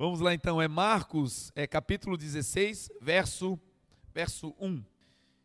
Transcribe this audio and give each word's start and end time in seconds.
Vamos 0.00 0.20
lá 0.20 0.32
então, 0.32 0.62
é 0.62 0.68
Marcos, 0.68 1.50
é 1.56 1.66
capítulo 1.66 2.16
16, 2.16 2.88
verso, 3.00 3.58
verso 4.14 4.54
1. 4.60 4.84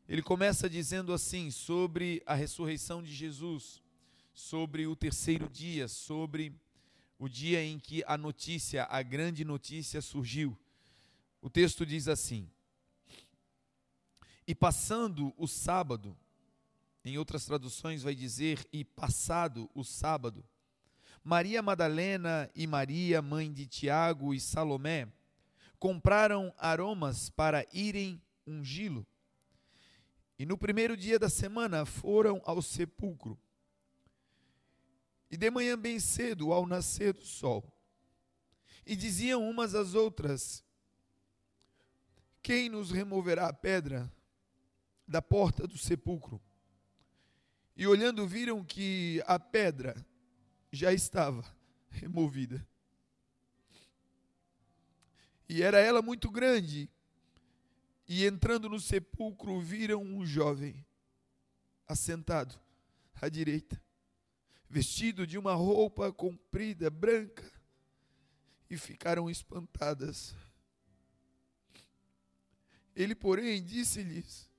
Ele 0.08 0.22
começa 0.22 0.70
dizendo 0.70 1.12
assim 1.12 1.50
sobre 1.50 2.22
a 2.24 2.36
ressurreição 2.36 3.02
de 3.02 3.12
Jesus, 3.12 3.82
sobre 4.32 4.86
o 4.86 4.96
terceiro 4.96 5.50
dia, 5.50 5.88
sobre 5.88 6.54
o 7.18 7.28
dia 7.28 7.64
em 7.64 7.80
que 7.80 8.04
a 8.06 8.16
notícia, 8.16 8.86
a 8.92 9.02
grande 9.02 9.44
notícia 9.44 10.04
surgiu. 10.04 10.56
O 11.42 11.50
texto 11.50 11.84
diz 11.84 12.08
assim: 12.08 12.48
E 14.46 14.54
passando 14.54 15.34
o 15.36 15.48
sábado, 15.48 16.16
em 17.04 17.18
outras 17.18 17.44
traduções 17.44 18.04
vai 18.04 18.14
dizer, 18.14 18.64
e 18.72 18.86
passado 18.86 19.68
o 19.74 19.84
sábado, 19.84 20.46
Maria 21.24 21.62
Madalena 21.62 22.52
e 22.54 22.68
Maria, 22.68 23.22
mãe 23.22 23.52
de 23.52 23.66
Tiago 23.66 24.34
e 24.34 24.40
Salomé, 24.42 25.08
compraram 25.80 26.54
aromas 26.58 27.30
para 27.30 27.66
irem 27.72 28.22
ungí-lo. 28.46 29.08
E 30.38 30.46
no 30.46 30.58
primeiro 30.58 30.98
dia 30.98 31.18
da 31.18 31.30
semana 31.30 31.86
foram 31.86 32.42
ao 32.44 32.62
sepulcro. 32.62 33.40
E 35.32 35.38
de 35.38 35.50
manhã 35.50 35.80
bem 35.80 35.98
cedo, 35.98 36.52
ao 36.52 36.68
nascer 36.68 37.14
do 37.14 37.26
sol, 37.26 37.64
e 38.86 38.94
diziam 38.94 39.50
umas 39.50 39.74
às 39.74 39.96
outras: 39.96 40.62
Quem 42.42 42.68
nos 42.68 42.92
removerá 42.92 43.48
a 43.48 43.54
pedra 43.54 44.12
da 45.08 45.22
porta 45.22 45.66
do 45.66 45.78
sepulcro? 45.78 46.42
E 47.78 47.88
olhando, 47.88 48.28
viram 48.28 48.64
que 48.64 49.24
a 49.26 49.40
pedra 49.40 49.96
já 50.74 50.92
estava 50.92 51.46
removida. 51.92 52.68
E 55.48 55.62
era 55.62 55.80
ela 55.80 56.02
muito 56.02 56.32
grande. 56.32 56.90
E 58.08 58.26
entrando 58.26 58.68
no 58.68 58.80
sepulcro, 58.80 59.62
viram 59.62 60.02
um 60.02 60.26
jovem 60.26 60.84
assentado 61.88 62.60
à 63.22 63.30
direita, 63.30 63.80
vestido 64.68 65.28
de 65.28 65.38
uma 65.38 65.54
roupa 65.54 66.12
comprida, 66.12 66.90
branca, 66.90 67.50
e 68.68 68.76
ficaram 68.76 69.30
espantadas. 69.30 70.36
Ele, 72.96 73.14
porém, 73.14 73.64
disse-lhes: 73.64 74.50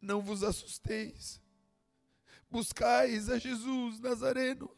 Não 0.00 0.22
vos 0.22 0.42
assusteis 0.42 1.43
buscais 2.54 3.28
a 3.28 3.36
Jesus 3.36 3.98
Nazareno, 3.98 4.70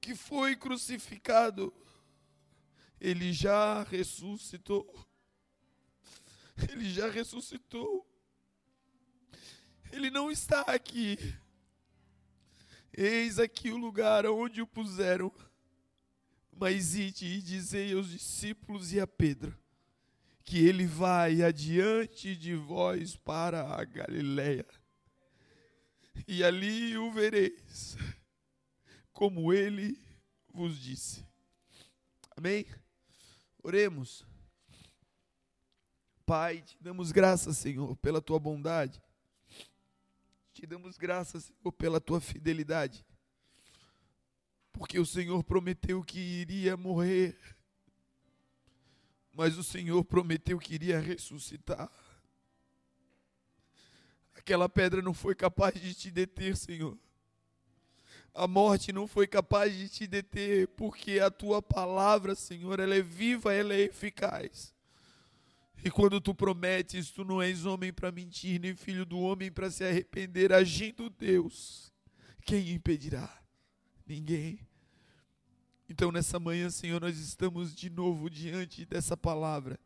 que 0.00 0.16
foi 0.16 0.56
crucificado, 0.56 1.72
ele 3.00 3.32
já 3.32 3.84
ressuscitou. 3.84 4.92
Ele 6.68 6.90
já 6.90 7.08
ressuscitou. 7.08 8.04
Ele 9.92 10.10
não 10.10 10.32
está 10.32 10.62
aqui. 10.62 11.16
Eis 12.92 13.38
aqui 13.38 13.70
o 13.70 13.76
lugar 13.76 14.26
onde 14.26 14.60
o 14.60 14.66
puseram. 14.66 15.32
Mas 16.50 16.96
ide 16.96 17.24
e 17.24 17.40
dizei 17.40 17.94
aos 17.94 18.10
discípulos 18.10 18.92
e 18.92 18.98
a 18.98 19.06
Pedro 19.06 19.56
que 20.42 20.58
ele 20.66 20.86
vai 20.86 21.40
adiante 21.40 22.34
de 22.34 22.56
vós 22.56 23.14
para 23.14 23.62
a 23.62 23.84
Galileia 23.84 24.66
e 26.26 26.42
ali 26.42 26.96
o 26.96 27.10
vereis, 27.12 27.96
como 29.12 29.52
ele 29.52 29.98
vos 30.52 30.80
disse. 30.80 31.24
Amém? 32.36 32.66
Oremos. 33.62 34.26
Pai, 36.24 36.60
te 36.60 36.76
damos 36.80 37.10
graças, 37.10 37.56
Senhor, 37.58 37.96
pela 37.96 38.20
tua 38.20 38.38
bondade. 38.38 39.02
Te 40.52 40.66
damos 40.66 40.98
graças, 40.98 41.44
Senhor, 41.44 41.72
pela 41.72 42.00
tua 42.00 42.20
fidelidade. 42.20 43.04
Porque 44.72 44.98
o 44.98 45.06
Senhor 45.06 45.42
prometeu 45.42 46.02
que 46.04 46.18
iria 46.18 46.76
morrer, 46.76 47.36
mas 49.32 49.56
o 49.56 49.64
Senhor 49.64 50.04
prometeu 50.04 50.58
que 50.58 50.74
iria 50.74 51.00
ressuscitar. 51.00 51.90
Aquela 54.48 54.66
pedra 54.66 55.02
não 55.02 55.12
foi 55.12 55.34
capaz 55.34 55.78
de 55.78 55.92
te 55.92 56.10
deter, 56.10 56.56
Senhor. 56.56 56.96
A 58.32 58.48
morte 58.48 58.94
não 58.94 59.06
foi 59.06 59.26
capaz 59.26 59.76
de 59.76 59.90
te 59.90 60.06
deter, 60.06 60.68
porque 60.68 61.20
a 61.20 61.30
tua 61.30 61.60
palavra, 61.60 62.34
Senhor, 62.34 62.80
ela 62.80 62.94
é 62.94 63.02
viva, 63.02 63.52
ela 63.52 63.74
é 63.74 63.80
eficaz. 63.80 64.72
E 65.84 65.90
quando 65.90 66.18
tu 66.18 66.34
prometes, 66.34 67.10
tu 67.10 67.26
não 67.26 67.42
és 67.42 67.66
homem 67.66 67.92
para 67.92 68.10
mentir, 68.10 68.58
nem 68.58 68.74
filho 68.74 69.04
do 69.04 69.18
homem 69.18 69.52
para 69.52 69.70
se 69.70 69.84
arrepender, 69.84 70.50
agindo 70.50 71.10
Deus, 71.10 71.92
quem 72.46 72.70
impedirá? 72.70 73.30
Ninguém. 74.06 74.66
Então, 75.90 76.10
nessa 76.10 76.40
manhã, 76.40 76.70
Senhor, 76.70 77.02
nós 77.02 77.18
estamos 77.18 77.74
de 77.74 77.90
novo 77.90 78.30
diante 78.30 78.86
dessa 78.86 79.14
palavra 79.14 79.78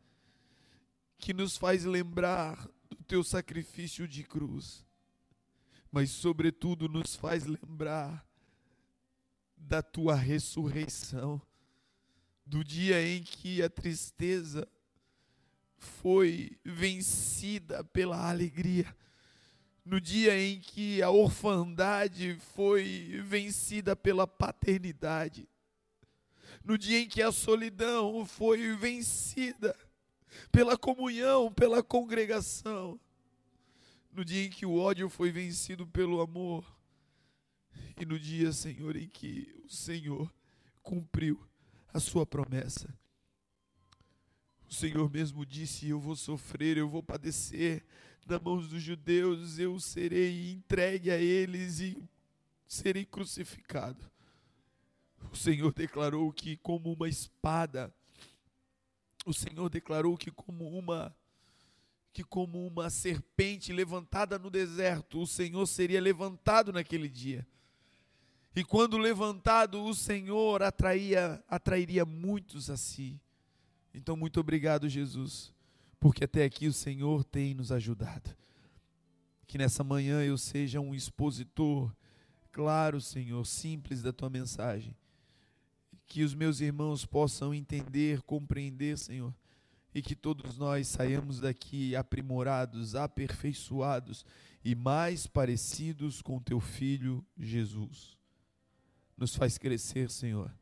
que 1.19 1.35
nos 1.35 1.57
faz 1.57 1.85
lembrar 1.85 2.71
teu 3.13 3.23
sacrifício 3.23 4.09
de 4.09 4.25
cruz, 4.25 4.87
mas, 5.91 6.09
sobretudo, 6.09 6.89
nos 6.89 7.15
faz 7.15 7.45
lembrar 7.45 8.27
da 9.55 9.83
tua 9.83 10.15
ressurreição, 10.15 11.39
do 12.47 12.65
dia 12.65 13.07
em 13.07 13.23
que 13.23 13.63
a 13.63 13.69
tristeza 13.69 14.67
foi 15.77 16.59
vencida 16.65 17.85
pela 17.85 18.31
alegria, 18.31 18.97
no 19.85 20.01
dia 20.01 20.35
em 20.43 20.59
que 20.59 21.03
a 21.03 21.11
orfandade 21.11 22.35
foi 22.55 23.21
vencida 23.27 23.95
pela 23.95 24.27
paternidade, 24.27 25.47
no 26.65 26.79
dia 26.79 27.01
em 27.01 27.07
que 27.07 27.21
a 27.21 27.31
solidão 27.31 28.25
foi 28.25 28.75
vencida 28.75 29.77
pela 30.51 30.77
comunhão, 30.77 31.53
pela 31.53 31.83
congregação. 31.83 32.99
No 34.13 34.25
dia 34.25 34.45
em 34.45 34.51
que 34.51 34.67
o 34.67 34.77
ódio 34.77 35.09
foi 35.09 35.31
vencido 35.31 35.87
pelo 35.87 36.21
amor, 36.21 36.65
e 37.99 38.05
no 38.05 38.19
dia, 38.19 38.53
Senhor, 38.53 38.97
em 38.97 39.09
que 39.09 39.63
o 39.65 39.71
Senhor 39.71 40.33
cumpriu 40.83 41.41
a 41.93 42.01
sua 42.01 42.27
promessa. 42.27 42.93
O 44.69 44.75
Senhor 44.75 45.11
mesmo 45.11 45.45
disse: 45.45 45.89
Eu 45.89 46.01
vou 46.01 46.17
sofrer, 46.17 46.77
eu 46.77 46.89
vou 46.89 47.03
padecer 47.03 47.85
das 48.27 48.41
mãos 48.41 48.69
dos 48.69 48.83
judeus, 48.83 49.59
eu 49.59 49.79
serei 49.79 50.53
entregue 50.53 51.11
a 51.11 51.17
eles 51.17 51.81
e 51.81 52.03
serei 52.67 53.05
crucificado. 53.05 54.11
O 55.31 55.37
Senhor 55.37 55.73
declarou 55.73 56.33
que, 56.33 56.57
como 56.57 56.93
uma 56.93 57.09
espada, 57.09 57.95
o 59.25 59.33
Senhor 59.33 59.69
declarou 59.69 60.17
que 60.17 60.31
como 60.31 60.69
uma 60.69 61.15
que 62.13 62.23
como 62.23 62.67
uma 62.67 62.91
serpente 62.91 63.73
levantada 63.73 64.39
no 64.39 64.51
deserto, 64.51 65.23
o 65.23 65.27
Senhor 65.27 65.67
seria 65.67 65.99
levantado 65.99 66.71
naquele 66.71 67.09
dia. 67.09 67.47
E 68.55 68.63
quando 68.63 68.99
levantado, 68.99 69.83
o 69.83 69.95
Senhor 69.95 70.63
atraía, 70.63 71.43
atrairia 71.49 72.05
muitos 72.05 72.69
a 72.69 72.77
si. 72.77 73.19
Então, 73.95 74.15
muito 74.15 74.39
obrigado, 74.39 74.91
Jesus, 74.91 75.55
porque 75.99 76.25
até 76.25 76.45
aqui 76.45 76.67
o 76.67 76.73
Senhor 76.73 77.25
tem 77.25 77.55
nos 77.55 77.73
ajudado. 77.73 78.37
Que 79.47 79.57
nessa 79.57 79.83
manhã 79.83 80.23
eu 80.23 80.37
seja 80.37 80.81
um 80.81 80.95
expositor 80.95 81.91
claro, 82.51 83.01
Senhor, 83.01 83.43
simples 83.47 84.03
da 84.03 84.13
tua 84.13 84.29
mensagem 84.29 84.95
que 86.13 86.23
os 86.23 86.35
meus 86.35 86.61
irmãos 86.61 87.07
possam 87.07 87.55
entender, 87.55 88.21
compreender, 88.21 88.99
Senhor, 88.99 89.35
e 89.95 90.03
que 90.03 90.15
todos 90.15 90.59
nós 90.59 90.87
saiamos 90.87 91.41
daqui 91.41 91.97
aprimorados, 91.97 92.95
aperfeiçoados 92.95 94.23
e 94.63 94.75
mais 94.75 95.27
parecidos 95.27 96.21
com 96.21 96.39
teu 96.39 96.61
filho 96.61 97.25
Jesus. 97.39 98.15
Nos 99.17 99.35
faz 99.35 99.57
crescer, 99.57 100.11
Senhor, 100.11 100.55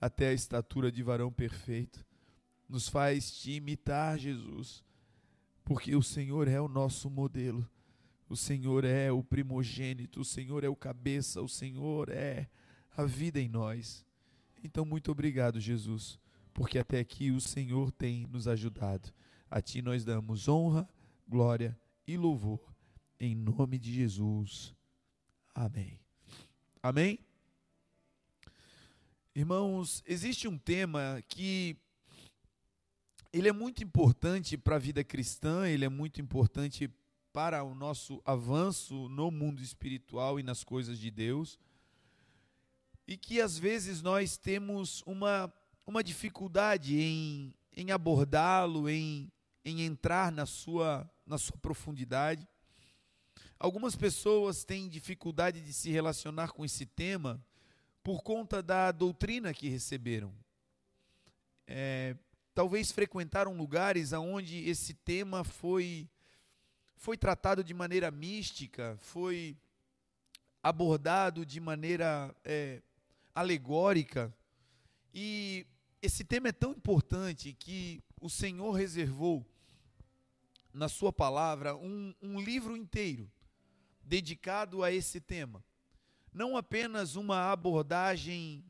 até 0.00 0.30
a 0.30 0.32
estatura 0.32 0.90
de 0.90 1.04
varão 1.04 1.30
perfeito. 1.30 2.04
Nos 2.68 2.88
faz 2.88 3.30
te 3.30 3.52
imitar, 3.52 4.18
Jesus, 4.18 4.82
porque 5.62 5.94
o 5.94 6.02
Senhor 6.02 6.48
é 6.48 6.60
o 6.60 6.66
nosso 6.66 7.08
modelo. 7.08 7.64
O 8.28 8.36
Senhor 8.36 8.84
é 8.84 9.12
o 9.12 9.22
primogênito, 9.22 10.22
o 10.22 10.24
Senhor 10.24 10.64
é 10.64 10.68
o 10.68 10.74
cabeça, 10.74 11.40
o 11.40 11.48
Senhor 11.48 12.08
é 12.08 12.48
a 12.96 13.04
vida 13.04 13.40
em 13.40 13.48
nós. 13.48 14.04
Então, 14.62 14.84
muito 14.84 15.10
obrigado, 15.10 15.60
Jesus, 15.60 16.18
porque 16.52 16.78
até 16.78 16.98
aqui 16.98 17.30
o 17.30 17.40
Senhor 17.40 17.90
tem 17.92 18.26
nos 18.26 18.48
ajudado. 18.48 19.12
A 19.50 19.60
Ti 19.60 19.82
nós 19.82 20.04
damos 20.04 20.48
honra, 20.48 20.88
glória 21.28 21.78
e 22.06 22.16
louvor, 22.16 22.60
em 23.18 23.34
nome 23.34 23.78
de 23.78 23.92
Jesus. 23.92 24.74
Amém. 25.54 26.00
Amém? 26.82 27.18
Irmãos, 29.34 30.02
existe 30.06 30.48
um 30.48 30.56
tema 30.56 31.22
que 31.28 31.76
ele 33.32 33.48
é 33.48 33.52
muito 33.52 33.84
importante 33.84 34.56
para 34.56 34.76
a 34.76 34.78
vida 34.78 35.04
cristã, 35.04 35.68
ele 35.68 35.84
é 35.84 35.88
muito 35.90 36.22
importante 36.22 36.90
para 37.32 37.62
o 37.62 37.74
nosso 37.74 38.22
avanço 38.24 39.10
no 39.10 39.30
mundo 39.30 39.60
espiritual 39.60 40.40
e 40.40 40.42
nas 40.42 40.64
coisas 40.64 40.98
de 40.98 41.10
Deus. 41.10 41.58
E 43.06 43.16
que 43.16 43.40
às 43.40 43.56
vezes 43.58 44.02
nós 44.02 44.36
temos 44.36 45.02
uma, 45.06 45.52
uma 45.86 46.02
dificuldade 46.02 47.00
em, 47.00 47.54
em 47.76 47.90
abordá-lo, 47.90 48.88
em, 48.88 49.30
em 49.64 49.82
entrar 49.82 50.32
na 50.32 50.46
sua, 50.46 51.08
na 51.24 51.38
sua 51.38 51.56
profundidade. 51.58 52.48
Algumas 53.58 53.96
pessoas 53.96 54.64
têm 54.64 54.88
dificuldade 54.88 55.60
de 55.60 55.72
se 55.72 55.90
relacionar 55.90 56.52
com 56.52 56.64
esse 56.64 56.84
tema 56.84 57.42
por 58.02 58.22
conta 58.22 58.62
da 58.62 58.92
doutrina 58.92 59.54
que 59.54 59.68
receberam. 59.68 60.32
É, 61.66 62.16
talvez 62.54 62.92
frequentaram 62.92 63.56
lugares 63.56 64.12
onde 64.12 64.68
esse 64.68 64.94
tema 64.94 65.42
foi, 65.42 66.08
foi 66.96 67.16
tratado 67.16 67.64
de 67.64 67.74
maneira 67.74 68.10
mística, 68.10 68.96
foi 68.98 69.56
abordado 70.62 71.44
de 71.44 71.60
maneira 71.60 72.34
é, 72.44 72.82
alegórica. 73.36 74.34
E 75.14 75.64
esse 76.02 76.24
tema 76.24 76.48
é 76.48 76.52
tão 76.52 76.72
importante 76.72 77.52
que 77.52 78.02
o 78.20 78.28
Senhor 78.28 78.72
reservou 78.72 79.46
na 80.72 80.88
Sua 80.88 81.12
palavra 81.12 81.76
um, 81.76 82.12
um 82.20 82.40
livro 82.40 82.76
inteiro 82.76 83.30
dedicado 84.02 84.82
a 84.82 84.90
esse 84.90 85.20
tema 85.20 85.64
não 86.36 86.54
apenas 86.54 87.16
uma 87.16 87.50
abordagem 87.50 88.62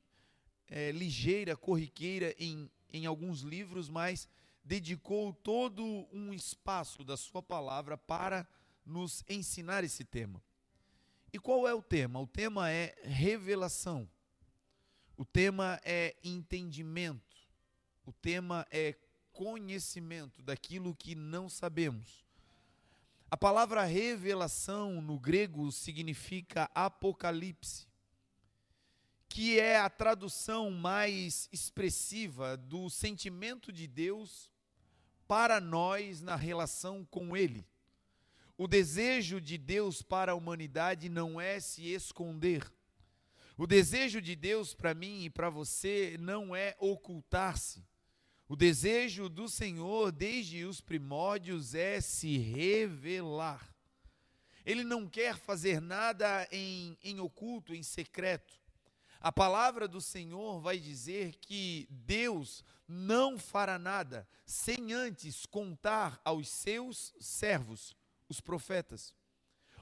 é, 0.68 0.92
ligeira, 0.92 1.56
corriqueira 1.56 2.32
em, 2.38 2.70
em 2.92 3.06
alguns 3.06 3.40
livros, 3.40 3.88
mas 3.88 4.28
dedicou 4.64 5.32
todo 5.32 6.06
um 6.12 6.32
espaço 6.32 7.02
da 7.02 7.16
sua 7.16 7.42
palavra 7.42 7.98
para 7.98 8.46
nos 8.84 9.24
ensinar 9.28 9.82
esse 9.82 10.04
tema. 10.04 10.40
E 11.32 11.40
qual 11.40 11.66
é 11.66 11.74
o 11.74 11.82
tema? 11.82 12.20
O 12.20 12.26
tema 12.26 12.70
é 12.70 12.94
revelação. 13.02 14.08
O 15.16 15.24
tema 15.24 15.80
é 15.82 16.14
entendimento. 16.22 17.36
O 18.04 18.12
tema 18.12 18.66
é 18.70 18.94
conhecimento 19.32 20.42
daquilo 20.42 20.94
que 20.94 21.14
não 21.14 21.48
sabemos. 21.48 22.24
A 23.30 23.36
palavra 23.36 23.82
revelação 23.84 25.00
no 25.00 25.18
grego 25.18 25.72
significa 25.72 26.70
apocalipse, 26.74 27.88
que 29.28 29.58
é 29.58 29.78
a 29.78 29.90
tradução 29.90 30.70
mais 30.70 31.48
expressiva 31.50 32.56
do 32.56 32.88
sentimento 32.90 33.72
de 33.72 33.86
Deus 33.86 34.52
para 35.26 35.60
nós 35.60 36.20
na 36.20 36.36
relação 36.36 37.04
com 37.06 37.36
Ele. 37.36 37.66
O 38.56 38.68
desejo 38.68 39.40
de 39.40 39.58
Deus 39.58 40.02
para 40.02 40.32
a 40.32 40.34
humanidade 40.34 41.08
não 41.08 41.40
é 41.40 41.58
se 41.58 41.86
esconder. 41.88 42.75
O 43.58 43.66
desejo 43.66 44.20
de 44.20 44.36
Deus 44.36 44.74
para 44.74 44.92
mim 44.92 45.24
e 45.24 45.30
para 45.30 45.48
você 45.48 46.16
não 46.20 46.54
é 46.54 46.76
ocultar-se. 46.78 47.82
O 48.46 48.54
desejo 48.54 49.30
do 49.30 49.48
Senhor 49.48 50.12
desde 50.12 50.64
os 50.64 50.82
primórdios 50.82 51.74
é 51.74 51.98
se 52.02 52.36
revelar. 52.36 53.74
Ele 54.64 54.84
não 54.84 55.08
quer 55.08 55.38
fazer 55.38 55.80
nada 55.80 56.46
em, 56.52 56.98
em 57.02 57.18
oculto, 57.18 57.74
em 57.74 57.82
secreto. 57.82 58.60
A 59.18 59.32
palavra 59.32 59.88
do 59.88 60.02
Senhor 60.02 60.60
vai 60.60 60.78
dizer 60.78 61.36
que 61.36 61.88
Deus 61.88 62.62
não 62.86 63.38
fará 63.38 63.78
nada 63.78 64.28
sem 64.44 64.92
antes 64.92 65.46
contar 65.46 66.20
aos 66.22 66.48
seus 66.50 67.14
servos, 67.18 67.96
os 68.28 68.38
profetas. 68.38 69.14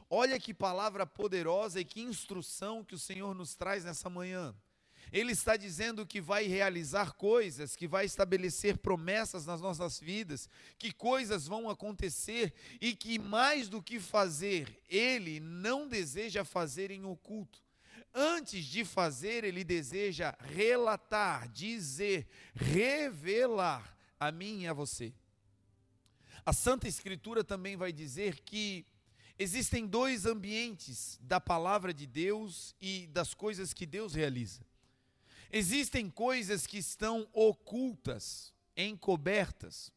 Olha 0.09 0.39
que 0.39 0.53
palavra 0.53 1.06
poderosa 1.06 1.81
e 1.81 1.85
que 1.85 2.01
instrução 2.01 2.85
que 2.85 2.95
o 2.95 2.99
Senhor 2.99 3.35
nos 3.35 3.55
traz 3.55 3.85
nessa 3.85 4.09
manhã. 4.11 4.55
Ele 5.12 5.33
está 5.33 5.56
dizendo 5.56 6.06
que 6.06 6.21
vai 6.21 6.47
realizar 6.47 7.12
coisas, 7.12 7.77
que 7.77 7.87
vai 7.87 8.05
estabelecer 8.05 8.79
promessas 8.79 9.47
nas 9.47 9.61
nossas 9.61 10.01
vidas, 10.01 10.49
que 10.79 10.93
coisas 10.93 11.47
vão 11.47 11.69
acontecer 11.69 12.53
e 12.81 12.95
que 12.97 13.19
mais 13.19 13.69
do 13.69 13.83
que 13.83 14.01
fazer, 14.01 14.83
ele 14.89 15.41
não 15.41 15.87
deseja 15.87 16.45
fazer 16.45 16.91
em 16.91 17.05
oculto. 17.05 17.62
Antes 18.12 18.65
de 18.65 18.85
fazer, 18.85 19.45
ele 19.45 19.65
deseja 19.65 20.35
relatar, 20.41 21.49
dizer, 21.49 22.29
revelar 22.55 23.97
a 24.19 24.31
mim 24.31 24.62
e 24.62 24.69
a 24.69 24.73
você. 24.73 25.12
A 26.47 26.53
Santa 26.53 26.87
Escritura 26.87 27.43
também 27.43 27.77
vai 27.77 27.93
dizer 27.93 28.41
que 28.41 28.87
existem 29.39 29.87
dois 29.87 30.27
ambientes 30.27 31.19
da 31.23 31.41
palavra 31.41 31.93
de 31.93 32.07
Deus 32.07 32.75
e 32.81 33.07
das 33.09 33.35
coisas 33.35 33.73
que 33.73 33.87
Deus 33.87 34.15
realiza. 34.15 34.61
Existem 35.51 36.11
coisas 36.11 36.67
que 36.67 36.79
estão 36.79 37.29
ocultas, 37.33 38.53
encobertas, 38.77 39.93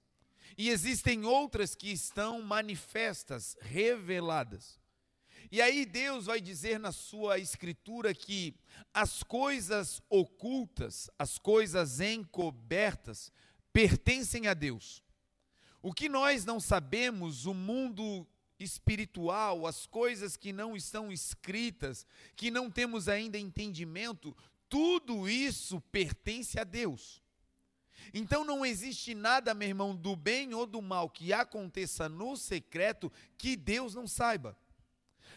e 0.58 0.70
existem 0.70 1.26
outras 1.26 1.76
que 1.76 1.90
estão 1.92 2.42
manifestas, 2.42 3.56
reveladas. 3.62 4.80
E 5.52 5.62
aí 5.62 5.86
Deus 5.86 6.26
vai 6.26 6.42
dizer 6.42 6.80
na 6.80 6.92
sua 6.92 7.38
escritura 7.38 8.14
que 8.14 8.56
as 8.94 9.24
coisas 9.24 10.02
ocultas, 10.10 11.10
as 11.18 11.38
coisas 11.38 12.00
encobertas, 12.02 13.32
pertencem 13.72 14.48
a 14.48 14.54
Deus. 14.54 15.04
O 15.82 15.94
que 15.94 16.10
nós 16.10 16.44
não 16.44 16.60
sabemos, 16.60 17.46
o 17.46 17.54
mundo 17.54 18.28
espiritual, 18.60 19.66
as 19.68 19.86
coisas 19.86 20.36
que 20.36 20.52
não 20.52 20.76
estão 20.76 21.12
escritas, 21.12 22.06
que 22.36 22.50
não 22.50 22.70
temos 22.70 23.08
ainda 23.08 23.38
entendimento, 23.38 24.36
tudo 24.70 25.30
isso 25.30 25.80
pertence 25.92 26.60
a 26.60 26.64
Deus. 26.64 27.22
Então 28.14 28.44
não 28.44 28.66
existe 28.66 29.14
nada, 29.14 29.54
meu 29.54 29.68
irmão, 29.68 29.96
do 29.96 30.16
bem 30.16 30.54
ou 30.54 30.66
do 30.66 30.82
mal 30.82 31.10
que 31.10 31.34
aconteça 31.34 32.08
no 32.08 32.36
secreto 32.36 33.12
que 33.38 33.56
Deus 33.56 33.94
não 33.94 34.08
saiba. 34.08 34.58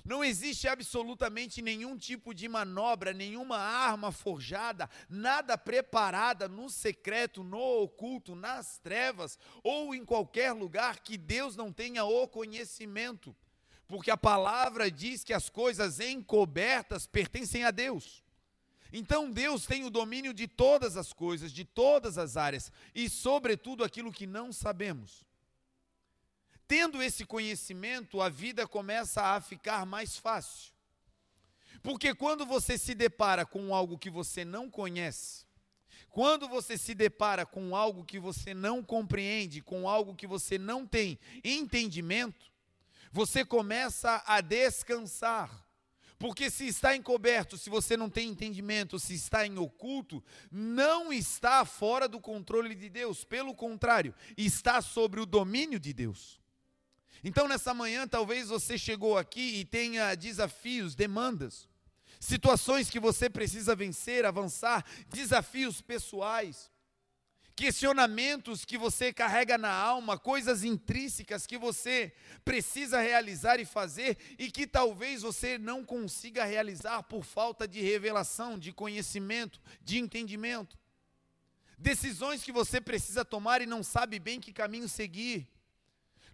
Não 0.05 0.25
existe 0.25 0.69
absolutamente 0.69 1.61
nenhum 1.63 1.97
tipo 1.97 2.35
de 2.35 2.49
manobra, 2.49 3.13
nenhuma 3.13 3.59
arma 3.59 4.11
forjada, 4.13 4.89
nada 5.09 5.57
preparada 5.59 6.49
no 6.49 6.69
secreto, 6.71 7.43
no 7.43 7.83
oculto, 7.83 8.35
nas 8.35 8.79
trevas 8.79 9.39
ou 9.63 9.95
em 9.95 10.05
qualquer 10.05 10.53
lugar 10.53 11.01
que 11.01 11.17
Deus 11.17 11.57
não 11.57 11.73
tenha 11.73 12.05
o 12.05 12.27
conhecimento. 12.27 13.35
Porque 13.87 14.11
a 14.11 14.17
palavra 14.17 14.91
diz 14.91 15.25
que 15.25 15.33
as 15.33 15.49
coisas 15.49 15.99
encobertas 15.99 17.07
pertencem 17.07 17.65
a 17.65 17.71
Deus. 17.71 18.23
Então 18.93 19.31
Deus 19.31 19.67
tem 19.67 19.85
o 19.85 19.91
domínio 19.91 20.35
de 20.35 20.49
todas 20.49 20.97
as 20.97 21.13
coisas, 21.13 21.53
de 21.53 21.65
todas 21.65 22.19
as 22.19 22.37
áreas 22.37 22.73
e, 22.95 23.09
sobretudo, 23.09 23.85
aquilo 23.85 24.13
que 24.13 24.27
não 24.27 24.53
sabemos. 24.53 25.25
Tendo 26.71 27.03
esse 27.03 27.25
conhecimento, 27.25 28.23
a 28.23 28.29
vida 28.29 28.65
começa 28.65 29.21
a 29.21 29.41
ficar 29.41 29.85
mais 29.85 30.17
fácil. 30.17 30.73
Porque 31.83 32.15
quando 32.15 32.47
você 32.47 32.79
se 32.79 32.95
depara 32.95 33.45
com 33.45 33.75
algo 33.75 33.99
que 33.99 34.09
você 34.09 34.45
não 34.45 34.71
conhece, 34.71 35.45
quando 36.11 36.49
você 36.49 36.79
se 36.79 36.95
depara 36.95 37.45
com 37.45 37.75
algo 37.75 38.05
que 38.05 38.21
você 38.21 38.55
não 38.55 38.85
compreende, 38.85 39.61
com 39.61 39.89
algo 39.89 40.15
que 40.15 40.29
você 40.29 40.59
não 40.59 40.87
tem 40.87 41.19
entendimento, 41.43 42.53
você 43.11 43.45
começa 43.45 44.23
a 44.25 44.41
descansar 44.41 45.67
porque 46.21 46.51
se 46.51 46.67
está 46.67 46.95
encoberto, 46.95 47.57
se 47.57 47.71
você 47.71 47.97
não 47.97 48.11
tem 48.11 48.29
entendimento, 48.29 48.99
se 48.99 49.15
está 49.15 49.47
em 49.47 49.57
oculto, 49.59 50.23
não 50.53 51.11
está 51.11 51.65
fora 51.65 52.07
do 52.07 52.21
controle 52.21 52.75
de 52.75 52.91
Deus, 52.91 53.25
pelo 53.25 53.55
contrário, 53.55 54.15
está 54.37 54.83
sobre 54.83 55.19
o 55.19 55.27
domínio 55.27 55.81
de 55.81 55.95
Deus. 55.95 56.40
Então, 57.23 57.47
nessa 57.47 57.75
manhã, 57.75 58.07
talvez 58.07 58.49
você 58.49 58.79
chegou 58.79 59.19
aqui 59.19 59.61
e 59.61 59.65
tenha 59.65 60.15
desafios, 60.15 60.95
demandas, 60.95 61.69
situações 62.19 62.89
que 62.89 63.01
você 63.01 63.29
precisa 63.29 63.75
vencer, 63.75 64.25
avançar, 64.25 64.85
desafios 65.09 65.81
pessoais 65.81 66.71
questionamentos 67.61 68.65
que 68.65 68.79
você 68.79 69.13
carrega 69.13 69.59
na 69.59 69.71
alma, 69.71 70.19
coisas 70.19 70.65
intrínsecas 70.65 71.47
que 71.47 71.59
você 71.59 72.11
precisa 72.43 72.99
realizar 73.03 73.61
e 73.61 73.67
fazer 73.67 74.17
e 74.39 74.51
que 74.51 74.67
talvez 74.67 75.21
você 75.21 75.59
não 75.59 75.85
consiga 75.85 76.43
realizar 76.43 77.03
por 77.03 77.23
falta 77.23 77.69
de 77.69 77.83
revelação, 77.83 78.59
de 78.59 78.73
conhecimento, 78.73 79.61
de 79.83 79.99
entendimento. 79.99 80.79
Decisões 81.77 82.43
que 82.43 82.51
você 82.51 82.81
precisa 82.81 83.27
tomar 83.27 83.61
e 83.61 83.67
não 83.67 83.83
sabe 83.83 84.19
bem 84.19 84.41
que 84.41 84.55
caminho 84.55 84.89
seguir. 84.89 85.47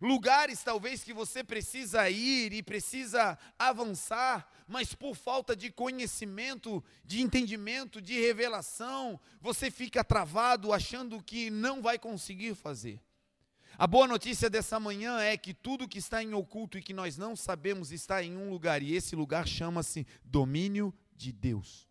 Lugares 0.00 0.62
talvez 0.62 1.02
que 1.02 1.12
você 1.12 1.42
precisa 1.42 2.08
ir 2.10 2.52
e 2.52 2.62
precisa 2.62 3.38
avançar, 3.58 4.48
mas 4.66 4.94
por 4.94 5.14
falta 5.14 5.54
de 5.54 5.70
conhecimento, 5.70 6.82
de 7.04 7.20
entendimento, 7.22 8.00
de 8.00 8.20
revelação, 8.20 9.18
você 9.40 9.70
fica 9.70 10.04
travado 10.04 10.72
achando 10.72 11.22
que 11.22 11.50
não 11.50 11.80
vai 11.80 11.98
conseguir 11.98 12.54
fazer. 12.54 13.00
A 13.78 13.86
boa 13.86 14.06
notícia 14.06 14.48
dessa 14.48 14.80
manhã 14.80 15.20
é 15.20 15.36
que 15.36 15.52
tudo 15.52 15.88
que 15.88 15.98
está 15.98 16.22
em 16.22 16.32
oculto 16.32 16.78
e 16.78 16.82
que 16.82 16.94
nós 16.94 17.18
não 17.18 17.36
sabemos 17.36 17.92
está 17.92 18.22
em 18.22 18.34
um 18.34 18.48
lugar, 18.48 18.82
e 18.82 18.94
esse 18.94 19.14
lugar 19.14 19.46
chama-se 19.46 20.06
domínio 20.24 20.94
de 21.14 21.30
Deus. 21.30 21.86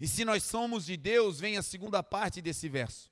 E 0.00 0.06
se 0.06 0.24
nós 0.24 0.42
somos 0.44 0.86
de 0.86 0.96
Deus, 0.96 1.40
vem 1.40 1.56
a 1.56 1.62
segunda 1.62 2.02
parte 2.02 2.40
desse 2.40 2.68
verso, 2.68 3.10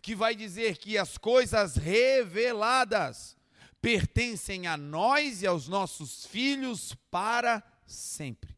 que 0.00 0.14
vai 0.14 0.34
dizer 0.34 0.78
que 0.78 0.96
as 0.96 1.18
coisas 1.18 1.76
reveladas 1.76 3.36
pertencem 3.80 4.66
a 4.66 4.76
nós 4.76 5.42
e 5.42 5.46
aos 5.46 5.68
nossos 5.68 6.26
filhos 6.26 6.94
para 7.10 7.62
sempre. 7.86 8.56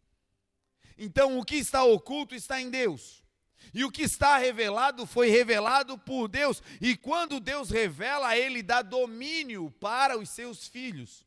Então, 0.99 1.39
o 1.39 1.45
que 1.45 1.57
está 1.57 1.85
oculto 1.85 2.35
está 2.35 2.61
em 2.61 2.71
Deus. 2.71 3.23
E 3.73 3.85
o 3.85 3.91
que 3.91 4.03
está 4.03 4.37
revelado 4.37 5.07
foi 5.07 5.31
revelado 5.31 5.97
por 5.97 6.29
Deus. 6.29 6.63
E 6.81 6.97
quando 6.97 7.41
Deus 7.41 7.71
revela, 7.71 8.37
Ele 8.37 8.63
dá 8.63 8.83
domínio 8.83 9.71
para 9.81 10.19
os 10.19 10.29
seus 10.29 10.67
filhos. 10.67 11.25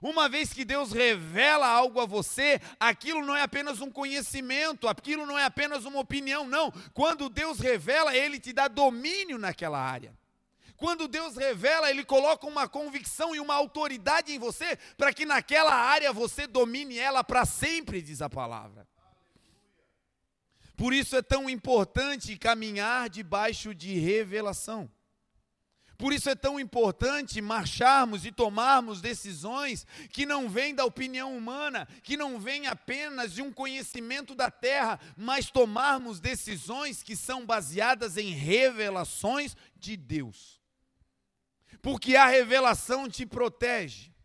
Uma 0.00 0.28
vez 0.28 0.52
que 0.52 0.64
Deus 0.64 0.92
revela 0.92 1.66
algo 1.66 2.00
a 2.00 2.06
você, 2.06 2.60
aquilo 2.78 3.24
não 3.24 3.34
é 3.34 3.42
apenas 3.42 3.80
um 3.80 3.90
conhecimento, 3.90 4.86
aquilo 4.86 5.26
não 5.26 5.38
é 5.38 5.44
apenas 5.44 5.84
uma 5.84 6.00
opinião, 6.00 6.46
não. 6.46 6.72
Quando 6.94 7.28
Deus 7.28 7.58
revela, 7.58 8.16
Ele 8.16 8.38
te 8.38 8.52
dá 8.52 8.68
domínio 8.68 9.38
naquela 9.38 9.78
área. 9.78 10.16
Quando 10.76 11.08
Deus 11.08 11.36
revela, 11.36 11.90
Ele 11.90 12.04
coloca 12.04 12.46
uma 12.46 12.68
convicção 12.68 13.34
e 13.34 13.40
uma 13.40 13.54
autoridade 13.54 14.32
em 14.32 14.38
você, 14.38 14.76
para 14.96 15.12
que 15.12 15.26
naquela 15.26 15.74
área 15.74 16.12
você 16.12 16.46
domine 16.46 16.96
ela 16.98 17.24
para 17.24 17.44
sempre, 17.44 18.00
diz 18.00 18.22
a 18.22 18.30
palavra. 18.30 18.86
Por 20.76 20.94
isso 20.94 21.16
é 21.16 21.22
tão 21.22 21.50
importante 21.50 22.38
caminhar 22.38 23.10
debaixo 23.10 23.74
de 23.74 23.98
revelação. 23.98 24.88
Por 25.98 26.12
isso 26.12 26.30
é 26.30 26.36
tão 26.36 26.60
importante 26.60 27.40
marcharmos 27.42 28.24
e 28.24 28.30
tomarmos 28.30 29.00
decisões 29.00 29.84
que 30.12 30.24
não 30.24 30.48
vêm 30.48 30.72
da 30.72 30.84
opinião 30.84 31.36
humana, 31.36 31.88
que 32.04 32.16
não 32.16 32.38
vêm 32.38 32.68
apenas 32.68 33.34
de 33.34 33.42
um 33.42 33.52
conhecimento 33.52 34.32
da 34.32 34.48
terra, 34.48 35.00
mas 35.16 35.50
tomarmos 35.50 36.20
decisões 36.20 37.02
que 37.02 37.16
são 37.16 37.44
baseadas 37.44 38.16
em 38.16 38.30
revelações 38.30 39.56
de 39.74 39.96
Deus. 39.96 40.60
Porque 41.82 42.14
a 42.14 42.28
revelação 42.28 43.08
te 43.08 43.26
protege 43.26 44.16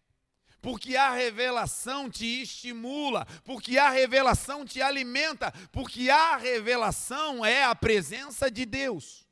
porque 0.62 0.96
a 0.96 1.12
revelação 1.12 2.10
te 2.10 2.42
estimula, 2.42 3.27
porque 3.44 3.77
a 3.77 3.89
revelação 3.89 4.63
te 4.63 4.82
alimenta, 4.82 5.51
porque 5.74 6.10
a 6.10 6.38
revelação 6.38 7.46
é 7.46 7.65
a 7.65 7.75
presença 7.75 8.50
de 8.50 8.65
Deus. 8.65 9.23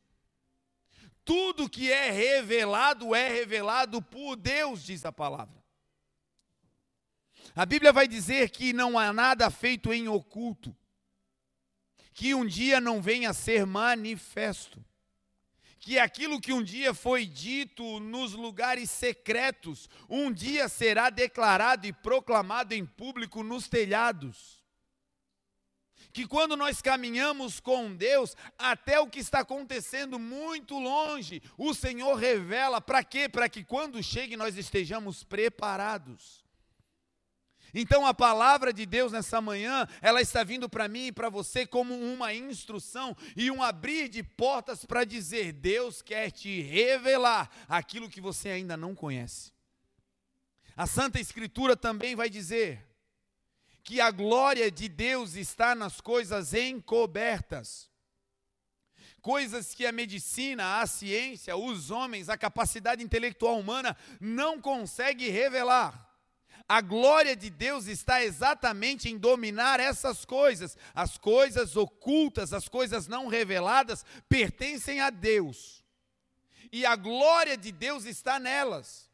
Tudo 1.23 1.69
que 1.69 1.91
é 1.91 2.11
revelado 2.11 3.13
é 3.13 3.27
revelado 3.29 4.01
por 4.01 4.35
Deus, 4.35 4.83
diz 4.83 5.05
a 5.05 5.11
palavra. 5.11 5.61
A 7.55 7.65
Bíblia 7.65 7.91
vai 7.91 8.07
dizer 8.07 8.49
que 8.49 8.73
não 8.73 8.97
há 8.97 9.11
nada 9.11 9.49
feito 9.49 9.93
em 9.93 10.07
oculto, 10.07 10.75
que 12.13 12.33
um 12.33 12.45
dia 12.45 12.79
não 12.79 13.01
venha 13.01 13.29
a 13.29 13.33
ser 13.33 13.65
manifesto 13.65 14.83
que 15.81 15.97
aquilo 15.97 16.39
que 16.39 16.53
um 16.53 16.61
dia 16.61 16.93
foi 16.93 17.25
dito 17.25 17.99
nos 17.99 18.33
lugares 18.33 18.87
secretos, 18.91 19.89
um 20.07 20.31
dia 20.31 20.69
será 20.69 21.09
declarado 21.09 21.87
e 21.87 21.91
proclamado 21.91 22.75
em 22.75 22.85
público 22.85 23.41
nos 23.41 23.67
telhados. 23.67 24.60
Que 26.13 26.27
quando 26.27 26.57
nós 26.57 26.81
caminhamos 26.81 27.59
com 27.59 27.95
Deus, 27.95 28.35
até 28.57 28.99
o 28.99 29.07
que 29.07 29.19
está 29.19 29.39
acontecendo 29.39 30.19
muito 30.19 30.77
longe, 30.77 31.41
o 31.57 31.73
Senhor 31.73 32.15
revela 32.15 32.81
para 32.81 33.03
quê? 33.03 33.29
Para 33.29 33.47
que 33.47 33.63
quando 33.63 34.01
chegue 34.03 34.35
nós 34.35 34.57
estejamos 34.57 35.23
preparados. 35.23 36.41
Então 37.73 38.05
a 38.05 38.13
palavra 38.13 38.73
de 38.73 38.85
Deus 38.85 39.11
nessa 39.11 39.39
manhã, 39.39 39.87
ela 40.01 40.21
está 40.21 40.43
vindo 40.43 40.67
para 40.67 40.87
mim 40.87 41.07
e 41.07 41.11
para 41.11 41.29
você 41.29 41.65
como 41.65 41.93
uma 41.93 42.33
instrução 42.33 43.15
e 43.35 43.49
um 43.49 43.63
abrir 43.63 44.09
de 44.09 44.21
portas 44.21 44.83
para 44.85 45.05
dizer: 45.05 45.53
Deus 45.53 46.01
quer 46.01 46.31
te 46.31 46.61
revelar 46.61 47.49
aquilo 47.67 48.09
que 48.09 48.19
você 48.19 48.49
ainda 48.49 48.75
não 48.75 48.93
conhece. 48.93 49.53
A 50.75 50.85
Santa 50.85 51.19
Escritura 51.19 51.75
também 51.75 52.15
vai 52.15 52.29
dizer 52.29 52.90
que 53.83 53.99
a 53.99 54.11
glória 54.11 54.69
de 54.71 54.87
Deus 54.87 55.35
está 55.35 55.73
nas 55.75 55.99
coisas 55.99 56.53
encobertas. 56.53 57.89
Coisas 59.21 59.75
que 59.75 59.85
a 59.85 59.91
medicina, 59.91 60.79
a 60.79 60.87
ciência, 60.87 61.55
os 61.55 61.91
homens, 61.91 62.29
a 62.29 62.37
capacidade 62.37 63.03
intelectual 63.03 63.59
humana 63.59 63.95
não 64.19 64.59
consegue 64.59 65.29
revelar. 65.29 66.09
A 66.67 66.79
glória 66.79 67.35
de 67.35 67.49
Deus 67.49 67.85
está 67.85 68.23
exatamente 68.23 69.09
em 69.09 69.17
dominar 69.17 69.79
essas 69.79 70.23
coisas. 70.23 70.77
As 70.95 71.17
coisas 71.17 71.75
ocultas, 71.75 72.53
as 72.53 72.69
coisas 72.69 73.07
não 73.07 73.27
reveladas, 73.27 74.05
pertencem 74.29 75.01
a 75.01 75.09
Deus. 75.09 75.83
E 76.71 76.85
a 76.85 76.95
glória 76.95 77.57
de 77.57 77.71
Deus 77.71 78.05
está 78.05 78.39
nelas. 78.39 79.10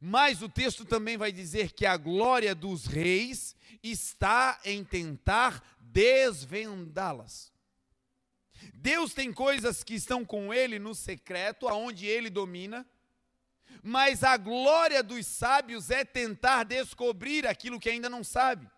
Mas 0.00 0.40
o 0.40 0.48
texto 0.48 0.84
também 0.84 1.16
vai 1.16 1.30
dizer 1.30 1.72
que 1.72 1.84
a 1.84 1.96
glória 1.96 2.54
dos 2.54 2.86
reis 2.86 3.54
está 3.82 4.58
em 4.64 4.82
tentar 4.82 5.62
desvendá-las. 5.78 7.52
Deus 8.74 9.12
tem 9.12 9.32
coisas 9.32 9.84
que 9.84 9.94
estão 9.94 10.24
com 10.24 10.52
ele 10.54 10.78
no 10.78 10.94
secreto, 10.94 11.68
aonde 11.68 12.06
ele 12.06 12.30
domina 12.30 12.86
mas 13.82 14.22
a 14.22 14.36
glória 14.36 15.02
dos 15.02 15.26
sábios 15.26 15.90
é 15.90 16.04
tentar 16.04 16.64
descobrir 16.64 17.46
aquilo 17.46 17.80
que 17.80 17.88
ainda 17.88 18.08
não 18.08 18.22
sabe. 18.22 18.68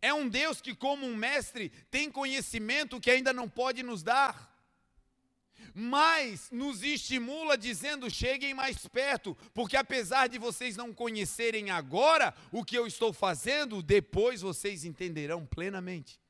É 0.00 0.12
um 0.12 0.28
Deus 0.28 0.60
que, 0.60 0.74
como 0.74 1.06
um 1.06 1.16
mestre, 1.16 1.70
tem 1.90 2.10
conhecimento 2.10 3.00
que 3.00 3.10
ainda 3.10 3.32
não 3.32 3.48
pode 3.48 3.82
nos 3.82 4.02
dar, 4.02 4.53
mas 5.74 6.48
nos 6.52 6.84
estimula 6.84 7.58
dizendo: 7.58 8.08
cheguem 8.08 8.54
mais 8.54 8.86
perto, 8.86 9.36
porque 9.52 9.76
apesar 9.76 10.28
de 10.28 10.38
vocês 10.38 10.76
não 10.76 10.94
conhecerem 10.94 11.70
agora 11.70 12.32
o 12.52 12.64
que 12.64 12.78
eu 12.78 12.86
estou 12.86 13.12
fazendo, 13.12 13.82
depois 13.82 14.40
vocês 14.40 14.84
entenderão 14.84 15.44
plenamente. 15.44 16.20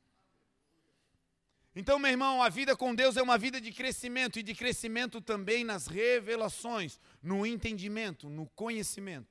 Então, 1.76 1.98
meu 1.98 2.10
irmão, 2.10 2.42
a 2.42 2.48
vida 2.48 2.76
com 2.76 2.94
Deus 2.94 3.16
é 3.16 3.22
uma 3.22 3.36
vida 3.36 3.60
de 3.60 3.72
crescimento 3.72 4.38
e 4.38 4.42
de 4.42 4.54
crescimento 4.54 5.20
também 5.20 5.64
nas 5.64 5.88
revelações, 5.88 7.00
no 7.20 7.44
entendimento, 7.44 8.28
no 8.28 8.46
conhecimento. 8.50 9.28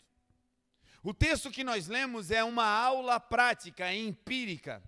O 1.01 1.13
texto 1.13 1.49
que 1.49 1.63
nós 1.63 1.87
lemos 1.87 2.31
é 2.31 2.43
uma 2.43 2.65
aula 2.65 3.19
prática, 3.19 3.93
empírica, 3.93 4.83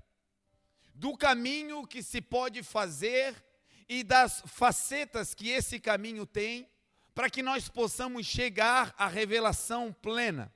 do 0.93 1.17
caminho 1.17 1.87
que 1.87 2.03
se 2.03 2.21
pode 2.21 2.61
fazer 2.61 3.35
e 3.87 4.03
das 4.03 4.41
facetas 4.45 5.33
que 5.33 5.49
esse 5.49 5.79
caminho 5.79 6.25
tem, 6.25 6.69
para 7.13 7.29
que 7.29 7.41
nós 7.41 7.69
possamos 7.69 8.25
chegar 8.25 8.93
à 8.97 9.07
revelação 9.07 9.93
plena, 9.93 10.53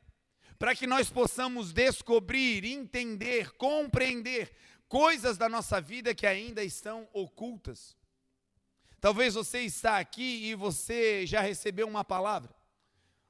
para 0.57 0.75
que 0.75 0.85
nós 0.85 1.09
possamos 1.09 1.71
descobrir, 1.71 2.65
entender, 2.65 3.51
compreender 3.51 4.51
coisas 4.89 5.37
da 5.37 5.47
nossa 5.47 5.79
vida 5.79 6.13
que 6.13 6.27
ainda 6.27 6.63
estão 6.63 7.07
ocultas. 7.13 7.95
Talvez 8.99 9.35
você 9.35 9.61
está 9.61 9.99
aqui 9.99 10.49
e 10.49 10.55
você 10.55 11.25
já 11.25 11.39
recebeu 11.39 11.87
uma 11.87 12.03
palavra. 12.03 12.53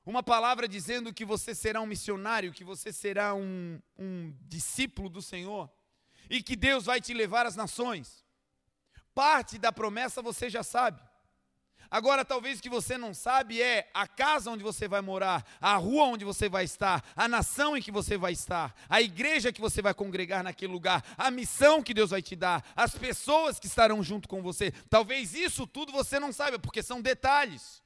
Uma 0.04 0.24
palavra 0.24 0.68
dizendo 0.68 1.14
que 1.14 1.24
você 1.24 1.54
será 1.54 1.80
um 1.82 1.86
missionário, 1.86 2.52
que 2.52 2.64
você 2.64 2.92
será 2.92 3.36
um, 3.36 3.80
um 3.96 4.34
discípulo 4.48 5.08
do 5.08 5.22
Senhor 5.22 5.70
e 6.28 6.42
que 6.42 6.56
Deus 6.56 6.86
vai 6.86 7.00
te 7.00 7.14
levar 7.14 7.46
às 7.46 7.56
nações. 7.56 8.26
Parte 9.20 9.58
da 9.58 9.70
promessa 9.70 10.22
você 10.22 10.50
já 10.50 10.64
sabe. 10.64 11.02
Agora, 11.92 12.24
talvez 12.24 12.58
o 12.58 12.62
que 12.62 12.70
você 12.70 12.98
não 12.98 13.14
sabe 13.14 13.62
é 13.62 13.92
a 13.94 14.08
casa 14.08 14.50
onde 14.50 14.64
você 14.64 14.88
vai 14.88 15.02
morar, 15.02 15.46
a 15.60 15.76
rua 15.76 16.06
onde 16.06 16.24
você 16.24 16.48
vai 16.48 16.64
estar, 16.64 17.04
a 17.18 17.28
nação 17.28 17.76
em 17.76 17.82
que 17.82 17.92
você 17.92 18.18
vai 18.18 18.32
estar, 18.32 18.74
a 18.88 19.02
igreja 19.02 19.52
que 19.52 19.60
você 19.60 19.82
vai 19.82 19.94
congregar 19.94 20.42
naquele 20.42 20.72
lugar, 20.72 21.04
a 21.18 21.30
missão 21.30 21.84
que 21.84 21.94
Deus 21.94 22.12
vai 22.12 22.22
te 22.22 22.34
dar, 22.34 22.66
as 22.78 22.96
pessoas 22.96 23.60
que 23.60 23.68
estarão 23.68 24.02
junto 24.02 24.30
com 24.30 24.42
você. 24.42 24.72
Talvez 24.90 25.34
isso 25.34 25.68
tudo 25.68 25.92
você 25.92 26.18
não 26.18 26.32
saiba, 26.32 26.58
porque 26.58 26.82
são 26.82 27.02
detalhes. 27.02 27.84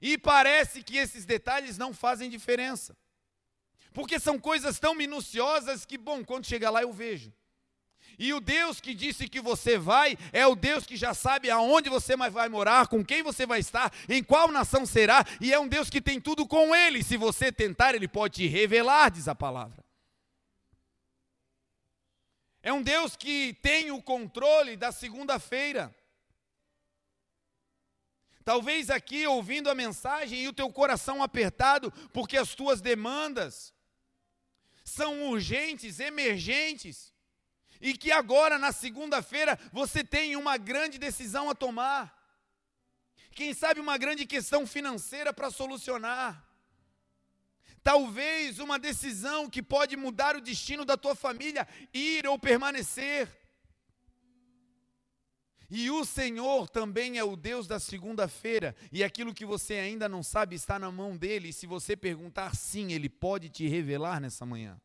E 0.00 0.16
parece 0.16 0.82
que 0.82 0.96
esses 0.96 1.26
detalhes 1.26 1.76
não 1.76 1.92
fazem 1.92 2.30
diferença. 2.30 2.96
Porque 3.92 4.18
são 4.18 4.38
coisas 4.38 4.78
tão 4.78 4.94
minuciosas 4.94 5.84
que, 5.84 5.98
bom, 5.98 6.24
quando 6.24 6.46
chegar 6.46 6.70
lá 6.70 6.80
eu 6.80 6.90
vejo. 6.90 7.30
E 8.18 8.32
o 8.32 8.40
Deus 8.40 8.80
que 8.80 8.94
disse 8.94 9.28
que 9.28 9.40
você 9.40 9.78
vai 9.78 10.16
é 10.32 10.46
o 10.46 10.54
Deus 10.54 10.84
que 10.84 10.96
já 10.96 11.14
sabe 11.14 11.50
aonde 11.50 11.88
você 11.88 12.16
vai 12.16 12.48
morar, 12.48 12.86
com 12.86 13.04
quem 13.04 13.22
você 13.22 13.46
vai 13.46 13.60
estar, 13.60 13.92
em 14.08 14.22
qual 14.22 14.48
nação 14.48 14.86
será, 14.86 15.24
e 15.40 15.52
é 15.52 15.58
um 15.58 15.68
Deus 15.68 15.90
que 15.90 16.00
tem 16.00 16.20
tudo 16.20 16.46
com 16.46 16.74
ele. 16.74 17.02
Se 17.02 17.16
você 17.16 17.50
tentar, 17.50 17.94
ele 17.94 18.08
pode 18.08 18.34
te 18.34 18.46
revelar, 18.46 19.10
diz 19.10 19.28
a 19.28 19.34
palavra. 19.34 19.82
É 22.62 22.72
um 22.72 22.82
Deus 22.82 23.16
que 23.16 23.54
tem 23.60 23.90
o 23.90 24.00
controle 24.00 24.76
da 24.76 24.92
segunda-feira. 24.92 25.94
Talvez 28.44 28.90
aqui 28.90 29.26
ouvindo 29.26 29.70
a 29.70 29.74
mensagem 29.74 30.42
e 30.42 30.48
o 30.48 30.52
teu 30.52 30.70
coração 30.70 31.22
apertado, 31.22 31.92
porque 32.12 32.36
as 32.36 32.54
tuas 32.54 32.80
demandas 32.80 33.72
são 34.84 35.28
urgentes, 35.28 36.00
emergentes 36.00 37.11
e 37.82 37.94
que 37.94 38.12
agora, 38.12 38.58
na 38.58 38.70
segunda-feira, 38.70 39.58
você 39.72 40.04
tem 40.04 40.36
uma 40.36 40.56
grande 40.56 40.98
decisão 40.98 41.50
a 41.50 41.54
tomar. 41.54 42.16
Quem 43.32 43.52
sabe 43.52 43.80
uma 43.80 43.98
grande 43.98 44.24
questão 44.24 44.64
financeira 44.64 45.32
para 45.34 45.50
solucionar. 45.50 46.46
Talvez 47.82 48.60
uma 48.60 48.78
decisão 48.78 49.50
que 49.50 49.60
pode 49.60 49.96
mudar 49.96 50.36
o 50.36 50.40
destino 50.40 50.84
da 50.84 50.96
tua 50.96 51.16
família, 51.16 51.66
ir 51.92 52.24
ou 52.28 52.38
permanecer. 52.38 53.28
E 55.68 55.90
o 55.90 56.04
Senhor 56.04 56.68
também 56.68 57.18
é 57.18 57.24
o 57.24 57.34
Deus 57.34 57.66
da 57.66 57.80
segunda-feira, 57.80 58.76
e 58.92 59.02
aquilo 59.02 59.34
que 59.34 59.44
você 59.44 59.74
ainda 59.74 60.08
não 60.08 60.22
sabe 60.22 60.54
está 60.54 60.78
na 60.78 60.92
mão 60.92 61.16
dele, 61.16 61.48
e 61.48 61.52
se 61.52 61.66
você 61.66 61.96
perguntar 61.96 62.54
sim, 62.54 62.92
ele 62.92 63.08
pode 63.08 63.48
te 63.48 63.66
revelar 63.66 64.20
nessa 64.20 64.44
manhã. 64.46 64.78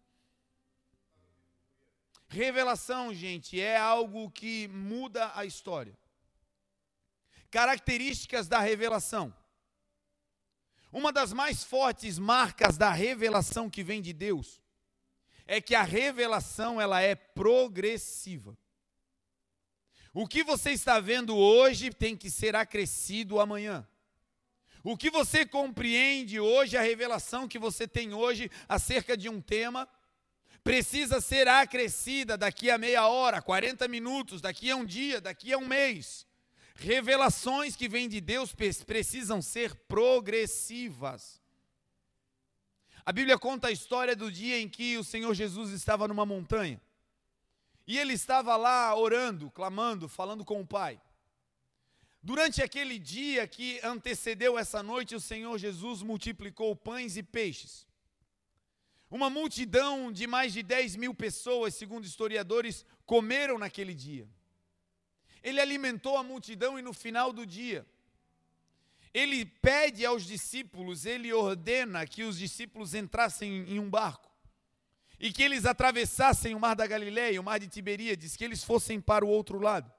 Revelação, 2.28 3.14
gente, 3.14 3.60
é 3.60 3.78
algo 3.78 4.30
que 4.32 4.68
muda 4.68 5.32
a 5.34 5.46
história. 5.46 5.98
Características 7.50 8.48
da 8.48 8.60
revelação. 8.60 9.34
Uma 10.92 11.12
das 11.12 11.32
mais 11.32 11.64
fortes 11.64 12.20
marcas 12.20 12.78
da 12.78 12.92
revelação 12.92 13.70
que 13.70 13.84
vem 13.84 14.02
de 14.02 14.14
Deus 14.14 14.62
é 15.46 15.62
que 15.62 15.74
a 15.74 15.84
revelação 15.84 16.80
ela 16.80 17.02
é 17.02 17.16
progressiva. 17.16 18.58
O 20.14 20.28
que 20.28 20.44
você 20.44 20.72
está 20.72 21.00
vendo 21.00 21.36
hoje 21.36 21.92
tem 21.92 22.18
que 22.18 22.30
ser 22.30 22.56
acrescido 22.56 23.40
amanhã. 23.40 23.88
O 24.84 24.98
que 24.98 25.10
você 25.10 25.46
compreende 25.46 26.40
hoje, 26.40 26.76
a 26.76 26.82
revelação 26.82 27.48
que 27.48 27.60
você 27.60 27.88
tem 27.88 28.14
hoje 28.14 28.50
acerca 28.68 29.16
de 29.16 29.30
um 29.30 29.42
tema, 29.42 29.88
precisa 30.68 31.22
ser 31.22 31.48
acrescida 31.48 32.38
daqui 32.38 32.70
a 32.70 32.78
meia 32.78 33.08
hora, 33.08 33.42
40 33.42 33.88
minutos, 33.88 34.42
daqui 34.42 34.70
a 34.70 34.76
um 34.76 34.84
dia, 34.84 35.22
daqui 35.22 35.54
a 35.54 35.58
um 35.58 35.66
mês. 35.66 36.28
Revelações 36.76 37.74
que 37.78 37.88
vêm 37.88 38.10
de 38.10 38.20
Deus 38.20 38.54
precisam 38.54 39.42
ser 39.42 39.74
progressivas. 39.88 41.42
A 43.06 43.14
Bíblia 43.14 43.40
conta 43.40 43.70
a 43.70 43.72
história 43.72 44.14
do 44.14 44.30
dia 44.30 44.60
em 44.60 44.68
que 44.68 44.98
o 44.98 45.06
Senhor 45.06 45.34
Jesus 45.34 45.72
estava 45.72 46.06
numa 46.06 46.26
montanha. 46.26 46.82
E 47.88 47.98
ele 47.98 48.12
estava 48.12 48.58
lá 48.58 48.94
orando, 48.94 49.50
clamando, 49.50 50.10
falando 50.10 50.44
com 50.44 50.60
o 50.60 50.68
Pai. 50.68 51.00
Durante 52.22 52.62
aquele 52.62 53.00
dia 53.00 53.48
que 53.48 53.80
antecedeu 53.86 54.60
essa 54.60 54.84
noite, 54.84 55.16
o 55.16 55.22
Senhor 55.22 55.58
Jesus 55.58 56.02
multiplicou 56.02 56.76
pães 56.76 57.16
e 57.16 57.24
peixes. 57.24 57.87
Uma 59.10 59.30
multidão 59.30 60.12
de 60.12 60.28
mais 60.28 60.52
de 60.52 60.62
10 60.62 60.96
mil 60.98 61.14
pessoas, 61.14 61.76
segundo 61.76 62.06
historiadores, 62.06 62.86
comeram 63.06 63.58
naquele 63.58 63.94
dia. 63.94 64.28
Ele 65.42 65.62
alimentou 65.62 66.18
a 66.18 66.24
multidão 66.24 66.78
e 66.78 66.82
no 66.82 66.94
final 66.94 67.32
do 67.32 67.46
dia, 67.46 67.86
ele 69.14 69.46
pede 69.46 70.06
aos 70.06 70.26
discípulos, 70.26 71.06
ele 71.06 71.32
ordena 71.32 72.06
que 72.06 72.24
os 72.24 72.38
discípulos 72.38 72.94
entrassem 72.94 73.66
em 73.68 73.80
um 73.80 73.90
barco 73.90 74.30
e 75.20 75.32
que 75.32 75.42
eles 75.42 75.66
atravessassem 75.66 76.54
o 76.54 76.60
mar 76.60 76.76
da 76.76 76.86
Galileia, 76.86 77.42
o 77.42 77.44
mar 77.44 77.60
de 77.60 77.68
Tiberíades, 77.68 78.36
que 78.36 78.44
eles 78.44 78.64
fossem 78.64 79.02
para 79.02 79.26
o 79.26 79.30
outro 79.30 79.60
lado. 79.60 79.92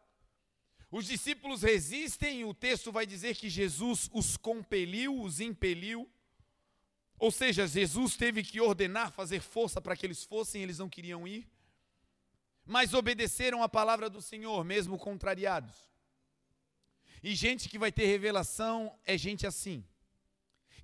Os 0.91 1.05
discípulos 1.07 1.63
resistem, 1.63 2.41
e 2.41 2.45
o 2.45 2.55
texto 2.55 2.93
vai 2.93 3.05
dizer 3.05 3.35
que 3.35 3.49
Jesus 3.49 4.09
os 4.13 4.37
compeliu, 4.37 5.21
os 5.21 5.41
impeliu, 5.41 6.09
ou 7.19 7.31
seja, 7.31 7.67
Jesus 7.67 8.17
teve 8.17 8.43
que 8.43 8.61
ordenar, 8.61 9.11
fazer 9.11 9.41
força 9.41 9.81
para 9.81 9.97
que 9.97 10.07
eles 10.07 10.25
fossem, 10.25 10.63
eles 10.63 10.79
não 10.79 10.89
queriam 10.89 11.27
ir. 11.27 11.49
Mas 12.65 12.95
obedeceram 12.95 13.63
a 13.63 13.69
palavra 13.69 14.09
do 14.11 14.21
Senhor, 14.21 14.63
mesmo 14.65 14.99
contrariados. 14.99 15.89
E 17.23 17.35
gente 17.35 17.69
que 17.69 17.79
vai 17.79 17.91
ter 17.91 18.07
revelação 18.07 18.97
é 19.05 19.19
gente 19.19 19.47
assim, 19.47 19.85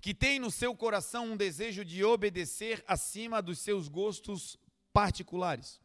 que 0.00 0.12
tem 0.12 0.40
no 0.40 0.50
seu 0.50 0.74
coração 0.74 1.32
um 1.32 1.36
desejo 1.36 1.84
de 1.84 2.02
obedecer 2.02 2.82
acima 2.88 3.40
dos 3.40 3.60
seus 3.60 3.86
gostos 3.86 4.58
particulares 4.92 5.83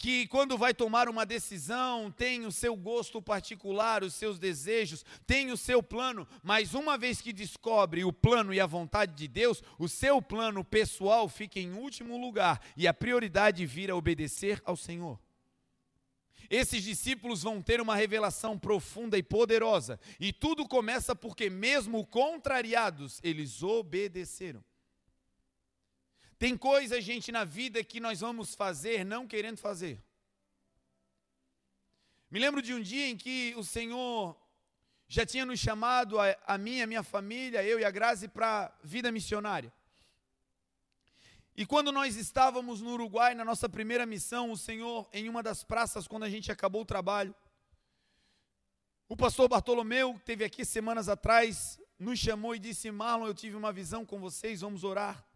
que 0.00 0.26
quando 0.28 0.56
vai 0.56 0.72
tomar 0.72 1.10
uma 1.10 1.26
decisão 1.26 2.10
tem 2.10 2.46
o 2.46 2.50
seu 2.50 2.74
gosto 2.74 3.20
particular, 3.20 4.02
os 4.02 4.14
seus 4.14 4.38
desejos, 4.38 5.04
tem 5.26 5.52
o 5.52 5.58
seu 5.58 5.82
plano, 5.82 6.26
mas 6.42 6.72
uma 6.72 6.96
vez 6.96 7.20
que 7.20 7.34
descobre 7.34 8.02
o 8.02 8.10
plano 8.10 8.54
e 8.54 8.58
a 8.58 8.66
vontade 8.66 9.14
de 9.14 9.28
Deus, 9.28 9.62
o 9.78 9.88
seu 9.88 10.22
plano 10.22 10.64
pessoal 10.64 11.28
fica 11.28 11.60
em 11.60 11.74
último 11.74 12.16
lugar 12.16 12.62
e 12.78 12.88
a 12.88 12.94
prioridade 12.94 13.66
vira 13.66 13.94
obedecer 13.94 14.62
ao 14.64 14.74
Senhor. 14.74 15.20
Esses 16.48 16.82
discípulos 16.82 17.42
vão 17.42 17.60
ter 17.60 17.78
uma 17.78 17.94
revelação 17.94 18.58
profunda 18.58 19.18
e 19.18 19.22
poderosa, 19.22 20.00
e 20.18 20.32
tudo 20.32 20.66
começa 20.66 21.14
porque, 21.14 21.50
mesmo 21.50 22.06
contrariados, 22.06 23.20
eles 23.22 23.62
obedeceram. 23.62 24.64
Tem 26.40 26.56
coisas, 26.56 27.04
gente, 27.04 27.30
na 27.30 27.44
vida 27.44 27.84
que 27.84 28.00
nós 28.00 28.20
vamos 28.20 28.54
fazer 28.54 29.04
não 29.04 29.26
querendo 29.26 29.58
fazer. 29.58 30.02
Me 32.30 32.38
lembro 32.38 32.62
de 32.62 32.72
um 32.72 32.80
dia 32.80 33.08
em 33.08 33.14
que 33.14 33.52
o 33.58 33.62
Senhor 33.62 34.34
já 35.06 35.26
tinha 35.26 35.44
nos 35.44 35.60
chamado, 35.60 36.18
a, 36.18 36.34
a 36.46 36.56
mim, 36.56 36.80
a 36.80 36.86
minha 36.86 37.02
família, 37.02 37.62
eu 37.62 37.78
e 37.78 37.84
a 37.84 37.90
Grazi, 37.90 38.26
para 38.26 38.74
vida 38.82 39.12
missionária. 39.12 39.70
E 41.54 41.66
quando 41.66 41.92
nós 41.92 42.16
estávamos 42.16 42.80
no 42.80 42.92
Uruguai, 42.92 43.34
na 43.34 43.44
nossa 43.44 43.68
primeira 43.68 44.06
missão, 44.06 44.50
o 44.50 44.56
Senhor, 44.56 45.06
em 45.12 45.28
uma 45.28 45.42
das 45.42 45.62
praças, 45.62 46.08
quando 46.08 46.22
a 46.22 46.30
gente 46.30 46.50
acabou 46.50 46.80
o 46.80 46.86
trabalho, 46.86 47.34
o 49.10 49.14
pastor 49.14 49.46
Bartolomeu, 49.46 50.14
que 50.14 50.20
esteve 50.20 50.44
aqui 50.44 50.64
semanas 50.64 51.06
atrás, 51.06 51.78
nos 51.98 52.18
chamou 52.18 52.54
e 52.54 52.58
disse: 52.58 52.90
Marlon, 52.90 53.26
eu 53.26 53.34
tive 53.34 53.56
uma 53.56 53.74
visão 53.74 54.06
com 54.06 54.18
vocês, 54.18 54.62
vamos 54.62 54.84
orar. 54.84 55.29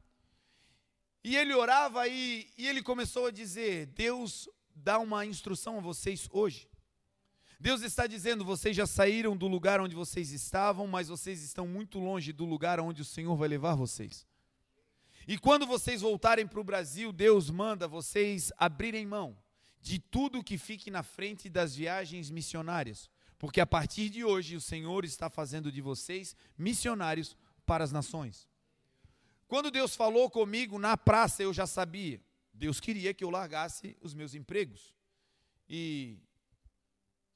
E 1.24 1.36
ele 1.36 1.54
orava 1.54 2.06
e, 2.06 2.52
e 2.58 2.68
ele 2.68 2.82
começou 2.82 3.26
a 3.26 3.30
dizer: 3.30 3.86
Deus 3.86 4.46
dá 4.76 4.98
uma 4.98 5.24
instrução 5.24 5.78
a 5.78 5.80
vocês 5.80 6.28
hoje. 6.30 6.68
Deus 7.58 7.80
está 7.80 8.06
dizendo: 8.06 8.44
vocês 8.44 8.76
já 8.76 8.86
saíram 8.86 9.34
do 9.34 9.48
lugar 9.48 9.80
onde 9.80 9.94
vocês 9.94 10.32
estavam, 10.32 10.86
mas 10.86 11.08
vocês 11.08 11.42
estão 11.42 11.66
muito 11.66 11.98
longe 11.98 12.30
do 12.30 12.44
lugar 12.44 12.78
onde 12.78 13.00
o 13.00 13.04
Senhor 13.06 13.34
vai 13.36 13.48
levar 13.48 13.74
vocês. 13.74 14.26
E 15.26 15.38
quando 15.38 15.66
vocês 15.66 16.02
voltarem 16.02 16.46
para 16.46 16.60
o 16.60 16.64
Brasil, 16.64 17.10
Deus 17.10 17.48
manda 17.48 17.88
vocês 17.88 18.52
abrirem 18.58 19.06
mão 19.06 19.34
de 19.80 19.98
tudo 19.98 20.44
que 20.44 20.58
fique 20.58 20.90
na 20.90 21.02
frente 21.02 21.48
das 21.48 21.74
viagens 21.74 22.30
missionárias, 22.30 23.08
porque 23.38 23.60
a 23.62 23.66
partir 23.66 24.10
de 24.10 24.22
hoje 24.22 24.56
o 24.56 24.60
Senhor 24.60 25.04
está 25.04 25.30
fazendo 25.30 25.72
de 25.72 25.80
vocês 25.80 26.36
missionários 26.58 27.34
para 27.64 27.82
as 27.82 27.92
nações. 27.92 28.46
Quando 29.46 29.70
Deus 29.70 29.94
falou 29.94 30.30
comigo 30.30 30.78
na 30.78 30.96
praça, 30.96 31.42
eu 31.42 31.52
já 31.52 31.66
sabia. 31.66 32.20
Deus 32.52 32.80
queria 32.80 33.12
que 33.12 33.24
eu 33.24 33.30
largasse 33.30 33.96
os 34.00 34.14
meus 34.14 34.34
empregos. 34.34 34.94
E, 35.68 36.18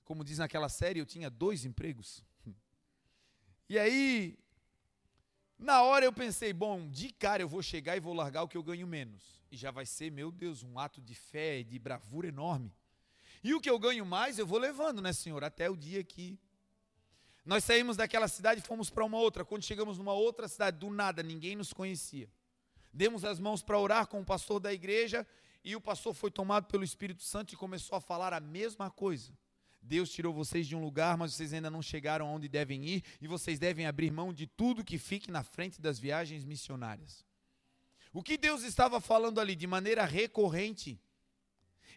como 0.05 0.25
diz 0.25 0.39
naquela 0.39 0.69
série, 0.69 1.01
eu 1.01 1.07
tinha 1.07 1.29
dois 1.29 1.65
empregos. 1.65 2.25
E 3.69 3.79
aí, 3.79 4.39
na 5.59 5.83
hora 5.83 6.05
eu 6.05 6.13
pensei, 6.13 6.53
bom, 6.53 6.89
de 6.89 7.11
cara 7.13 7.43
eu 7.43 7.49
vou 7.49 7.63
chegar 7.63 7.97
e 7.97 8.01
vou 8.01 8.15
largar 8.15 8.43
o 8.43 8.49
que 8.49 8.57
eu 8.57 8.63
ganho 8.63 8.87
menos. 8.87 9.43
E 9.51 9.57
já 9.57 9.71
vai 9.71 9.85
ser, 9.85 10.11
meu 10.11 10.31
Deus, 10.31 10.63
um 10.63 10.79
ato 10.79 11.01
de 11.03 11.15
fé 11.15 11.59
e 11.59 11.65
de 11.65 11.79
bravura 11.79 12.29
enorme. 12.29 12.73
E 13.43 13.55
o 13.55 13.61
que 13.61 13.69
eu 13.69 13.79
ganho 13.79 14.07
mais, 14.07 14.39
eu 14.39 14.47
vou 14.47 14.59
levando, 14.59 15.03
né, 15.03 15.13
Senhor, 15.13 15.43
até 15.45 15.69
o 15.69 15.77
dia 15.77 16.03
que 16.03 16.39
nós 17.49 17.65
saímos 17.65 17.97
daquela 17.97 18.29
cidade 18.29 18.61
e 18.61 18.63
fomos 18.63 18.91
para 18.91 19.03
uma 19.03 19.17
outra. 19.17 19.43
Quando 19.43 19.65
chegamos 19.65 19.97
numa 19.97 20.13
outra 20.13 20.47
cidade, 20.47 20.77
do 20.77 20.91
nada, 20.91 21.23
ninguém 21.23 21.57
nos 21.57 21.73
conhecia. 21.73 22.29
Demos 22.93 23.25
as 23.25 23.41
mãos 23.41 23.63
para 23.63 23.79
orar 23.79 24.07
com 24.07 24.21
o 24.21 24.25
pastor 24.25 24.61
da 24.61 24.71
igreja 24.71 25.27
e 25.65 25.75
o 25.75 25.81
pastor 25.81 26.13
foi 26.13 26.31
tomado 26.31 26.67
pelo 26.67 26.85
Espírito 26.85 27.23
Santo 27.23 27.55
e 27.55 27.57
começou 27.57 27.97
a 27.97 28.03
falar 28.03 28.35
a 28.35 28.39
mesma 28.39 28.91
coisa. 28.91 29.33
Deus 29.81 30.11
tirou 30.11 30.35
vocês 30.35 30.67
de 30.67 30.77
um 30.77 30.83
lugar, 30.83 31.17
mas 31.17 31.33
vocês 31.33 31.55
ainda 31.55 31.71
não 31.71 31.81
chegaram 31.81 32.29
aonde 32.29 32.51
devem 32.51 32.85
ir 32.85 33.03
e 33.19 33.27
vocês 33.27 33.59
devem 33.59 33.87
abrir 33.87 34.11
mão 34.11 34.31
de 34.31 34.47
tudo 34.47 34.85
que 34.85 34.99
fique 34.99 35.31
na 35.31 35.43
frente 35.43 35.81
das 35.81 35.99
viagens 35.99 36.45
missionárias. 36.45 37.25
O 38.13 38.23
que 38.23 38.37
Deus 38.37 38.63
estava 38.63 39.01
falando 39.01 39.41
ali 39.41 39.57
de 39.57 39.67
maneira 39.67 40.05
recorrente 40.05 41.01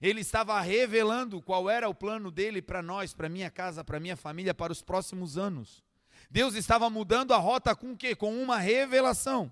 Ele 0.02 0.22
estava 0.22 0.60
revelando 0.60 1.42
qual 1.42 1.70
era 1.70 1.88
o 1.88 1.94
plano 1.94 2.32
dele 2.32 2.62
para 2.62 2.82
nós, 2.82 3.14
para 3.14 3.30
minha 3.30 3.52
casa, 3.52 3.84
para 3.84 4.00
minha 4.00 4.18
família, 4.18 4.54
para 4.54 4.74
os 4.74 4.82
próximos 4.82 5.38
anos. 5.38 5.84
Deus 6.30 6.56
estava 6.56 6.90
mudando 6.90 7.34
a 7.34 7.38
rota 7.38 7.76
com 7.76 7.92
o 7.92 7.98
quê? 7.98 8.16
Com 8.16 8.42
uma 8.42 8.58
revelação. 8.58 9.52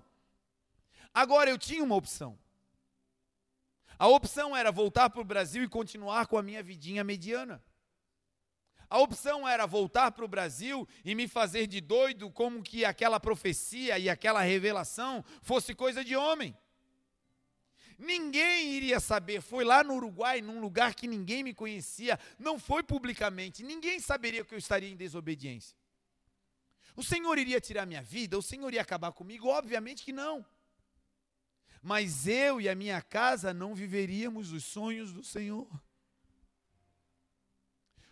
Agora 1.14 1.50
eu 1.50 1.58
tinha 1.58 1.84
uma 1.84 1.94
opção. 1.94 2.38
A 3.98 4.08
opção 4.08 4.56
era 4.56 4.72
voltar 4.72 5.10
para 5.10 5.20
o 5.20 5.24
Brasil 5.24 5.62
e 5.62 5.68
continuar 5.68 6.26
com 6.26 6.38
a 6.38 6.42
minha 6.42 6.62
vidinha 6.62 7.04
mediana. 7.04 7.62
A 8.88 8.98
opção 8.98 9.46
era 9.46 9.66
voltar 9.66 10.10
para 10.10 10.24
o 10.24 10.28
Brasil 10.28 10.88
e 11.04 11.14
me 11.14 11.28
fazer 11.28 11.68
de 11.68 11.80
doido, 11.80 12.28
como 12.28 12.62
que 12.62 12.84
aquela 12.84 13.20
profecia 13.20 13.98
e 14.00 14.08
aquela 14.08 14.40
revelação 14.40 15.24
fosse 15.42 15.74
coisa 15.74 16.04
de 16.04 16.16
homem. 16.16 16.56
Ninguém 18.00 18.72
iria 18.72 18.98
saber. 18.98 19.42
Foi 19.42 19.62
lá 19.62 19.84
no 19.84 19.94
Uruguai, 19.94 20.40
num 20.40 20.58
lugar 20.58 20.94
que 20.94 21.06
ninguém 21.06 21.44
me 21.44 21.52
conhecia, 21.52 22.18
não 22.38 22.58
foi 22.58 22.82
publicamente. 22.82 23.62
Ninguém 23.62 24.00
saberia 24.00 24.42
que 24.42 24.54
eu 24.54 24.58
estaria 24.58 24.88
em 24.88 24.96
desobediência. 24.96 25.76
O 26.96 27.02
Senhor 27.02 27.36
iria 27.38 27.60
tirar 27.60 27.84
minha 27.84 28.02
vida? 28.02 28.38
O 28.38 28.42
Senhor 28.42 28.72
ia 28.72 28.80
acabar 28.80 29.12
comigo? 29.12 29.48
Obviamente 29.48 30.02
que 30.02 30.14
não. 30.14 30.44
Mas 31.82 32.26
eu 32.26 32.58
e 32.58 32.70
a 32.70 32.74
minha 32.74 33.02
casa 33.02 33.52
não 33.52 33.74
viveríamos 33.74 34.50
os 34.50 34.64
sonhos 34.64 35.12
do 35.12 35.22
Senhor. 35.22 35.68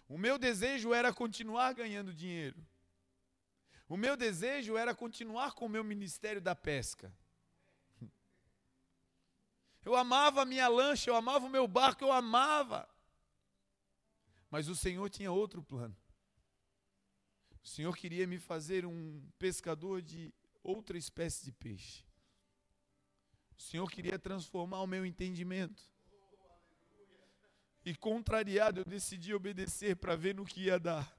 O 0.07 0.19
meu 0.19 0.39
desejo 0.39 0.93
era 0.93 1.15
continuar 1.15 1.73
ganhando 1.73 2.13
dinheiro. 2.13 2.63
O 3.89 3.97
meu 3.97 4.19
desejo 4.19 4.77
era 4.77 4.95
continuar 4.95 5.53
com 5.55 5.65
o 5.65 5.69
meu 5.69 5.83
ministério 5.83 6.43
da 6.43 6.55
pesca. 6.55 7.11
Eu 9.85 9.95
amava 9.95 10.43
a 10.43 10.45
minha 10.45 10.69
lancha, 10.69 11.11
eu 11.11 11.17
amava 11.17 11.47
o 11.47 11.51
meu 11.51 11.67
barco, 11.67 12.05
eu 12.05 12.13
amava. 12.13 12.89
Mas 14.51 14.69
o 14.69 14.77
Senhor 14.77 15.09
tinha 15.09 15.31
outro 15.31 15.63
plano. 15.63 15.97
O 17.63 17.69
Senhor 17.69 17.95
queria 17.97 18.27
me 18.27 18.39
fazer 18.39 18.87
um 18.87 19.23
pescador 19.39 20.01
de 20.01 20.33
outra 20.63 20.97
espécie 20.97 21.45
de 21.45 21.53
peixe. 21.53 22.05
O 23.59 23.63
Senhor 23.63 23.91
queria 23.91 24.19
transformar 24.19 24.81
o 24.81 24.87
meu 24.87 25.05
entendimento. 25.05 25.83
E 27.85 27.95
contrariado, 27.95 28.81
eu 28.81 28.85
decidi 28.85 29.35
obedecer 29.35 29.97
para 29.97 30.15
ver 30.15 30.35
no 30.35 30.45
que 30.45 30.65
ia 30.65 30.79
dar. 30.79 31.18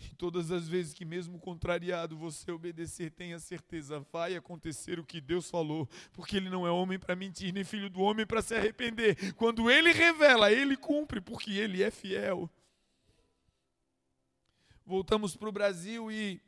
E 0.00 0.14
todas 0.14 0.50
as 0.50 0.66
vezes 0.66 0.94
que, 0.94 1.04
mesmo 1.04 1.38
contrariado, 1.38 2.16
você 2.16 2.50
obedecer, 2.50 3.10
tenha 3.10 3.38
certeza, 3.38 4.00
vai 4.12 4.34
acontecer 4.34 4.98
o 4.98 5.04
que 5.04 5.20
Deus 5.20 5.50
falou, 5.50 5.88
porque 6.12 6.36
Ele 6.36 6.48
não 6.48 6.66
é 6.66 6.70
homem 6.70 6.98
para 6.98 7.14
mentir, 7.14 7.52
nem 7.52 7.64
filho 7.64 7.90
do 7.90 8.00
homem 8.00 8.26
para 8.26 8.42
se 8.42 8.54
arrepender. 8.54 9.34
Quando 9.34 9.70
Ele 9.70 9.92
revela, 9.92 10.50
Ele 10.50 10.76
cumpre, 10.76 11.20
porque 11.20 11.52
Ele 11.52 11.82
é 11.82 11.90
fiel. 11.90 12.50
Voltamos 14.84 15.36
para 15.36 15.48
o 15.48 15.52
Brasil 15.52 16.10
e 16.10 16.40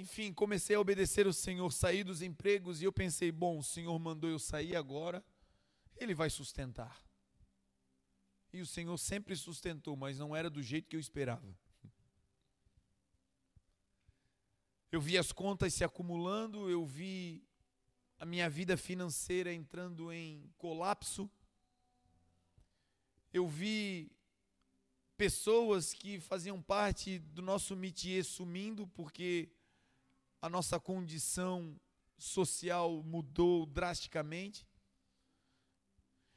enfim, 0.00 0.32
comecei 0.32 0.74
a 0.74 0.80
obedecer 0.80 1.26
o 1.26 1.32
Senhor, 1.32 1.70
saí 1.70 2.02
dos 2.02 2.22
empregos 2.22 2.82
e 2.82 2.84
eu 2.84 2.92
pensei, 2.92 3.30
bom, 3.30 3.58
o 3.58 3.62
Senhor 3.62 3.96
mandou 3.98 4.28
eu 4.28 4.38
sair 4.38 4.74
agora, 4.74 5.24
Ele 5.96 6.14
vai 6.14 6.28
sustentar. 6.28 7.00
E 8.52 8.60
o 8.60 8.66
Senhor 8.66 8.96
sempre 8.98 9.36
sustentou, 9.36 9.96
mas 9.96 10.18
não 10.18 10.34
era 10.34 10.50
do 10.50 10.62
jeito 10.62 10.88
que 10.88 10.96
eu 10.96 11.00
esperava. 11.00 11.56
Eu 14.90 15.00
vi 15.00 15.16
as 15.16 15.30
contas 15.30 15.72
se 15.72 15.84
acumulando, 15.84 16.68
eu 16.68 16.84
vi 16.84 17.44
a 18.18 18.26
minha 18.26 18.50
vida 18.50 18.76
financeira 18.76 19.52
entrando 19.52 20.12
em 20.12 20.52
colapso. 20.58 21.30
Eu 23.32 23.46
vi 23.48 24.10
pessoas 25.16 25.94
que 25.94 26.18
faziam 26.18 26.60
parte 26.60 27.18
do 27.18 27.40
nosso 27.40 27.76
métier 27.76 28.24
sumindo 28.24 28.86
porque 28.88 29.48
a 30.42 30.48
nossa 30.48 30.80
condição 30.80 31.78
social 32.18 33.02
mudou 33.02 33.66
drasticamente. 33.66 34.66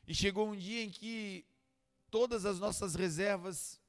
E 0.06 0.14
chegou 0.14 0.50
um 0.50 0.56
dia 0.56 0.84
em 0.84 0.92
que 0.92 1.46
todas 2.14 2.46
as 2.46 2.60
nossas 2.60 2.94
reservas 2.94 3.82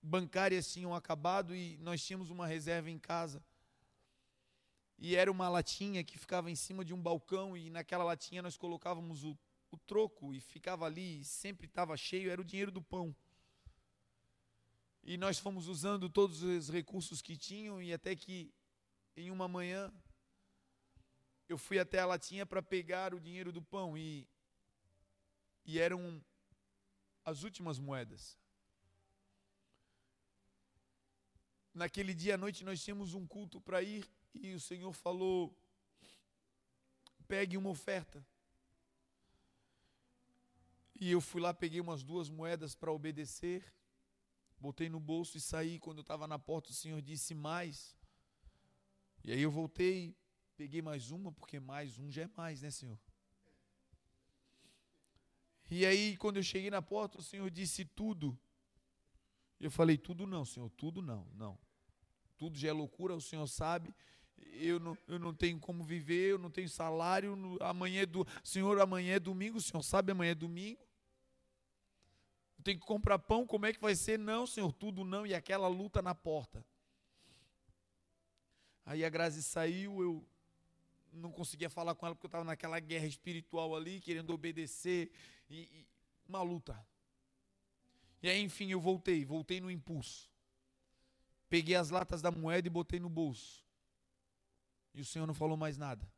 bancárias 0.00 0.72
tinham 0.72 0.94
acabado 0.94 1.56
e 1.56 1.76
nós 1.78 2.04
tínhamos 2.04 2.30
uma 2.30 2.46
reserva 2.46 2.88
em 2.88 3.00
casa. 3.00 3.42
E 4.96 5.16
era 5.16 5.28
uma 5.28 5.48
latinha 5.48 6.04
que 6.04 6.16
ficava 6.16 6.48
em 6.48 6.54
cima 6.54 6.84
de 6.84 6.94
um 6.94 7.02
balcão 7.02 7.56
e 7.56 7.70
naquela 7.70 8.04
latinha 8.04 8.40
nós 8.40 8.56
colocávamos 8.56 9.24
o, 9.24 9.36
o 9.72 9.76
troco 9.76 10.32
e 10.32 10.38
ficava 10.38 10.86
ali, 10.86 11.22
e 11.22 11.24
sempre 11.24 11.66
estava 11.66 11.96
cheio, 11.96 12.30
era 12.30 12.40
o 12.40 12.44
dinheiro 12.44 12.70
do 12.70 12.80
pão. 12.80 13.12
E 15.02 15.16
nós 15.16 15.40
fomos 15.40 15.66
usando 15.66 16.08
todos 16.08 16.44
os 16.44 16.70
recursos 16.70 17.20
que 17.20 17.36
tinham 17.36 17.82
e 17.82 17.92
até 17.92 18.14
que 18.14 18.54
em 19.16 19.32
uma 19.32 19.48
manhã, 19.48 19.92
eu 21.48 21.58
fui 21.58 21.80
até 21.80 21.98
a 21.98 22.06
latinha 22.06 22.46
para 22.46 22.62
pegar 22.62 23.12
o 23.12 23.20
dinheiro 23.20 23.50
do 23.50 23.60
pão 23.60 23.98
e, 23.98 24.28
e 25.66 25.80
eram 25.80 26.22
as 27.24 27.42
últimas 27.42 27.78
moedas. 27.78 28.38
Naquele 31.72 32.14
dia 32.14 32.34
à 32.34 32.38
noite 32.38 32.64
nós 32.64 32.82
tínhamos 32.82 33.14
um 33.14 33.26
culto 33.26 33.60
para 33.60 33.82
ir 33.82 34.08
e 34.34 34.54
o 34.54 34.60
Senhor 34.60 34.92
falou: 34.92 35.56
pegue 37.26 37.56
uma 37.56 37.70
oferta. 37.70 38.24
E 41.00 41.10
eu 41.10 41.20
fui 41.20 41.40
lá, 41.40 41.52
peguei 41.52 41.80
umas 41.80 42.04
duas 42.04 42.30
moedas 42.30 42.74
para 42.74 42.92
obedecer, 42.92 43.74
botei 44.58 44.88
no 44.88 45.00
bolso 45.00 45.36
e 45.36 45.40
saí. 45.40 45.78
Quando 45.80 45.98
eu 45.98 46.02
estava 46.02 46.28
na 46.28 46.38
porta, 46.38 46.70
o 46.70 46.74
Senhor 46.74 47.02
disse 47.02 47.34
mais. 47.34 47.96
E 49.24 49.32
aí 49.32 49.40
eu 49.40 49.50
voltei, 49.50 50.16
peguei 50.56 50.80
mais 50.80 51.10
uma, 51.10 51.32
porque 51.32 51.58
mais 51.58 51.98
um 51.98 52.10
já 52.10 52.22
é 52.22 52.30
mais, 52.36 52.62
né, 52.62 52.70
Senhor? 52.70 52.98
E 55.70 55.86
aí, 55.86 56.16
quando 56.16 56.36
eu 56.36 56.42
cheguei 56.42 56.70
na 56.70 56.82
porta, 56.82 57.18
o 57.18 57.22
Senhor 57.22 57.50
disse 57.50 57.84
tudo. 57.84 58.38
Eu 59.58 59.70
falei, 59.70 59.96
tudo 59.96 60.26
não, 60.26 60.44
Senhor, 60.44 60.68
tudo 60.70 61.00
não, 61.00 61.26
não. 61.34 61.58
Tudo 62.36 62.58
já 62.58 62.68
é 62.68 62.72
loucura, 62.72 63.14
o 63.14 63.20
Senhor 63.20 63.46
sabe. 63.46 63.94
Eu 64.36 64.78
não, 64.78 64.98
eu 65.08 65.18
não 65.18 65.32
tenho 65.32 65.58
como 65.58 65.82
viver, 65.82 66.32
eu 66.32 66.38
não 66.38 66.50
tenho 66.50 66.68
salário. 66.68 67.56
Amanhã 67.60 68.02
é 68.02 68.06
do, 68.06 68.26
Senhor, 68.42 68.80
amanhã 68.80 69.14
é 69.14 69.20
domingo, 69.20 69.58
o 69.58 69.62
Senhor 69.62 69.82
sabe, 69.82 70.12
amanhã 70.12 70.32
é 70.32 70.34
domingo. 70.34 70.80
Eu 72.58 72.64
tenho 72.64 72.78
que 72.78 72.86
comprar 72.86 73.18
pão, 73.18 73.46
como 73.46 73.66
é 73.66 73.72
que 73.72 73.80
vai 73.80 73.94
ser? 73.94 74.18
Não, 74.18 74.46
Senhor, 74.46 74.72
tudo 74.72 75.04
não. 75.04 75.26
E 75.26 75.34
aquela 75.34 75.68
luta 75.68 76.02
na 76.02 76.14
porta. 76.14 76.64
Aí 78.84 79.04
a 79.04 79.08
Grazi 79.08 79.42
saiu, 79.42 80.02
eu 80.02 80.26
não 81.14 81.30
conseguia 81.30 81.70
falar 81.70 81.94
com 81.94 82.06
ela 82.06 82.14
porque 82.14 82.26
eu 82.26 82.28
estava 82.28 82.44
naquela 82.44 82.78
guerra 82.80 83.06
espiritual 83.06 83.74
ali, 83.74 84.00
querendo 84.00 84.30
obedecer, 84.30 85.10
e, 85.48 85.60
e, 85.60 85.86
uma 86.26 86.42
luta. 86.42 86.78
E 88.22 88.28
aí, 88.28 88.40
enfim, 88.40 88.70
eu 88.70 88.80
voltei, 88.80 89.24
voltei 89.24 89.60
no 89.60 89.70
impulso. 89.70 90.30
Peguei 91.48 91.76
as 91.76 91.90
latas 91.90 92.20
da 92.20 92.30
moeda 92.30 92.66
e 92.66 92.70
botei 92.70 92.98
no 92.98 93.08
bolso. 93.08 93.64
E 94.94 95.00
o 95.00 95.04
Senhor 95.04 95.26
não 95.26 95.34
falou 95.34 95.56
mais 95.56 95.76
nada. 95.76 96.10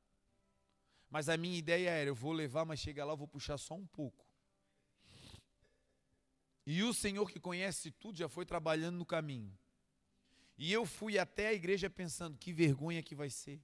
Mas 1.10 1.28
a 1.28 1.36
minha 1.36 1.58
ideia 1.58 1.90
era: 1.90 2.10
eu 2.10 2.14
vou 2.14 2.32
levar, 2.32 2.64
mas 2.64 2.80
chegar 2.80 3.04
lá 3.04 3.12
eu 3.12 3.16
vou 3.16 3.28
puxar 3.28 3.58
só 3.58 3.74
um 3.74 3.86
pouco. 3.86 4.24
E 6.64 6.82
o 6.82 6.92
Senhor 6.92 7.30
que 7.30 7.38
conhece 7.38 7.90
tudo 7.90 8.18
já 8.18 8.28
foi 8.28 8.44
trabalhando 8.44 8.96
no 8.96 9.06
caminho. 9.06 9.56
E 10.58 10.72
eu 10.72 10.86
fui 10.86 11.18
até 11.18 11.48
a 11.48 11.52
igreja 11.52 11.88
pensando: 11.88 12.38
que 12.38 12.52
vergonha 12.52 13.02
que 13.02 13.14
vai 13.14 13.30
ser. 13.30 13.60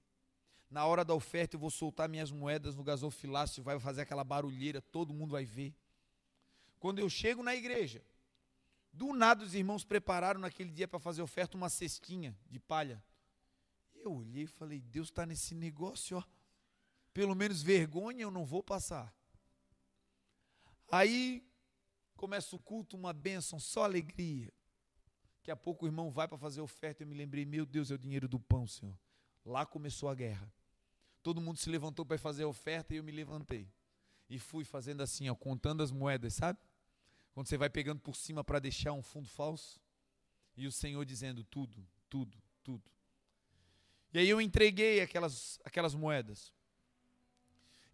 Na 0.73 0.87
hora 0.87 1.05
da 1.05 1.13
oferta 1.13 1.55
eu 1.55 1.61
vou 1.61 1.71
soltar 1.71 2.09
minhas 2.09 2.31
moedas 2.31 2.75
no 2.75 2.83
gasofilácio, 2.83 3.63
vai 3.63 3.79
fazer 3.79 4.01
aquela 4.01 4.25
barulheira, 4.25 4.81
todo 4.81 5.13
mundo 5.13 5.33
vai 5.33 5.45
ver. 5.45 5.75
Quando 6.81 6.99
eu 6.99 7.11
chego 7.11 7.43
na 7.43 7.55
igreja, 7.55 8.03
do 8.91 9.13
nada 9.13 9.45
os 9.45 9.55
irmãos 9.55 9.85
prepararam 9.85 10.41
naquele 10.41 10.71
dia 10.71 10.89
para 10.89 10.99
fazer 10.99 11.21
oferta 11.21 11.59
uma 11.59 11.69
cestinha 11.69 12.35
de 12.49 12.59
palha. 12.59 13.05
Eu 13.95 14.15
olhei 14.15 14.45
e 14.45 14.47
falei: 14.47 14.81
Deus 14.81 15.09
está 15.09 15.27
nesse 15.27 15.55
negócio, 15.55 16.17
ó. 16.17 16.25
Pelo 17.13 17.35
menos 17.35 17.63
vergonha 17.63 18.23
eu 18.23 18.31
não 18.31 18.47
vou 18.47 18.63
passar. 18.63 19.15
Aí 20.91 21.47
começa 22.17 22.57
o 22.57 22.59
culto, 22.59 22.97
uma 22.97 23.13
bênção, 23.13 23.61
só 23.61 23.85
alegria. 23.85 24.51
Daqui 25.37 25.51
a 25.51 25.57
pouco 25.57 25.85
o 25.85 25.89
irmão 25.89 26.11
vai 26.11 26.27
para 26.27 26.39
fazer 26.39 26.63
oferta. 26.63 27.03
Eu 27.03 27.07
me 27.07 27.15
lembrei, 27.15 27.45
meu 27.45 27.67
Deus, 27.67 27.91
é 27.91 27.95
o 27.95 27.99
dinheiro 27.99 28.27
do 28.27 28.41
pão, 28.41 28.67
Senhor. 28.67 28.99
Lá 29.45 29.67
começou 29.67 30.09
a 30.09 30.15
guerra. 30.15 30.51
Todo 31.23 31.41
mundo 31.41 31.59
se 31.59 31.71
levantou 31.71 32.05
para 32.05 32.19
fazer 32.19 32.43
a 32.45 32.49
oferta 32.49 32.93
e 32.93 32.97
eu 32.97 33.05
me 33.05 33.13
levantei. 33.13 33.69
E 34.29 34.39
fui 34.39 34.65
fazendo 34.65 35.03
assim, 35.03 35.29
ó, 35.29 35.35
contando 35.35 35.83
as 35.83 35.91
moedas, 35.91 36.35
sabe? 36.35 36.59
Quando 37.33 37.47
você 37.49 37.57
vai 37.57 37.71
pegando 37.71 38.01
por 38.01 38.17
cima 38.17 38.43
para 38.43 38.59
deixar 38.59 38.93
um 38.93 39.03
fundo 39.03 39.29
falso. 39.29 39.81
E 40.57 40.67
o 40.67 40.73
Senhor 40.73 41.05
dizendo 41.05 41.45
tudo, 41.45 41.87
tudo, 42.09 42.37
tudo. 42.63 42.91
E 44.13 44.19
aí 44.19 44.29
eu 44.29 44.41
entreguei 44.41 45.01
aquelas, 45.01 45.59
aquelas 45.65 45.95
moedas. 45.95 46.53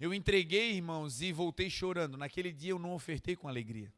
Eu 0.01 0.15
entreguei, 0.15 0.73
irmãos, 0.73 1.21
e 1.21 1.33
voltei 1.33 1.69
chorando. 1.69 2.17
Naquele 2.17 2.53
dia 2.53 2.71
eu 2.71 2.79
não 2.79 2.95
ofertei 2.95 3.37
com 3.37 3.49
alegria. 3.49 3.93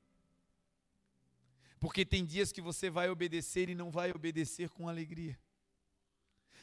Porque 1.79 2.05
tem 2.05 2.25
dias 2.25 2.53
que 2.53 2.61
você 2.61 2.91
vai 2.91 3.09
obedecer 3.09 3.69
e 3.71 3.75
não 3.75 3.91
vai 3.91 4.11
obedecer 4.11 4.69
com 4.69 4.89
alegria. 4.89 5.39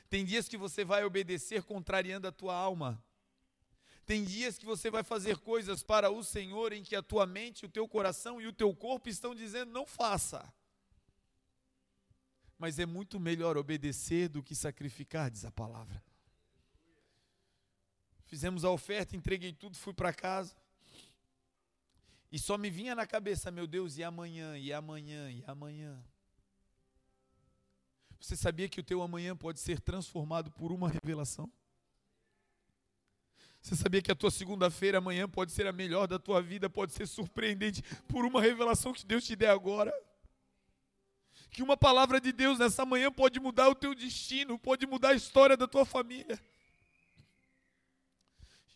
Tem 0.10 0.24
dias 0.24 0.48
que 0.48 0.58
você 0.58 0.86
vai 0.86 1.04
obedecer 1.04 1.64
contrariando 1.64 2.28
a 2.28 2.32
tua 2.32 2.56
alma. 2.56 3.04
Tem 4.06 4.24
dias 4.24 4.58
que 4.58 4.66
você 4.66 4.90
vai 4.90 5.04
fazer 5.04 5.38
coisas 5.40 5.84
para 5.84 6.10
o 6.10 6.24
Senhor 6.24 6.72
em 6.72 6.82
que 6.82 6.96
a 6.96 7.04
tua 7.04 7.26
mente, 7.26 7.66
o 7.66 7.70
teu 7.70 7.88
coração 7.88 8.40
e 8.40 8.48
o 8.48 8.54
teu 8.54 8.74
corpo 8.74 9.10
estão 9.10 9.36
dizendo 9.36 9.74
não 9.74 9.86
faça. 9.86 10.52
Mas 12.58 12.80
é 12.80 12.86
muito 12.86 13.20
melhor 13.20 13.58
obedecer 13.58 14.30
do 14.30 14.42
que 14.42 14.56
sacrificar, 14.56 15.30
diz 15.30 15.44
a 15.44 15.52
palavra. 15.52 16.02
Fizemos 18.26 18.64
a 18.64 18.70
oferta, 18.70 19.16
entreguei 19.16 19.52
tudo, 19.52 19.76
fui 19.76 19.94
para 19.94 20.14
casa. 20.14 20.56
E 22.32 22.40
só 22.40 22.58
me 22.58 22.70
vinha 22.70 22.96
na 22.96 23.06
cabeça, 23.06 23.52
meu 23.52 23.68
Deus, 23.68 23.98
e 23.98 24.04
amanhã, 24.04 24.58
e 24.58 24.72
amanhã, 24.72 25.30
e 25.32 25.44
amanhã. 25.46 26.02
Você 28.20 28.36
sabia 28.36 28.68
que 28.68 28.80
o 28.80 28.84
teu 28.84 29.02
amanhã 29.02 29.36
pode 29.36 29.60
ser 29.60 29.80
transformado 29.80 30.52
por 30.52 30.72
uma 30.72 30.90
revelação? 30.90 31.52
Você 33.62 33.76
sabia 33.76 34.02
que 34.02 34.12
a 34.12 34.16
tua 34.16 34.32
segunda-feira, 34.32 35.00
amanhã, 35.00 35.28
pode 35.28 35.52
ser 35.52 35.68
a 35.68 35.74
melhor 35.74 36.08
da 36.08 36.18
tua 36.18 36.42
vida, 36.42 36.70
pode 36.70 36.94
ser 36.94 37.06
surpreendente 37.06 37.82
por 38.08 38.26
uma 38.26 38.42
revelação 38.42 38.94
que 38.94 39.06
Deus 39.06 39.26
te 39.26 39.36
der 39.36 39.50
agora? 39.50 39.94
Que 41.50 41.62
uma 41.62 41.76
palavra 41.76 42.22
de 42.22 42.32
Deus 42.32 42.60
nessa 42.60 42.86
manhã 42.86 43.12
pode 43.12 43.40
mudar 43.40 43.68
o 43.70 43.76
teu 43.76 43.94
destino, 43.94 44.58
pode 44.58 44.86
mudar 44.86 45.10
a 45.10 45.16
história 45.16 45.58
da 45.58 45.68
tua 45.68 45.86
família. 45.86 46.40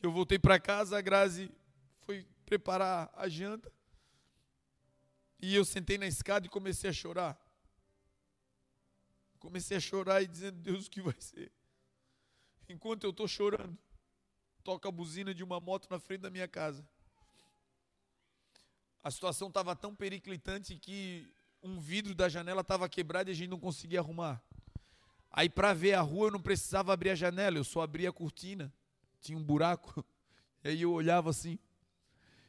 Eu 0.02 0.12
voltei 0.12 0.40
para 0.40 0.60
casa, 0.60 0.98
a 0.98 1.02
Grazi 1.02 1.52
foi 2.02 2.26
preparar 2.46 3.10
a 3.16 3.30
janta. 3.30 3.72
E 5.42 5.56
eu 5.56 5.64
sentei 5.64 5.98
na 5.98 6.08
escada 6.08 6.46
e 6.46 6.50
comecei 6.50 6.90
a 6.90 6.94
chorar. 6.94 7.40
Comecei 9.42 9.76
a 9.76 9.82
chorar 9.82 10.22
e 10.22 10.28
dizendo, 10.28 10.58
Deus, 10.58 10.88
o 10.88 10.90
que 10.90 11.02
vai 11.02 11.20
ser? 11.20 11.52
Enquanto 12.70 13.04
eu 13.04 13.10
estou 13.10 13.28
chorando, 13.28 13.78
toca 14.64 14.88
a 14.88 14.92
buzina 14.92 15.34
de 15.34 15.44
uma 15.44 15.60
moto 15.60 15.90
na 15.90 16.00
frente 16.00 16.22
da 16.22 16.30
minha 16.30 16.48
casa. 16.48 16.88
A 19.04 19.12
situação 19.12 19.50
estava 19.50 19.76
tão 19.76 19.94
periclitante 19.94 20.78
que 20.78 21.30
um 21.62 21.82
vidro 21.82 22.16
da 22.16 22.30
janela 22.30 22.62
estava 22.62 22.88
quebrado 22.88 23.30
e 23.30 23.34
a 23.34 23.36
gente 23.36 23.50
não 23.50 23.60
conseguia 23.60 24.00
arrumar. 24.00 24.42
Aí, 25.30 25.50
para 25.50 25.74
ver 25.74 25.96
a 25.96 26.02
rua, 26.02 26.28
eu 26.28 26.32
não 26.32 26.42
precisava 26.42 26.94
abrir 26.94 27.10
a 27.10 27.16
janela, 27.16 27.58
eu 27.58 27.66
só 27.66 27.82
abria 27.82 28.08
a 28.08 28.14
cortina 28.14 28.74
tinha 29.22 29.38
um 29.38 29.44
buraco. 29.44 30.04
E 30.64 30.68
aí 30.68 30.82
eu 30.84 30.94
olhava 30.94 31.32
assim. 31.32 31.58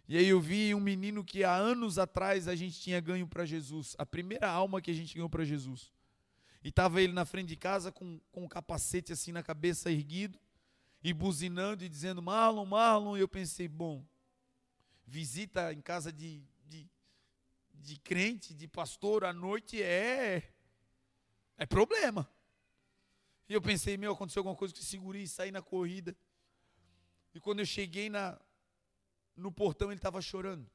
E 0.07 0.19
aí 0.19 0.27
eu 0.27 0.39
vi 0.39 0.75
um 0.75 0.81
menino 0.81 1.25
que 1.25 1.45
há 1.45 1.55
anos 1.57 1.99
atrás 1.99 2.47
a 2.47 2.55
gente 2.55 2.79
tinha 2.79 3.01
ganho 3.01 3.27
para 3.27 3.47
Jesus. 3.47 3.97
A 3.99 4.05
primeira 4.05 4.51
alma 4.51 4.83
que 4.83 4.91
a 4.91 4.95
gente 4.95 5.15
ganhou 5.15 5.31
para 5.31 5.47
Jesus. 5.47 5.91
E 6.65 6.69
estava 6.69 7.03
ele 7.03 7.13
na 7.13 7.25
frente 7.25 7.49
de 7.49 7.57
casa 7.57 7.91
com, 7.91 8.21
com 8.31 8.45
um 8.45 8.49
capacete 8.49 9.13
assim 9.13 9.33
na 9.33 9.43
cabeça 9.43 9.91
erguido. 9.91 10.39
E 11.03 11.13
buzinando 11.13 11.85
e 11.85 11.89
dizendo, 11.89 12.23
Marlon, 12.23 12.65
Marlon. 12.65 13.17
E 13.17 13.21
eu 13.21 13.29
pensei, 13.29 13.67
bom, 13.67 14.05
visita 15.05 15.73
em 15.73 15.81
casa 15.81 16.13
de, 16.13 16.45
de, 16.65 16.89
de 17.75 17.99
crente, 17.99 18.55
de 18.55 18.69
pastor 18.69 19.25
à 19.25 19.33
noite 19.33 19.83
é, 19.83 20.53
é 21.59 21.67
problema. 21.67 22.29
E 23.49 23.55
eu 23.55 23.61
pensei, 23.61 23.97
meu, 23.97 24.13
aconteceu 24.13 24.41
alguma 24.41 24.57
coisa 24.57 24.73
que 24.73 24.85
segurei 24.85 25.25
e 25.25 25.29
saí 25.29 25.51
na 25.51 25.61
corrida. 25.61 26.17
E 27.35 27.41
quando 27.41 27.59
eu 27.59 27.67
cheguei 27.67 28.09
na, 28.09 28.41
no 29.37 29.51
portão, 29.51 29.89
ele 29.89 29.99
estava 29.99 30.23
chorando. 30.23 30.71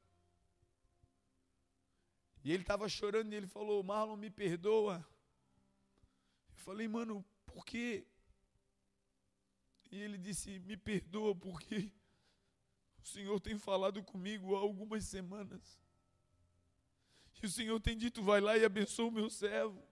E 2.44 2.52
ele 2.52 2.62
estava 2.62 2.88
chorando 2.88 3.32
e 3.32 3.36
ele 3.36 3.46
falou: 3.46 3.82
Marlon, 3.82 4.16
me 4.16 4.30
perdoa. 4.30 5.04
Falei, 6.68 6.86
mano, 6.86 7.24
por 7.46 7.64
quê? 7.64 8.06
E 9.90 9.98
ele 10.02 10.18
disse: 10.18 10.58
Me 10.58 10.76
perdoa 10.76 11.34
porque 11.34 11.90
o 13.02 13.06
Senhor 13.06 13.40
tem 13.40 13.56
falado 13.56 14.02
comigo 14.02 14.54
há 14.54 14.58
algumas 14.58 15.04
semanas. 15.04 15.80
E 17.42 17.46
o 17.46 17.48
Senhor 17.48 17.80
tem 17.80 17.96
dito: 17.96 18.22
Vai 18.22 18.42
lá 18.42 18.54
e 18.58 18.66
abençoa 18.66 19.06
o 19.06 19.10
meu 19.10 19.30
servo. 19.30 19.82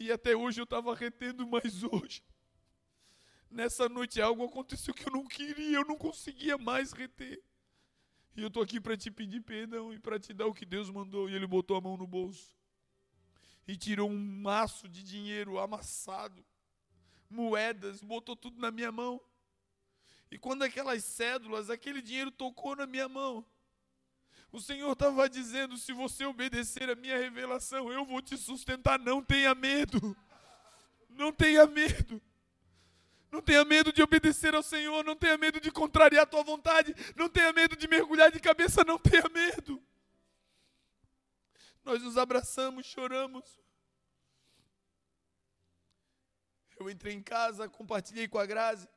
E 0.00 0.10
até 0.10 0.34
hoje 0.34 0.58
eu 0.62 0.64
estava 0.64 0.94
retendo, 0.94 1.46
mas 1.46 1.82
hoje 1.82 2.24
nessa 3.50 3.90
noite 3.90 4.22
algo 4.22 4.42
aconteceu 4.42 4.94
que 4.94 5.06
eu 5.06 5.12
não 5.12 5.26
queria, 5.26 5.76
eu 5.76 5.84
não 5.84 5.98
conseguia 5.98 6.56
mais 6.56 6.92
reter. 6.92 7.44
E 8.34 8.40
eu 8.40 8.48
estou 8.48 8.62
aqui 8.62 8.80
para 8.80 8.96
te 8.96 9.10
pedir 9.10 9.42
perdão 9.42 9.92
e 9.92 9.98
para 9.98 10.18
te 10.18 10.32
dar 10.32 10.46
o 10.46 10.54
que 10.54 10.64
Deus 10.64 10.88
mandou. 10.88 11.28
E 11.28 11.34
ele 11.34 11.46
botou 11.46 11.76
a 11.76 11.80
mão 11.82 11.94
no 11.94 12.06
bolso 12.06 12.56
e 13.66 13.76
tirou 13.76 14.10
um 14.10 14.18
maço 14.18 14.88
de 14.88 15.02
dinheiro 15.02 15.58
amassado, 15.58 16.44
moedas, 17.28 18.02
botou 18.02 18.36
tudo 18.36 18.60
na 18.60 18.70
minha 18.70 18.92
mão. 18.92 19.20
E 20.30 20.38
quando 20.38 20.62
aquelas 20.62 21.04
cédulas, 21.04 21.70
aquele 21.70 22.02
dinheiro 22.02 22.30
tocou 22.30 22.76
na 22.76 22.86
minha 22.86 23.08
mão, 23.08 23.46
o 24.52 24.60
Senhor 24.60 24.92
estava 24.92 25.28
dizendo: 25.28 25.76
se 25.76 25.92
você 25.92 26.24
obedecer 26.24 26.88
a 26.88 26.94
minha 26.94 27.18
revelação, 27.18 27.92
eu 27.92 28.04
vou 28.04 28.22
te 28.22 28.36
sustentar. 28.36 28.98
Não 28.98 29.22
tenha 29.22 29.54
medo. 29.54 30.16
Não 31.08 31.32
tenha 31.32 31.66
medo. 31.66 32.22
Não 33.32 33.42
tenha 33.42 33.64
medo 33.64 33.92
de 33.92 34.00
obedecer 34.00 34.54
ao 34.54 34.62
Senhor, 34.62 35.02
não 35.04 35.16
tenha 35.16 35.36
medo 35.36 35.60
de 35.60 35.72
contrariar 35.72 36.22
a 36.22 36.26
tua 36.26 36.44
vontade, 36.44 36.94
não 37.16 37.28
tenha 37.28 37.52
medo 37.52 37.74
de 37.74 37.88
mergulhar 37.88 38.30
de 38.30 38.38
cabeça, 38.38 38.84
não 38.84 38.96
tenha 38.96 39.28
medo. 39.28 39.82
Nós 41.84 42.02
nos 42.02 42.16
abraçamos, 42.16 42.86
choramos. 42.86 43.44
Eu 46.78 46.90
entrei 46.90 47.14
em 47.14 47.22
casa, 47.22 47.68
compartilhei 47.68 48.26
com 48.26 48.38
a 48.38 48.46
Grazi. 48.46 48.88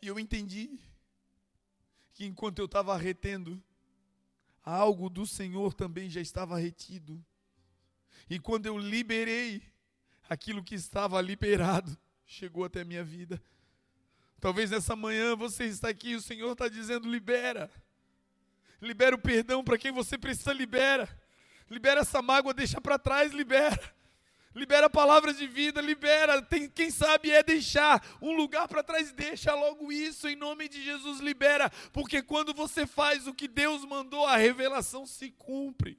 E 0.00 0.06
eu 0.06 0.18
entendi 0.18 0.78
que 2.12 2.24
enquanto 2.24 2.60
eu 2.60 2.64
estava 2.64 2.96
retendo, 2.96 3.62
algo 4.62 5.10
do 5.10 5.26
Senhor 5.26 5.74
também 5.74 6.08
já 6.08 6.20
estava 6.20 6.58
retido. 6.58 7.22
E 8.28 8.38
quando 8.38 8.66
eu 8.66 8.78
liberei 8.78 9.62
aquilo 10.28 10.62
que 10.62 10.74
estava 10.74 11.20
liberado, 11.20 11.98
chegou 12.24 12.64
até 12.64 12.82
a 12.82 12.84
minha 12.84 13.04
vida. 13.04 13.42
Talvez 14.40 14.70
nessa 14.70 14.94
manhã 14.94 15.34
você 15.34 15.64
está 15.64 15.88
aqui 15.88 16.10
e 16.10 16.16
o 16.16 16.22
Senhor 16.22 16.52
está 16.52 16.68
dizendo: 16.68 17.10
libera. 17.10 17.70
Libera 18.80 19.14
o 19.14 19.18
perdão 19.18 19.62
para 19.62 19.78
quem 19.78 19.92
você 19.92 20.16
precisa, 20.16 20.52
libera. 20.52 21.08
Libera 21.68 22.00
essa 22.00 22.22
mágoa, 22.22 22.54
deixa 22.54 22.80
para 22.80 22.98
trás, 22.98 23.32
libera. 23.32 23.78
Libera 24.54 24.90
palavras 24.90 25.38
de 25.38 25.46
vida, 25.46 25.80
libera. 25.80 26.42
Tem, 26.42 26.68
quem 26.68 26.90
sabe 26.90 27.30
é 27.30 27.42
deixar 27.42 28.04
um 28.20 28.32
lugar 28.32 28.66
para 28.66 28.82
trás, 28.82 29.12
deixa 29.12 29.54
logo 29.54 29.92
isso 29.92 30.28
em 30.28 30.34
nome 30.34 30.68
de 30.68 30.82
Jesus, 30.82 31.20
libera. 31.20 31.70
Porque 31.92 32.20
quando 32.22 32.52
você 32.52 32.86
faz 32.86 33.26
o 33.28 33.34
que 33.34 33.46
Deus 33.46 33.84
mandou, 33.84 34.26
a 34.26 34.36
revelação 34.36 35.06
se 35.06 35.30
cumpre. 35.30 35.98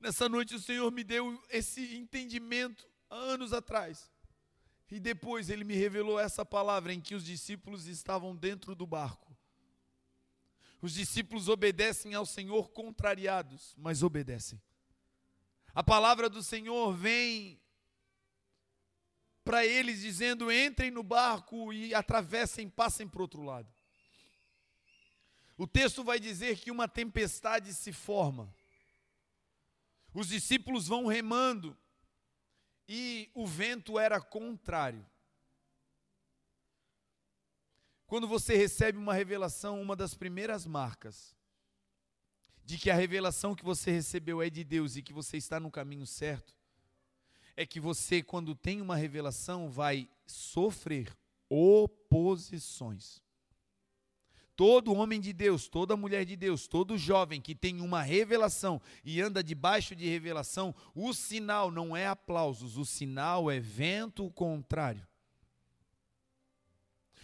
Nessa 0.00 0.30
noite 0.30 0.54
o 0.54 0.60
Senhor 0.60 0.90
me 0.90 1.04
deu 1.04 1.38
esse 1.50 1.94
entendimento 1.94 2.88
anos 3.10 3.52
atrás. 3.52 4.10
E 4.90 4.98
depois 4.98 5.50
ele 5.50 5.62
me 5.62 5.74
revelou 5.74 6.18
essa 6.18 6.44
palavra 6.44 6.92
em 6.92 7.00
que 7.00 7.14
os 7.14 7.24
discípulos 7.24 7.86
estavam 7.86 8.34
dentro 8.34 8.74
do 8.74 8.86
barco. 8.86 9.29
Os 10.82 10.94
discípulos 10.94 11.48
obedecem 11.48 12.14
ao 12.14 12.24
Senhor 12.24 12.70
contrariados, 12.70 13.74
mas 13.76 14.02
obedecem. 14.02 14.60
A 15.74 15.82
palavra 15.82 16.28
do 16.28 16.42
Senhor 16.42 16.92
vem 16.94 17.60
para 19.44 19.66
eles 19.66 20.00
dizendo: 20.00 20.50
entrem 20.50 20.90
no 20.90 21.02
barco 21.02 21.72
e 21.72 21.94
atravessem, 21.94 22.68
passem 22.68 23.06
para 23.08 23.18
o 23.18 23.22
outro 23.22 23.42
lado. 23.42 23.68
O 25.56 25.66
texto 25.66 26.02
vai 26.02 26.18
dizer 26.18 26.58
que 26.58 26.70
uma 26.70 26.88
tempestade 26.88 27.74
se 27.74 27.92
forma. 27.92 28.54
Os 30.14 30.28
discípulos 30.28 30.88
vão 30.88 31.06
remando 31.06 31.76
e 32.88 33.30
o 33.34 33.46
vento 33.46 33.98
era 33.98 34.20
contrário. 34.20 35.04
Quando 38.10 38.26
você 38.26 38.56
recebe 38.56 38.98
uma 38.98 39.14
revelação, 39.14 39.80
uma 39.80 39.94
das 39.94 40.14
primeiras 40.14 40.66
marcas 40.66 41.32
de 42.64 42.76
que 42.76 42.90
a 42.90 42.94
revelação 42.96 43.54
que 43.54 43.64
você 43.64 43.92
recebeu 43.92 44.42
é 44.42 44.50
de 44.50 44.64
Deus 44.64 44.96
e 44.96 45.02
que 45.02 45.12
você 45.12 45.36
está 45.36 45.60
no 45.60 45.70
caminho 45.70 46.04
certo, 46.04 46.52
é 47.56 47.64
que 47.64 47.78
você, 47.78 48.20
quando 48.20 48.52
tem 48.52 48.80
uma 48.80 48.96
revelação, 48.96 49.70
vai 49.70 50.08
sofrer 50.26 51.16
oposições. 51.48 53.22
Todo 54.56 54.92
homem 54.92 55.20
de 55.20 55.32
Deus, 55.32 55.68
toda 55.68 55.96
mulher 55.96 56.24
de 56.24 56.34
Deus, 56.34 56.66
todo 56.66 56.98
jovem 56.98 57.40
que 57.40 57.54
tem 57.54 57.80
uma 57.80 58.02
revelação 58.02 58.82
e 59.04 59.20
anda 59.20 59.40
debaixo 59.40 59.94
de 59.94 60.08
revelação, 60.08 60.74
o 60.96 61.12
sinal 61.12 61.70
não 61.70 61.96
é 61.96 62.08
aplausos, 62.08 62.76
o 62.76 62.84
sinal 62.84 63.48
é 63.48 63.60
vento 63.60 64.28
contrário. 64.32 65.06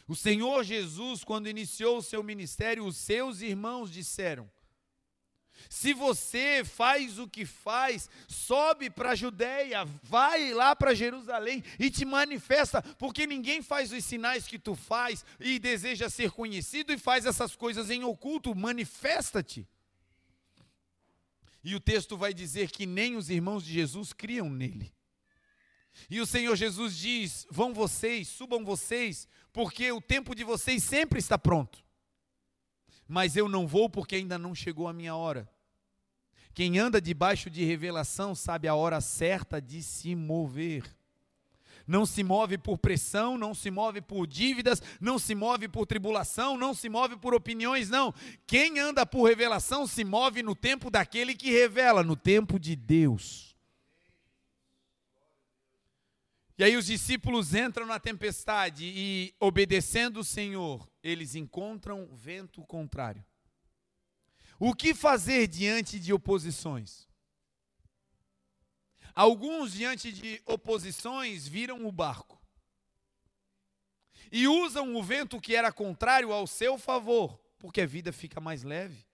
O 0.09 0.15
Senhor 0.15 0.63
Jesus, 0.63 1.25
quando 1.25 1.49
iniciou 1.49 1.99
o 1.99 2.03
seu 2.03 2.23
ministério, 2.23 2.85
os 2.85 2.97
seus 2.97 3.41
irmãos 3.41 3.91
disseram: 3.91 4.49
se 5.69 5.93
você 5.93 6.63
faz 6.65 7.19
o 7.19 7.29
que 7.29 7.45
faz, 7.45 8.09
sobe 8.29 8.89
para 8.91 9.11
a 9.11 9.15
Judéia, 9.15 9.85
vai 10.03 10.53
lá 10.53 10.77
para 10.77 10.95
Jerusalém 10.95 11.63
e 11.79 11.91
te 11.91 12.05
manifesta, 12.05 12.83
porque 12.99 13.27
ninguém 13.27 13.63
faz 13.63 13.93
os 13.93 14.05
sinais 14.05 14.47
que 14.47 14.59
tu 14.59 14.75
faz 14.75 15.25
e 15.41 15.59
deseja 15.59 16.09
ser 16.09 16.31
conhecido 16.31 16.93
e 16.93 16.99
faz 16.99 17.27
essas 17.27 17.57
coisas 17.57 17.91
em 17.91 18.05
oculto, 18.05 18.55
manifesta-te. 18.55 19.67
E 21.65 21.75
o 21.75 21.81
texto 21.81 22.17
vai 22.17 22.33
dizer 22.33 22.71
que 22.71 22.87
nem 22.87 23.17
os 23.17 23.29
irmãos 23.29 23.65
de 23.65 23.73
Jesus 23.73 24.13
criam 24.13 24.49
nele. 24.49 24.95
E 26.09 26.21
o 26.21 26.27
Senhor 26.27 26.55
Jesus 26.55 26.97
diz: 26.97 27.47
Vão 27.51 27.75
vocês, 27.75 28.29
subam 28.29 28.65
vocês, 28.65 29.27
porque 29.57 29.91
o 29.91 30.03
tempo 30.03 30.35
de 30.35 30.45
vocês 30.45 30.85
sempre 30.85 31.19
está 31.19 31.39
pronto. 31.39 31.83
Mas 33.09 33.39
eu 33.39 33.49
não 33.49 33.67
vou 33.67 33.89
porque 33.89 34.17
ainda 34.17 34.37
não 34.37 34.55
chegou 34.55 34.87
a 34.87 34.93
minha 34.93 35.17
hora. 35.17 35.51
Quem 36.53 36.79
anda 36.79 37.01
debaixo 37.01 37.49
de 37.49 37.65
revelação 37.65 38.35
sabe 38.35 38.69
a 38.69 38.75
hora 38.75 39.01
certa 39.01 39.59
de 39.59 39.83
se 39.83 40.15
mover. 40.15 40.85
Não 41.87 42.05
se 42.05 42.23
move 42.23 42.59
por 42.59 42.77
pressão, 42.77 43.39
não 43.39 43.55
se 43.55 43.71
move 43.71 44.03
por 44.03 44.27
dívidas, 44.27 44.83
não 45.01 45.19
se 45.19 45.35
move 45.35 45.69
por 45.69 45.87
tribulação, 45.87 46.59
não 46.59 46.75
se 46.75 46.91
move 46.91 47.17
por 47.17 47.33
opiniões, 47.33 47.89
não. 47.89 48.13
Quem 48.47 48.79
anda 48.79 49.07
por 49.07 49.25
revelação 49.25 49.87
se 49.87 50.05
move 50.05 50.43
no 50.43 50.55
tempo 50.55 50.91
daquele 50.91 51.35
que 51.35 51.51
revela, 51.51 52.03
no 52.03 52.15
tempo 52.15 52.61
de 52.61 52.77
Deus. 52.77 53.46
E 56.59 56.65
aí 56.65 56.77
os 56.77 56.87
discípulos 56.87 57.55
entram 57.55 57.87
na 57.87 58.01
tempestade 58.01 58.85
e, 58.87 59.35
obedecendo 59.39 60.21
o 60.21 60.25
Senhor, 60.25 60.89
eles 61.03 61.35
encontram 61.35 62.09
vento 62.15 62.65
contrário. 62.65 63.25
O 64.59 64.73
que 64.75 64.95
fazer 64.95 65.47
diante 65.49 66.01
de 66.01 66.15
oposições? 66.15 67.07
Alguns, 69.15 69.73
diante 69.73 70.11
de 70.11 70.41
oposições, 70.47 71.47
viram 71.47 71.87
o 71.87 71.93
barco 71.93 72.41
e 74.33 74.49
usam 74.49 74.97
o 74.97 75.03
vento 75.03 75.41
que 75.41 75.55
era 75.55 75.73
contrário 75.73 76.33
ao 76.33 76.47
seu 76.47 76.79
favor, 76.79 77.39
porque 77.59 77.83
a 77.83 77.87
vida 77.87 78.13
fica 78.13 78.41
mais 78.41 78.63
leve. 78.63 79.07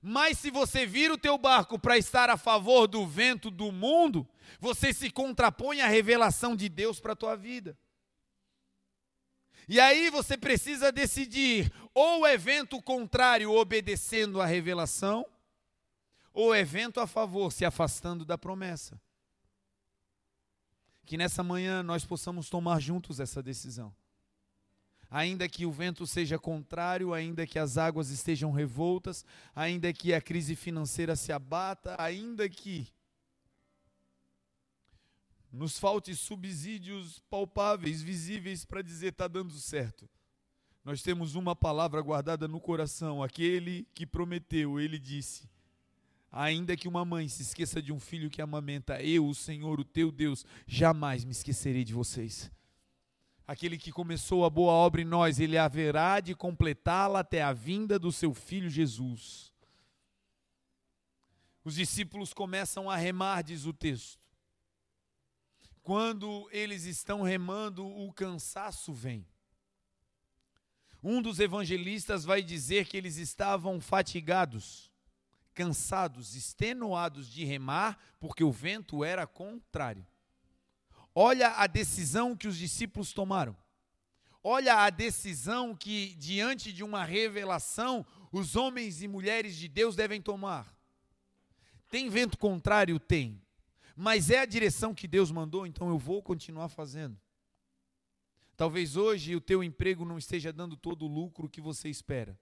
Mas 0.00 0.38
se 0.38 0.50
você 0.50 0.86
vira 0.86 1.14
o 1.14 1.18
teu 1.18 1.36
barco 1.36 1.78
para 1.78 1.98
estar 1.98 2.30
a 2.30 2.36
favor 2.36 2.86
do 2.86 3.06
vento 3.06 3.50
do 3.50 3.72
mundo, 3.72 4.28
você 4.60 4.92
se 4.92 5.10
contrapõe 5.10 5.80
à 5.80 5.86
revelação 5.86 6.54
de 6.54 6.68
Deus 6.68 7.00
para 7.00 7.12
a 7.12 7.16
tua 7.16 7.36
vida. 7.36 7.76
E 9.68 9.78
aí 9.78 10.08
você 10.08 10.36
precisa 10.38 10.90
decidir 10.90 11.70
ou 11.92 12.26
evento 12.26 12.80
contrário 12.80 13.52
obedecendo 13.52 14.40
à 14.40 14.46
revelação, 14.46 15.26
ou 16.32 16.56
evento 16.56 17.00
a 17.00 17.06
favor 17.06 17.52
se 17.52 17.64
afastando 17.64 18.24
da 18.24 18.38
promessa. 18.38 18.98
Que 21.04 21.18
nessa 21.18 21.42
manhã 21.42 21.82
nós 21.82 22.04
possamos 22.04 22.48
tomar 22.48 22.80
juntos 22.80 23.20
essa 23.20 23.42
decisão. 23.42 23.94
Ainda 25.10 25.48
que 25.48 25.66
o 25.66 25.72
vento 25.72 26.06
seja 26.06 26.38
contrário, 26.38 27.12
ainda 27.12 27.46
que 27.46 27.58
as 27.58 27.76
águas 27.76 28.10
estejam 28.10 28.52
revoltas, 28.52 29.24
ainda 29.54 29.92
que 29.92 30.14
a 30.14 30.20
crise 30.20 30.54
financeira 30.54 31.16
se 31.16 31.32
abata, 31.32 31.96
ainda 31.98 32.48
que 32.48 32.86
nos 35.52 35.78
falte 35.78 36.14
subsídios 36.14 37.20
palpáveis, 37.30 38.02
visíveis, 38.02 38.64
para 38.64 38.82
dizer 38.82 39.08
está 39.08 39.26
dando 39.26 39.52
certo. 39.54 40.08
Nós 40.84 41.02
temos 41.02 41.34
uma 41.34 41.54
palavra 41.54 42.00
guardada 42.00 42.46
no 42.46 42.60
coração, 42.60 43.22
aquele 43.22 43.86
que 43.94 44.06
prometeu, 44.06 44.78
ele 44.78 44.98
disse: 44.98 45.48
Ainda 46.30 46.76
que 46.76 46.88
uma 46.88 47.04
mãe 47.04 47.28
se 47.28 47.42
esqueça 47.42 47.80
de 47.80 47.92
um 47.92 47.98
filho 47.98 48.30
que 48.30 48.42
amamenta, 48.42 49.02
eu, 49.02 49.26
o 49.26 49.34
Senhor, 49.34 49.80
o 49.80 49.84
teu 49.84 50.12
Deus, 50.12 50.44
jamais 50.66 51.24
me 51.24 51.32
esquecerei 51.32 51.84
de 51.84 51.94
vocês. 51.94 52.50
Aquele 53.46 53.78
que 53.78 53.90
começou 53.90 54.44
a 54.44 54.50
boa 54.50 54.72
obra 54.72 55.00
em 55.00 55.06
nós, 55.06 55.40
ele 55.40 55.56
haverá 55.56 56.20
de 56.20 56.34
completá-la 56.34 57.20
até 57.20 57.42
a 57.42 57.54
vinda 57.54 57.98
do 57.98 58.12
seu 58.12 58.34
filho 58.34 58.68
Jesus. 58.68 59.50
Os 61.64 61.74
discípulos 61.74 62.34
começam 62.34 62.90
a 62.90 62.96
remar, 62.96 63.42
diz 63.42 63.64
o 63.64 63.72
texto. 63.72 64.17
Quando 65.88 66.46
eles 66.52 66.84
estão 66.84 67.22
remando, 67.22 67.86
o 67.86 68.12
cansaço 68.12 68.92
vem. 68.92 69.26
Um 71.02 71.22
dos 71.22 71.40
evangelistas 71.40 72.26
vai 72.26 72.42
dizer 72.42 72.86
que 72.86 72.94
eles 72.94 73.16
estavam 73.16 73.80
fatigados, 73.80 74.92
cansados, 75.54 76.34
extenuados 76.34 77.26
de 77.26 77.42
remar, 77.42 77.98
porque 78.20 78.44
o 78.44 78.52
vento 78.52 79.02
era 79.02 79.26
contrário. 79.26 80.06
Olha 81.14 81.52
a 81.52 81.66
decisão 81.66 82.36
que 82.36 82.46
os 82.46 82.58
discípulos 82.58 83.14
tomaram. 83.14 83.56
Olha 84.44 84.84
a 84.84 84.90
decisão 84.90 85.74
que, 85.74 86.14
diante 86.16 86.70
de 86.70 86.84
uma 86.84 87.02
revelação, 87.02 88.04
os 88.30 88.56
homens 88.56 89.02
e 89.02 89.08
mulheres 89.08 89.56
de 89.56 89.68
Deus 89.68 89.96
devem 89.96 90.20
tomar. 90.20 90.70
Tem 91.88 92.10
vento 92.10 92.36
contrário? 92.36 93.00
Tem 93.00 93.40
mas 93.98 94.30
é 94.30 94.38
a 94.38 94.46
direção 94.46 94.94
que 94.94 95.08
Deus 95.08 95.32
mandou, 95.32 95.66
então 95.66 95.88
eu 95.88 95.98
vou 95.98 96.22
continuar 96.22 96.68
fazendo. 96.68 97.20
Talvez 98.56 98.96
hoje 98.96 99.34
o 99.34 99.40
teu 99.40 99.62
emprego 99.62 100.04
não 100.04 100.16
esteja 100.16 100.52
dando 100.52 100.76
todo 100.76 101.04
o 101.04 101.08
lucro 101.08 101.48
que 101.48 101.60
você 101.60 101.88
espera 101.88 102.38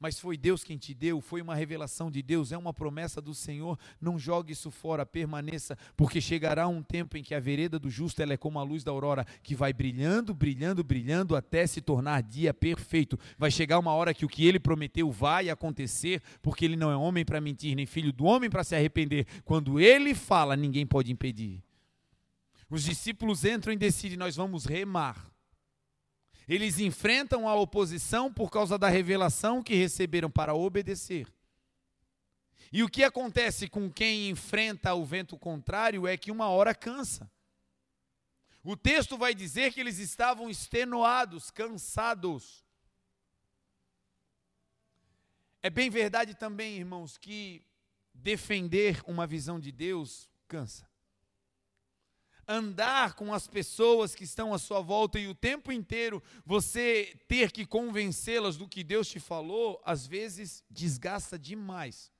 mas 0.00 0.18
foi 0.18 0.36
Deus 0.36 0.62
quem 0.62 0.78
te 0.78 0.94
deu, 0.94 1.20
foi 1.20 1.40
uma 1.40 1.54
revelação 1.54 2.10
de 2.10 2.22
Deus, 2.22 2.52
é 2.52 2.58
uma 2.58 2.72
promessa 2.72 3.20
do 3.20 3.34
Senhor. 3.34 3.78
Não 4.00 4.18
jogue 4.18 4.52
isso 4.52 4.70
fora, 4.70 5.04
permaneça, 5.04 5.76
porque 5.96 6.20
chegará 6.20 6.68
um 6.68 6.82
tempo 6.82 7.16
em 7.16 7.22
que 7.22 7.34
a 7.34 7.40
vereda 7.40 7.78
do 7.78 7.90
justo 7.90 8.22
é 8.22 8.36
como 8.36 8.58
a 8.58 8.62
luz 8.62 8.84
da 8.84 8.90
aurora, 8.90 9.26
que 9.42 9.54
vai 9.54 9.72
brilhando, 9.72 10.34
brilhando, 10.34 10.84
brilhando 10.84 11.36
até 11.36 11.66
se 11.66 11.80
tornar 11.80 12.22
dia 12.22 12.52
perfeito. 12.54 13.18
Vai 13.36 13.50
chegar 13.50 13.78
uma 13.78 13.92
hora 13.92 14.14
que 14.14 14.24
o 14.24 14.28
que 14.28 14.46
ele 14.46 14.58
prometeu 14.58 15.10
vai 15.10 15.50
acontecer, 15.50 16.22
porque 16.42 16.64
ele 16.64 16.76
não 16.76 16.90
é 16.90 16.96
homem 16.96 17.24
para 17.24 17.40
mentir, 17.40 17.74
nem 17.74 17.86
filho 17.86 18.12
do 18.12 18.24
homem 18.24 18.50
para 18.50 18.64
se 18.64 18.74
arrepender. 18.74 19.26
Quando 19.44 19.80
ele 19.80 20.14
fala, 20.14 20.56
ninguém 20.56 20.86
pode 20.86 21.10
impedir. 21.10 21.62
Os 22.70 22.84
discípulos 22.84 23.44
entram 23.44 23.72
e 23.72 23.76
decidem: 23.76 24.18
nós 24.18 24.36
vamos 24.36 24.64
remar. 24.64 25.26
Eles 26.48 26.78
enfrentam 26.78 27.46
a 27.46 27.54
oposição 27.54 28.32
por 28.32 28.50
causa 28.50 28.78
da 28.78 28.88
revelação 28.88 29.62
que 29.62 29.74
receberam 29.74 30.30
para 30.30 30.54
obedecer. 30.54 31.30
E 32.72 32.82
o 32.82 32.88
que 32.88 33.04
acontece 33.04 33.68
com 33.68 33.90
quem 33.90 34.30
enfrenta 34.30 34.94
o 34.94 35.04
vento 35.04 35.36
contrário 35.36 36.06
é 36.06 36.16
que 36.16 36.30
uma 36.30 36.48
hora 36.48 36.74
cansa. 36.74 37.30
O 38.64 38.76
texto 38.76 39.18
vai 39.18 39.34
dizer 39.34 39.74
que 39.74 39.80
eles 39.80 39.98
estavam 39.98 40.48
extenuados, 40.48 41.50
cansados. 41.50 42.64
É 45.62 45.68
bem 45.68 45.90
verdade 45.90 46.34
também, 46.34 46.78
irmãos, 46.78 47.18
que 47.18 47.62
defender 48.14 49.02
uma 49.06 49.26
visão 49.26 49.60
de 49.60 49.70
Deus 49.70 50.30
cansa 50.46 50.87
andar 52.48 53.12
com 53.12 53.32
as 53.34 53.46
pessoas 53.46 54.14
que 54.14 54.24
estão 54.24 54.54
à 54.54 54.58
sua 54.58 54.80
volta 54.80 55.18
e 55.18 55.28
o 55.28 55.34
tempo 55.34 55.70
inteiro 55.70 56.22
você 56.46 57.14
ter 57.28 57.52
que 57.52 57.66
convencê-las 57.66 58.56
do 58.56 58.66
que 58.66 58.82
Deus 58.82 59.06
te 59.06 59.20
falou, 59.20 59.80
às 59.84 60.06
vezes 60.06 60.64
desgasta 60.70 61.38
demais. 61.38 62.10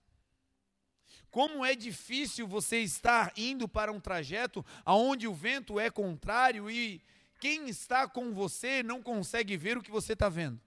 Como 1.30 1.64
é 1.64 1.74
difícil 1.74 2.46
você 2.46 2.80
estar 2.80 3.32
indo 3.36 3.66
para 3.66 3.90
um 3.90 4.00
trajeto 4.00 4.64
aonde 4.84 5.26
o 5.26 5.34
vento 5.34 5.80
é 5.80 5.90
contrário 5.90 6.70
e 6.70 7.02
quem 7.40 7.68
está 7.68 8.06
com 8.06 8.34
você 8.34 8.82
não 8.82 9.02
consegue 9.02 9.56
ver 9.56 9.78
o 9.78 9.82
que 9.82 9.90
você 9.90 10.12
está 10.12 10.28
vendo. 10.28 10.60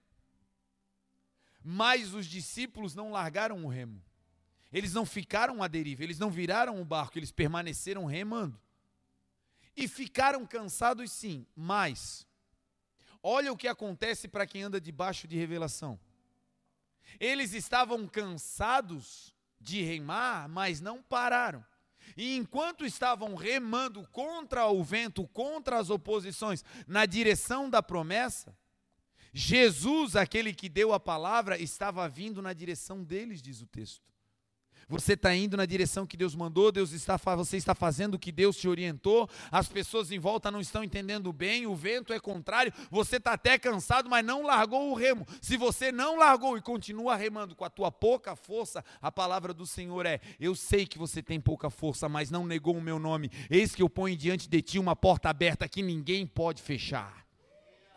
Mas 1.62 2.14
os 2.14 2.26
discípulos 2.26 2.94
não 2.94 3.12
largaram 3.12 3.64
o 3.64 3.68
remo. 3.68 4.02
Eles 4.72 4.92
não 4.94 5.04
ficaram 5.04 5.62
à 5.62 5.68
deriva, 5.68 6.02
eles 6.02 6.18
não 6.18 6.30
viraram 6.30 6.80
o 6.80 6.84
barco, 6.84 7.18
eles 7.18 7.30
permaneceram 7.30 8.06
remando. 8.06 8.58
E 9.76 9.88
ficaram 9.88 10.46
cansados, 10.46 11.10
sim, 11.10 11.46
mas 11.56 12.26
olha 13.22 13.52
o 13.52 13.56
que 13.56 13.68
acontece 13.68 14.28
para 14.28 14.46
quem 14.46 14.62
anda 14.62 14.80
debaixo 14.80 15.26
de 15.26 15.36
revelação. 15.36 15.98
Eles 17.18 17.52
estavam 17.52 18.06
cansados 18.06 19.34
de 19.60 19.82
remar, 19.82 20.48
mas 20.48 20.80
não 20.80 21.02
pararam. 21.02 21.64
E 22.16 22.36
enquanto 22.36 22.84
estavam 22.84 23.34
remando 23.34 24.06
contra 24.08 24.66
o 24.66 24.82
vento, 24.82 25.26
contra 25.28 25.78
as 25.78 25.88
oposições, 25.88 26.64
na 26.86 27.06
direção 27.06 27.70
da 27.70 27.82
promessa, 27.82 28.56
Jesus, 29.32 30.14
aquele 30.14 30.52
que 30.52 30.68
deu 30.68 30.92
a 30.92 31.00
palavra, 31.00 31.58
estava 31.58 32.06
vindo 32.08 32.42
na 32.42 32.52
direção 32.52 33.02
deles, 33.02 33.40
diz 33.40 33.62
o 33.62 33.66
texto. 33.66 34.11
Você 34.88 35.14
está 35.14 35.34
indo 35.34 35.56
na 35.56 35.66
direção 35.66 36.06
que 36.06 36.16
Deus 36.16 36.34
mandou, 36.34 36.72
Deus 36.72 36.92
está, 36.92 37.16
você 37.16 37.56
está 37.56 37.74
fazendo 37.74 38.14
o 38.14 38.18
que 38.18 38.32
Deus 38.32 38.56
te 38.56 38.68
orientou, 38.68 39.28
as 39.50 39.68
pessoas 39.68 40.10
em 40.10 40.18
volta 40.18 40.50
não 40.50 40.60
estão 40.60 40.84
entendendo 40.84 41.32
bem, 41.32 41.66
o 41.66 41.74
vento 41.74 42.12
é 42.12 42.20
contrário, 42.20 42.72
você 42.90 43.16
está 43.16 43.32
até 43.32 43.58
cansado, 43.58 44.08
mas 44.08 44.24
não 44.24 44.42
largou 44.42 44.90
o 44.90 44.94
remo. 44.94 45.26
Se 45.40 45.56
você 45.56 45.90
não 45.90 46.18
largou 46.18 46.56
e 46.56 46.62
continua 46.62 47.16
remando 47.16 47.54
com 47.54 47.64
a 47.64 47.70
tua 47.70 47.90
pouca 47.90 48.36
força, 48.36 48.84
a 49.00 49.10
palavra 49.10 49.54
do 49.54 49.66
Senhor 49.66 50.06
é: 50.06 50.20
Eu 50.40 50.54
sei 50.54 50.86
que 50.86 50.98
você 50.98 51.22
tem 51.22 51.40
pouca 51.40 51.70
força, 51.70 52.08
mas 52.08 52.30
não 52.30 52.46
negou 52.46 52.76
o 52.76 52.82
meu 52.82 52.98
nome. 52.98 53.30
Eis 53.50 53.74
que 53.74 53.82
eu 53.82 53.90
ponho 53.90 54.16
diante 54.16 54.48
de 54.48 54.62
ti 54.62 54.78
uma 54.78 54.96
porta 54.96 55.28
aberta 55.28 55.68
que 55.68 55.82
ninguém 55.82 56.26
pode 56.26 56.62
fechar. 56.62 57.24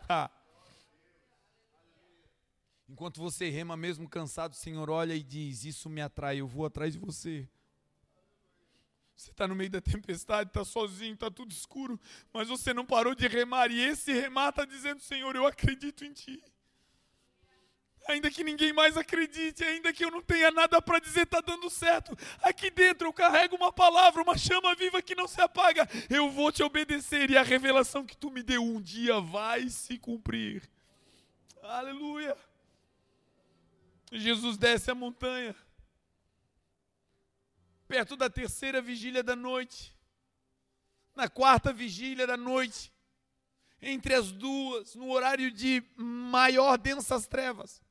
Ha. 0.08 0.35
Enquanto 2.96 3.20
você 3.20 3.50
rema, 3.50 3.76
mesmo 3.76 4.08
cansado, 4.08 4.54
o 4.54 4.56
Senhor 4.56 4.88
olha 4.88 5.14
e 5.14 5.22
diz: 5.22 5.66
Isso 5.66 5.86
me 5.90 6.00
atrai, 6.00 6.40
eu 6.40 6.46
vou 6.46 6.64
atrás 6.64 6.94
de 6.94 6.98
você. 6.98 7.46
Você 9.14 9.30
está 9.32 9.46
no 9.46 9.54
meio 9.54 9.68
da 9.68 9.82
tempestade, 9.82 10.48
está 10.48 10.64
sozinho, 10.64 11.12
está 11.12 11.30
tudo 11.30 11.52
escuro, 11.52 12.00
mas 12.32 12.48
você 12.48 12.72
não 12.72 12.86
parou 12.86 13.14
de 13.14 13.28
remar, 13.28 13.70
e 13.70 13.78
esse 13.78 14.14
remar 14.14 14.48
está 14.48 14.64
dizendo: 14.64 15.02
Senhor, 15.02 15.36
eu 15.36 15.46
acredito 15.46 16.06
em 16.06 16.12
Ti. 16.14 16.42
Ainda 18.08 18.30
que 18.30 18.42
ninguém 18.42 18.72
mais 18.72 18.96
acredite, 18.96 19.62
ainda 19.62 19.92
que 19.92 20.02
eu 20.02 20.10
não 20.10 20.22
tenha 20.22 20.50
nada 20.50 20.80
para 20.80 20.98
dizer, 20.98 21.24
está 21.24 21.42
dando 21.42 21.68
certo. 21.68 22.16
Aqui 22.40 22.70
dentro 22.70 23.08
eu 23.08 23.12
carrego 23.12 23.56
uma 23.56 23.70
palavra, 23.70 24.22
uma 24.22 24.38
chama 24.38 24.74
viva 24.74 25.02
que 25.02 25.14
não 25.14 25.28
se 25.28 25.38
apaga. 25.42 25.86
Eu 26.08 26.30
vou 26.30 26.50
te 26.50 26.62
obedecer, 26.62 27.28
e 27.28 27.36
a 27.36 27.42
revelação 27.42 28.06
que 28.06 28.16
tu 28.16 28.30
me 28.30 28.42
deu 28.42 28.62
um 28.62 28.80
dia 28.80 29.20
vai 29.20 29.68
se 29.68 29.98
cumprir. 29.98 30.66
Aleluia. 31.62 32.34
Jesus 34.12 34.56
desce 34.56 34.90
a 34.90 34.94
montanha, 34.94 35.54
perto 37.88 38.16
da 38.16 38.30
terceira 38.30 38.80
vigília 38.80 39.22
da 39.22 39.34
noite, 39.34 39.96
na 41.14 41.28
quarta 41.28 41.72
vigília 41.72 42.26
da 42.26 42.36
noite, 42.36 42.92
entre 43.80 44.14
as 44.14 44.30
duas, 44.32 44.94
no 44.94 45.10
horário 45.10 45.50
de 45.50 45.82
maior 45.96 46.78
densas 46.78 47.26
trevas. 47.26 47.82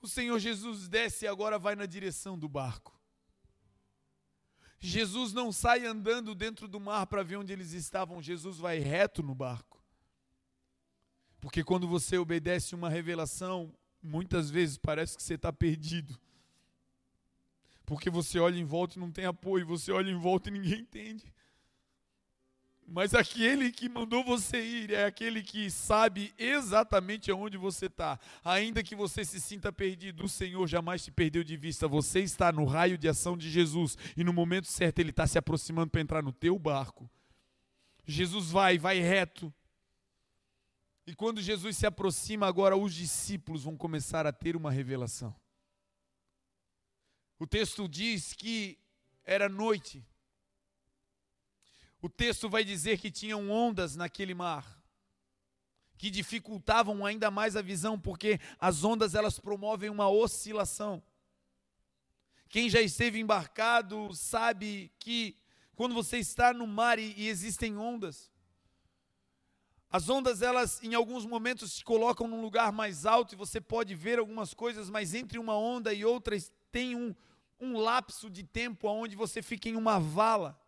O 0.00 0.06
Senhor 0.06 0.38
Jesus 0.38 0.88
desce 0.88 1.24
e 1.24 1.28
agora 1.28 1.58
vai 1.58 1.74
na 1.74 1.86
direção 1.86 2.38
do 2.38 2.48
barco. 2.48 2.96
Jesus 4.78 5.32
não 5.32 5.50
sai 5.50 5.84
andando 5.84 6.34
dentro 6.34 6.68
do 6.68 6.78
mar 6.78 7.06
para 7.06 7.24
ver 7.24 7.36
onde 7.36 7.52
eles 7.52 7.72
estavam, 7.72 8.22
Jesus 8.22 8.58
vai 8.58 8.78
reto 8.78 9.22
no 9.22 9.34
barco. 9.34 9.82
Porque 11.40 11.64
quando 11.64 11.88
você 11.88 12.16
obedece 12.16 12.74
uma 12.74 12.88
revelação, 12.88 13.76
muitas 14.02 14.50
vezes 14.50 14.76
parece 14.76 15.16
que 15.16 15.22
você 15.22 15.34
está 15.34 15.52
perdido. 15.52 16.18
Porque 17.84 18.10
você 18.10 18.38
olha 18.38 18.58
em 18.58 18.64
volta 18.64 18.96
e 18.96 19.00
não 19.00 19.10
tem 19.10 19.24
apoio, 19.24 19.66
você 19.66 19.90
olha 19.90 20.10
em 20.10 20.18
volta 20.18 20.48
e 20.48 20.52
ninguém 20.52 20.80
entende. 20.80 21.32
Mas 22.90 23.14
aquele 23.14 23.70
que 23.70 23.86
mandou 23.86 24.24
você 24.24 24.62
ir 24.62 24.92
é 24.94 25.04
aquele 25.04 25.42
que 25.42 25.70
sabe 25.70 26.32
exatamente 26.38 27.30
aonde 27.30 27.58
você 27.58 27.84
está. 27.84 28.18
Ainda 28.42 28.82
que 28.82 28.96
você 28.96 29.26
se 29.26 29.38
sinta 29.38 29.70
perdido, 29.70 30.24
o 30.24 30.28
Senhor 30.28 30.66
jamais 30.66 31.04
te 31.04 31.10
perdeu 31.10 31.44
de 31.44 31.54
vista. 31.54 31.86
Você 31.86 32.20
está 32.20 32.50
no 32.50 32.64
raio 32.64 32.96
de 32.96 33.06
ação 33.06 33.36
de 33.36 33.50
Jesus 33.50 33.98
e 34.16 34.24
no 34.24 34.32
momento 34.32 34.68
certo 34.68 35.00
Ele 35.00 35.10
está 35.10 35.26
se 35.26 35.36
aproximando 35.36 35.90
para 35.90 36.00
entrar 36.00 36.22
no 36.22 36.32
teu 36.32 36.58
barco. 36.58 37.10
Jesus 38.06 38.50
vai, 38.50 38.78
vai 38.78 39.00
reto. 39.00 39.52
E 41.08 41.14
quando 41.14 41.40
Jesus 41.40 41.78
se 41.78 41.86
aproxima, 41.86 42.46
agora 42.46 42.76
os 42.76 42.92
discípulos 42.92 43.64
vão 43.64 43.74
começar 43.74 44.26
a 44.26 44.32
ter 44.32 44.54
uma 44.54 44.70
revelação. 44.70 45.34
O 47.38 47.46
texto 47.46 47.88
diz 47.88 48.34
que 48.34 48.78
era 49.24 49.48
noite. 49.48 50.06
O 52.02 52.10
texto 52.10 52.46
vai 52.50 52.62
dizer 52.62 52.98
que 52.98 53.10
tinham 53.10 53.50
ondas 53.50 53.96
naquele 53.96 54.34
mar, 54.34 54.84
que 55.96 56.10
dificultavam 56.10 57.06
ainda 57.06 57.30
mais 57.30 57.56
a 57.56 57.62
visão, 57.62 57.98
porque 57.98 58.38
as 58.60 58.84
ondas 58.84 59.14
elas 59.14 59.38
promovem 59.38 59.88
uma 59.88 60.10
oscilação. 60.10 61.02
Quem 62.50 62.68
já 62.68 62.82
esteve 62.82 63.18
embarcado 63.18 64.14
sabe 64.14 64.92
que 64.98 65.38
quando 65.74 65.94
você 65.94 66.18
está 66.18 66.52
no 66.52 66.66
mar 66.66 66.98
e, 66.98 67.14
e 67.16 67.28
existem 67.28 67.78
ondas, 67.78 68.30
as 69.90 70.08
ondas, 70.08 70.42
elas 70.42 70.82
em 70.82 70.94
alguns 70.94 71.24
momentos 71.24 71.72
se 71.72 71.84
colocam 71.84 72.28
num 72.28 72.42
lugar 72.42 72.70
mais 72.70 73.06
alto 73.06 73.34
e 73.34 73.38
você 73.38 73.60
pode 73.60 73.94
ver 73.94 74.18
algumas 74.18 74.52
coisas, 74.52 74.90
mas 74.90 75.14
entre 75.14 75.38
uma 75.38 75.56
onda 75.56 75.94
e 75.94 76.04
outra 76.04 76.36
tem 76.70 76.94
um, 76.94 77.14
um 77.58 77.78
lapso 77.78 78.28
de 78.28 78.42
tempo 78.44 78.86
onde 78.88 79.16
você 79.16 79.40
fica 79.40 79.68
em 79.68 79.76
uma 79.76 79.98
vala. 79.98 80.60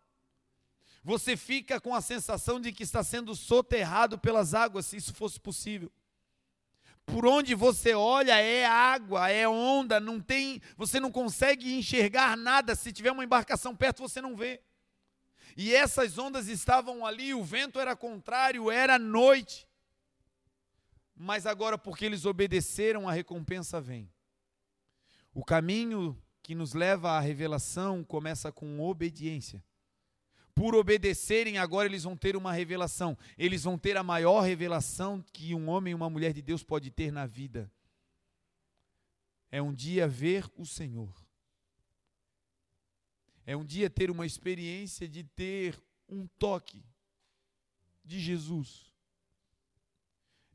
Você 1.03 1.37
fica 1.37 1.79
com 1.79 1.93
a 1.93 2.01
sensação 2.01 2.59
de 2.59 2.71
que 2.71 2.83
está 2.83 3.03
sendo 3.03 3.35
soterrado 3.35 4.17
pelas 4.17 4.53
águas, 4.53 4.87
se 4.87 4.97
isso 4.97 5.13
fosse 5.13 5.39
possível. 5.39 5.91
Por 7.05 7.25
onde 7.25 7.53
você 7.53 7.93
olha 7.93 8.37
é 8.39 8.65
água, 8.65 9.29
é 9.29 9.47
onda, 9.47 9.99
não 9.99 10.19
tem, 10.19 10.61
você 10.77 10.99
não 10.99 11.11
consegue 11.11 11.73
enxergar 11.73 12.37
nada. 12.37 12.75
Se 12.75 12.91
tiver 12.91 13.11
uma 13.11 13.23
embarcação 13.23 13.75
perto, 13.75 14.01
você 14.01 14.21
não 14.21 14.35
vê. 14.35 14.61
E 15.55 15.73
essas 15.73 16.17
ondas 16.17 16.47
estavam 16.47 17.05
ali, 17.05 17.33
o 17.33 17.43
vento 17.43 17.79
era 17.79 17.95
contrário, 17.95 18.71
era 18.71 18.97
noite. 18.97 19.67
Mas 21.15 21.45
agora, 21.45 21.77
porque 21.77 22.05
eles 22.05 22.25
obedeceram, 22.25 23.07
a 23.07 23.11
recompensa 23.11 23.79
vem. 23.79 24.11
O 25.33 25.43
caminho 25.45 26.17
que 26.41 26.55
nos 26.55 26.73
leva 26.73 27.11
à 27.11 27.19
revelação 27.19 28.03
começa 28.03 28.51
com 28.51 28.79
obediência. 28.81 29.63
Por 30.53 30.75
obedecerem, 30.75 31.57
agora 31.57 31.87
eles 31.87 32.03
vão 32.03 32.17
ter 32.17 32.35
uma 32.35 32.51
revelação. 32.51 33.17
Eles 33.37 33.63
vão 33.63 33.77
ter 33.77 33.95
a 33.95 34.03
maior 34.03 34.41
revelação 34.41 35.23
que 35.31 35.55
um 35.55 35.69
homem 35.69 35.91
e 35.91 35.95
uma 35.95 36.09
mulher 36.09 36.33
de 36.33 36.41
Deus 36.41 36.63
pode 36.63 36.89
ter 36.91 37.11
na 37.11 37.25
vida. 37.25 37.71
É 39.51 39.61
um 39.61 39.73
dia 39.73 40.07
ver 40.07 40.49
o 40.57 40.65
Senhor. 40.65 41.20
É 43.51 43.57
um 43.57 43.65
dia 43.65 43.89
ter 43.89 44.09
uma 44.09 44.25
experiência 44.25 45.09
de 45.09 45.25
ter 45.25 45.77
um 46.07 46.25
toque 46.39 46.81
de 48.01 48.17
Jesus. 48.17 48.93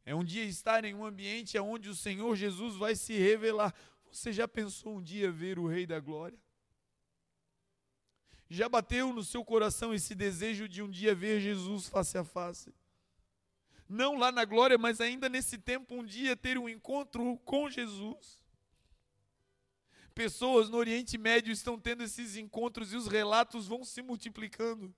É 0.03 0.15
um 0.15 0.25
dia 0.25 0.45
estar 0.45 0.83
em 0.83 0.95
um 0.95 1.05
ambiente 1.05 1.59
onde 1.59 1.91
o 1.91 1.95
Senhor 1.95 2.35
Jesus 2.35 2.75
vai 2.75 2.97
se 2.97 3.13
revelar. 3.13 3.75
Você 4.11 4.33
já 4.33 4.49
pensou 4.49 4.97
um 4.97 5.03
dia 5.03 5.31
ver 5.31 5.59
o 5.59 5.67
Rei 5.67 5.87
da 5.87 6.01
Glória? 6.01 6.39
Já 8.49 8.67
bateu 8.67 9.13
no 9.13 9.23
seu 9.23 9.45
coração 9.45 9.93
esse 9.93 10.15
desejo 10.15 10.67
de 10.67 10.81
um 10.81 10.89
dia 10.89 11.15
ver 11.15 11.39
Jesus 11.39 11.89
face 11.89 12.17
a 12.17 12.25
face? 12.25 12.75
Não 13.87 14.17
lá 14.17 14.33
na 14.33 14.47
glória, 14.47 14.79
mas 14.79 15.03
ainda 15.03 15.29
nesse 15.29 15.59
tempo, 15.59 15.97
um 15.97 16.03
dia 16.03 16.35
ter 16.35 16.57
um 16.57 16.67
encontro 16.67 17.37
com 17.45 17.69
Jesus. 17.69 18.46
Pessoas 20.17 20.71
no 20.71 20.79
Oriente 20.79 21.19
Médio 21.19 21.53
estão 21.53 21.79
tendo 21.79 22.03
esses 22.03 22.39
encontros 22.39 22.91
e 22.91 22.97
os 22.97 23.07
relatos 23.07 23.67
vão 23.67 23.85
se 23.85 24.01
multiplicando. 24.01 24.93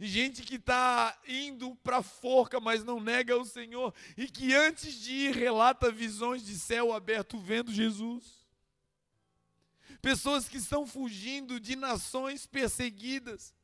Gente 0.00 0.40
que 0.44 0.54
está 0.54 1.20
indo 1.28 1.76
para 1.76 1.98
a 1.98 2.02
forca, 2.02 2.58
mas 2.58 2.82
não 2.82 2.98
nega 2.98 3.36
o 3.36 3.44
Senhor, 3.44 3.94
e 4.16 4.28
que 4.28 4.54
antes 4.54 4.94
de 4.94 5.12
ir 5.12 5.36
relata 5.36 5.92
visões 5.92 6.42
de 6.42 6.58
céu 6.58 6.90
aberto 6.90 7.38
vendo 7.38 7.70
Jesus. 7.70 8.48
Pessoas 10.00 10.48
que 10.48 10.56
estão 10.56 10.86
fugindo 10.86 11.60
de 11.60 11.76
nações 11.76 12.46
perseguidas, 12.46 13.54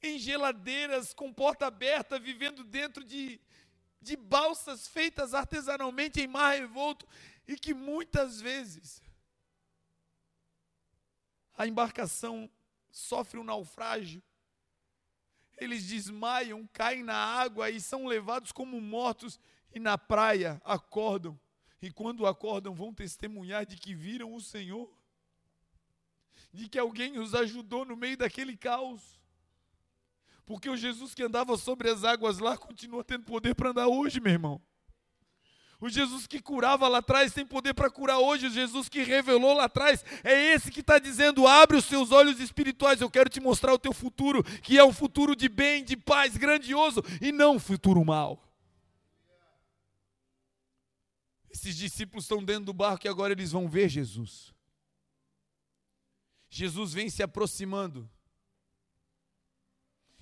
em 0.00 0.16
geladeiras 0.16 1.12
com 1.12 1.34
porta 1.34 1.66
aberta, 1.66 2.20
vivendo 2.20 2.62
dentro 2.62 3.02
de, 3.02 3.40
de 4.00 4.16
balsas 4.16 4.86
feitas 4.86 5.34
artesanalmente 5.34 6.20
em 6.20 6.28
mar 6.28 6.52
revolto, 6.52 7.04
e 7.48 7.56
que 7.56 7.72
muitas 7.72 8.42
vezes 8.42 9.02
a 11.56 11.66
embarcação 11.66 12.48
sofre 12.90 13.40
um 13.40 13.44
naufrágio, 13.44 14.22
eles 15.56 15.88
desmaiam, 15.88 16.68
caem 16.72 17.02
na 17.02 17.16
água 17.16 17.70
e 17.70 17.80
são 17.80 18.06
levados 18.06 18.52
como 18.52 18.80
mortos, 18.80 19.40
e 19.74 19.80
na 19.80 19.96
praia 19.98 20.60
acordam, 20.64 21.38
e 21.80 21.90
quando 21.90 22.26
acordam 22.26 22.74
vão 22.74 22.92
testemunhar 22.92 23.64
de 23.64 23.76
que 23.76 23.94
viram 23.94 24.34
o 24.34 24.40
Senhor, 24.40 24.92
de 26.52 26.68
que 26.68 26.78
alguém 26.78 27.18
os 27.18 27.34
ajudou 27.34 27.84
no 27.84 27.96
meio 27.96 28.16
daquele 28.16 28.56
caos. 28.56 29.18
Porque 30.46 30.68
o 30.68 30.76
Jesus 30.76 31.14
que 31.14 31.22
andava 31.22 31.56
sobre 31.56 31.90
as 31.90 32.04
águas 32.04 32.38
lá 32.38 32.56
continua 32.56 33.04
tendo 33.04 33.24
poder 33.24 33.54
para 33.54 33.70
andar 33.70 33.88
hoje, 33.88 34.20
meu 34.20 34.32
irmão. 34.32 34.67
O 35.80 35.88
Jesus 35.88 36.26
que 36.26 36.40
curava 36.42 36.88
lá 36.88 36.98
atrás 36.98 37.32
tem 37.32 37.46
poder 37.46 37.72
para 37.72 37.88
curar 37.88 38.18
hoje. 38.18 38.48
O 38.48 38.50
Jesus 38.50 38.88
que 38.88 39.04
revelou 39.04 39.54
lá 39.54 39.64
atrás 39.64 40.04
é 40.24 40.52
esse 40.52 40.72
que 40.72 40.80
está 40.80 40.98
dizendo: 40.98 41.46
abre 41.46 41.76
os 41.76 41.84
seus 41.84 42.10
olhos 42.10 42.40
espirituais. 42.40 43.00
Eu 43.00 43.10
quero 43.10 43.30
te 43.30 43.40
mostrar 43.40 43.72
o 43.72 43.78
teu 43.78 43.92
futuro, 43.92 44.42
que 44.42 44.76
é 44.76 44.84
um 44.84 44.92
futuro 44.92 45.36
de 45.36 45.48
bem, 45.48 45.84
de 45.84 45.96
paz, 45.96 46.36
grandioso 46.36 47.02
e 47.20 47.30
não 47.30 47.56
um 47.56 47.60
futuro 47.60 48.04
mau. 48.04 48.42
Esses 51.48 51.76
discípulos 51.76 52.24
estão 52.24 52.44
dentro 52.44 52.66
do 52.66 52.72
barco 52.72 53.06
e 53.06 53.08
agora 53.08 53.32
eles 53.32 53.52
vão 53.52 53.68
ver 53.68 53.88
Jesus. 53.88 54.52
Jesus 56.50 56.92
vem 56.92 57.08
se 57.08 57.22
aproximando. 57.22 58.10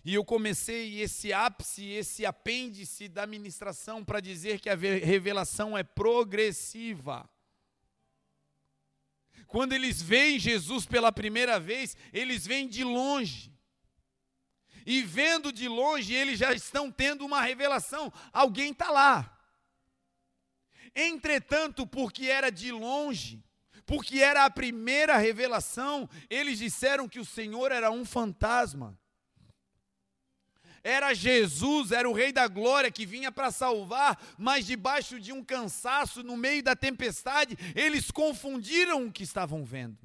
E 0.07 0.15
eu 0.15 0.25
comecei 0.25 1.01
esse 1.01 1.33
ápice, 1.33 1.85
esse 1.85 2.25
apêndice 2.25 3.09
da 3.09 3.27
ministração 3.27 4.05
para 4.05 4.21
dizer 4.21 4.61
que 4.61 4.71
a 4.71 4.77
revelação 4.77 5.77
é 5.77 5.83
progressiva. 5.83 7.29
Quando 9.49 9.73
eles 9.73 10.01
veem 10.01 10.39
Jesus 10.39 10.87
pela 10.87 11.11
primeira 11.11 11.59
vez, 11.59 11.97
eles 12.13 12.47
vêm 12.47 12.69
de 12.69 12.85
longe. 12.85 13.53
E 14.87 15.03
vendo 15.03 15.51
de 15.51 15.67
longe, 15.67 16.15
eles 16.15 16.39
já 16.39 16.53
estão 16.53 16.89
tendo 16.89 17.27
uma 17.27 17.43
revelação. 17.43 18.13
Alguém 18.33 18.71
está 18.71 18.93
lá. 18.93 19.37
Entretanto, 20.95 21.85
porque 21.85 22.27
era 22.27 22.49
de 22.49 22.71
longe, 22.71 23.43
porque 23.85 24.21
era 24.21 24.45
a 24.45 24.51
primeira 24.51 25.17
revelação, 25.17 26.09
eles 26.31 26.61
disseram 26.61 27.09
que 27.09 27.19
o 27.19 27.25
Senhor 27.25 27.73
era 27.73 27.91
um 27.91 28.05
fantasma 28.05 28.97
era 30.87 31.13
Jesus, 31.13 31.91
era 31.91 32.09
o 32.09 32.13
Rei 32.13 32.31
da 32.31 32.47
Glória 32.47 32.93
que 32.93 33.05
vinha 33.05 33.33
para 33.33 33.51
salvar, 33.51 34.17
mas 34.39 34.65
debaixo 34.65 35.19
de 35.19 35.33
um 35.33 35.43
cansaço, 35.45 36.23
no 36.23 36.37
meio 36.37 36.63
da 36.63 36.77
tempestade, 36.77 37.57
eles 37.75 38.13
confundiram 38.13 39.05
o 39.05 39.13
que 39.13 39.25
estavam 39.25 39.65
vendo. 39.65 39.99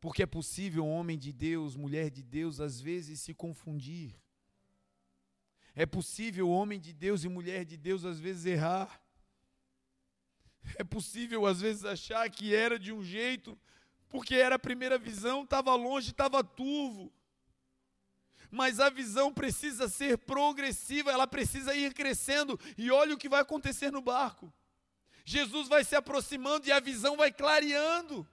Porque 0.00 0.22
é 0.22 0.26
possível 0.26 0.86
homem 0.86 1.18
de 1.18 1.32
Deus, 1.32 1.74
mulher 1.74 2.08
de 2.08 2.22
Deus, 2.22 2.60
às 2.60 2.80
vezes 2.80 3.18
se 3.18 3.34
confundir. 3.34 4.14
É 5.74 5.84
possível 5.84 6.48
homem 6.48 6.78
de 6.78 6.92
Deus 6.92 7.24
e 7.24 7.28
mulher 7.28 7.64
de 7.64 7.76
Deus 7.76 8.04
às 8.04 8.20
vezes 8.20 8.46
errar. 8.46 9.02
É 10.76 10.84
possível 10.84 11.46
às 11.46 11.60
vezes 11.60 11.84
achar 11.84 12.30
que 12.30 12.54
era 12.54 12.78
de 12.78 12.92
um 12.92 13.02
jeito, 13.02 13.58
porque 14.08 14.36
era 14.36 14.54
a 14.54 14.58
primeira 14.58 14.96
visão, 14.96 15.42
estava 15.42 15.74
longe, 15.74 16.12
estava 16.12 16.44
turvo 16.44 17.12
mas 18.54 18.78
a 18.78 18.88
visão 18.88 19.32
precisa 19.32 19.88
ser 19.88 20.16
progressiva, 20.16 21.10
ela 21.10 21.26
precisa 21.26 21.74
ir 21.74 21.92
crescendo, 21.92 22.58
e 22.78 22.90
olha 22.90 23.14
o 23.14 23.18
que 23.18 23.28
vai 23.28 23.40
acontecer 23.40 23.90
no 23.90 24.00
barco. 24.00 24.52
Jesus 25.24 25.68
vai 25.68 25.82
se 25.82 25.96
aproximando 25.96 26.66
e 26.66 26.72
a 26.72 26.78
visão 26.78 27.16
vai 27.16 27.32
clareando. 27.32 28.26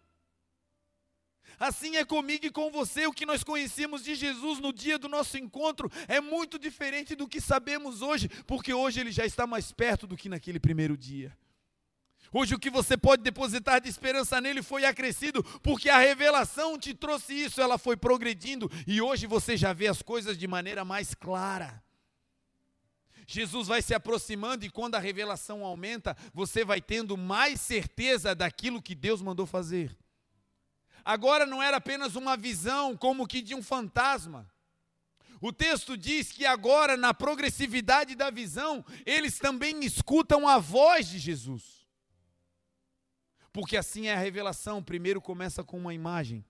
Assim 1.60 1.96
é 1.96 2.06
comigo 2.06 2.46
e 2.46 2.52
com 2.52 2.70
você. 2.72 3.06
O 3.06 3.14
que 3.14 3.26
nós 3.26 3.44
conhecíamos 3.44 4.04
de 4.04 4.16
Jesus 4.16 4.60
no 4.60 4.74
dia 4.74 4.98
do 4.98 5.08
nosso 5.08 5.38
encontro 5.38 5.92
é 6.08 6.20
muito 6.20 6.60
diferente 6.60 7.16
do 7.16 7.28
que 7.28 7.40
sabemos 7.40 8.02
hoje, 8.02 8.28
porque 8.46 8.74
hoje 8.74 9.00
ele 9.00 9.12
já 9.12 9.26
está 9.26 9.48
mais 9.48 9.72
perto 9.72 10.06
do 10.06 10.18
que 10.18 10.30
naquele 10.30 10.60
primeiro 10.60 10.98
dia. 10.98 11.36
Hoje 12.34 12.56
o 12.56 12.60
que 12.60 12.70
você 12.70 12.96
pode 12.96 13.24
depositar 13.24 13.82
de 13.82 13.90
esperança 13.90 14.40
nele 14.40 14.64
foi 14.64 14.86
acrescido, 14.86 15.44
porque 15.62 15.90
a 15.90 16.00
revelação 16.00 16.78
te 16.78 16.94
trouxe 16.94 17.34
isso, 17.34 17.60
ela 17.60 17.78
foi 17.78 17.98
progredindo 17.98 18.72
e 18.88 19.02
hoje 19.02 19.28
você 19.28 19.58
já 19.58 19.74
vê 19.74 19.88
as 19.88 20.02
coisas 20.02 20.38
de 20.38 20.48
maneira 20.48 20.86
mais 20.86 21.14
clara. 21.14 21.84
Jesus 23.28 23.68
vai 23.68 23.82
se 23.82 23.94
aproximando 23.94 24.66
e 24.66 24.70
quando 24.70 24.96
a 24.96 25.00
revelação 25.00 25.66
aumenta, 25.66 26.16
você 26.34 26.64
vai 26.64 26.82
tendo 26.82 27.18
mais 27.18 27.60
certeza 27.60 28.34
daquilo 28.34 28.82
que 28.82 28.96
Deus 28.96 29.22
mandou 29.22 29.46
fazer. 29.46 29.96
Agora 31.04 31.46
não 31.46 31.62
era 31.62 31.78
apenas 31.78 32.16
uma 32.16 32.38
visão 32.38 32.96
como 32.96 33.28
que 33.28 33.42
de 33.42 33.56
um 33.56 33.64
fantasma. 33.64 34.50
O 35.42 35.52
texto 35.52 35.98
diz 35.98 36.32
que 36.32 36.46
agora, 36.46 36.96
na 36.96 37.14
progressividade 37.14 38.16
da 38.16 38.30
visão, 38.30 38.86
eles 39.06 39.40
também 39.40 39.84
escutam 39.84 40.48
a 40.48 40.60
voz 40.60 41.10
de 41.10 41.18
Jesus. 41.18 41.81
Porque 43.52 43.76
assim 43.76 44.08
é 44.08 44.14
a 44.14 44.20
revelação. 44.20 44.84
Primeiro 44.84 45.22
começa 45.22 45.64
com 45.64 45.78
uma 45.78 45.94
imagem. 45.94 46.46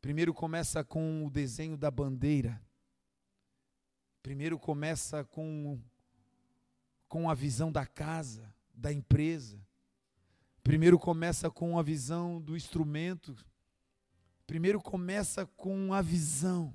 Primeiro 0.00 0.32
começa 0.32 0.84
com 0.84 1.26
o 1.26 1.30
desenho 1.30 1.76
da 1.76 1.90
bandeira. 1.90 2.60
Primeiro 4.22 4.58
começa 4.58 5.24
com, 5.24 5.80
com 7.08 7.28
a 7.28 7.34
visão 7.34 7.70
da 7.70 7.86
casa, 7.86 8.52
da 8.74 8.92
empresa. 8.92 9.60
Primeiro 10.62 10.98
começa 10.98 11.50
com 11.50 11.78
a 11.78 11.82
visão 11.82 12.40
do 12.40 12.56
instrumento. 12.56 13.36
Primeiro 14.46 14.80
começa 14.80 15.46
com 15.46 15.92
a 15.92 16.02
visão. 16.02 16.74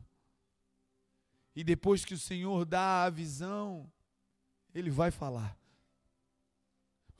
E 1.55 1.63
depois 1.63 2.05
que 2.05 2.13
o 2.13 2.19
Senhor 2.19 2.65
dá 2.65 3.03
a 3.03 3.09
visão, 3.09 3.91
Ele 4.73 4.89
vai 4.89 5.11
falar. 5.11 5.60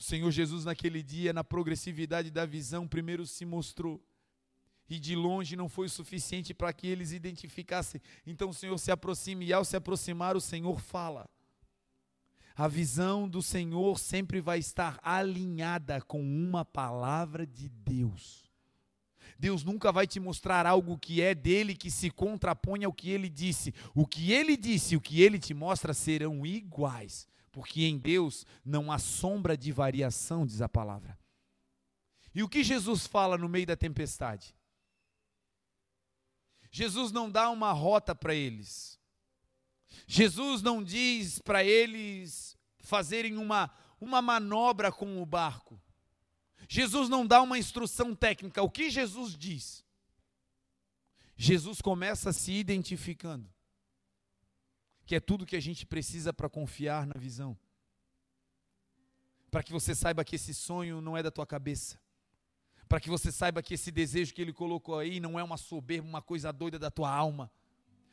O 0.01 0.03
Senhor 0.03 0.31
Jesus, 0.31 0.65
naquele 0.65 1.03
dia, 1.03 1.31
na 1.31 1.43
progressividade 1.43 2.31
da 2.31 2.43
visão, 2.43 2.87
primeiro 2.87 3.23
se 3.23 3.45
mostrou. 3.45 4.03
E 4.89 4.99
de 4.99 5.15
longe 5.15 5.55
não 5.55 5.69
foi 5.69 5.87
suficiente 5.89 6.55
para 6.55 6.73
que 6.73 6.87
eles 6.87 7.11
identificassem. 7.11 8.01
Então 8.25 8.49
o 8.49 8.53
Senhor 8.53 8.79
se 8.79 8.89
aproxima, 8.89 9.43
e 9.43 9.53
ao 9.53 9.63
se 9.63 9.77
aproximar, 9.77 10.35
o 10.35 10.41
Senhor 10.41 10.81
fala. 10.81 11.29
A 12.55 12.67
visão 12.67 13.29
do 13.29 13.43
Senhor 13.43 13.99
sempre 13.99 14.41
vai 14.41 14.57
estar 14.57 14.99
alinhada 15.03 16.01
com 16.01 16.19
uma 16.19 16.65
palavra 16.65 17.45
de 17.45 17.69
Deus. 17.69 18.49
Deus 19.37 19.63
nunca 19.63 19.91
vai 19.91 20.07
te 20.07 20.19
mostrar 20.19 20.65
algo 20.65 20.97
que 20.97 21.21
é 21.21 21.35
dele 21.35 21.75
que 21.75 21.91
se 21.91 22.09
contrapõe 22.09 22.85
ao 22.85 22.91
que 22.91 23.11
ele 23.11 23.29
disse. 23.29 23.71
O 23.93 24.07
que 24.07 24.31
ele 24.31 24.57
disse 24.57 24.95
e 24.95 24.97
o 24.97 25.01
que 25.01 25.21
ele 25.21 25.37
te 25.37 25.53
mostra 25.53 25.93
serão 25.93 26.43
iguais 26.43 27.29
porque 27.51 27.83
em 27.83 27.97
Deus 27.97 28.45
não 28.63 28.91
há 28.91 28.97
sombra 28.97 29.57
de 29.57 29.71
variação, 29.71 30.45
diz 30.45 30.61
a 30.61 30.69
palavra. 30.69 31.17
E 32.33 32.41
o 32.41 32.49
que 32.49 32.63
Jesus 32.63 33.05
fala 33.05 33.37
no 33.37 33.49
meio 33.49 33.65
da 33.65 33.75
tempestade? 33.75 34.55
Jesus 36.71 37.11
não 37.11 37.29
dá 37.29 37.49
uma 37.49 37.73
rota 37.73 38.15
para 38.15 38.33
eles. 38.33 38.97
Jesus 40.07 40.61
não 40.61 40.81
diz 40.81 41.39
para 41.39 41.63
eles 41.63 42.57
fazerem 42.79 43.37
uma, 43.37 43.69
uma 43.99 44.21
manobra 44.21 44.89
com 44.89 45.21
o 45.21 45.25
barco. 45.25 45.81
Jesus 46.69 47.09
não 47.09 47.27
dá 47.27 47.41
uma 47.41 47.59
instrução 47.59 48.15
técnica. 48.15 48.63
O 48.63 48.69
que 48.69 48.89
Jesus 48.89 49.37
diz? 49.37 49.83
Jesus 51.35 51.81
começa 51.81 52.31
se 52.31 52.53
identificando 52.53 53.51
que 55.11 55.15
é 55.15 55.19
tudo 55.19 55.45
que 55.45 55.57
a 55.57 55.59
gente 55.59 55.85
precisa 55.85 56.31
para 56.31 56.47
confiar 56.47 57.05
na 57.05 57.19
visão. 57.19 57.57
Para 59.51 59.61
que 59.61 59.73
você 59.73 59.93
saiba 59.93 60.23
que 60.23 60.37
esse 60.37 60.53
sonho 60.53 61.01
não 61.01 61.17
é 61.17 61.21
da 61.21 61.29
tua 61.29 61.45
cabeça. 61.45 61.99
Para 62.87 62.97
que 62.97 63.09
você 63.09 63.29
saiba 63.29 63.61
que 63.61 63.73
esse 63.73 63.91
desejo 63.91 64.33
que 64.33 64.41
ele 64.41 64.53
colocou 64.53 64.97
aí 64.97 65.19
não 65.19 65.37
é 65.37 65.43
uma 65.43 65.57
soberba, 65.57 66.07
uma 66.07 66.21
coisa 66.21 66.53
doida 66.53 66.79
da 66.79 66.89
tua 66.89 67.13
alma 67.13 67.51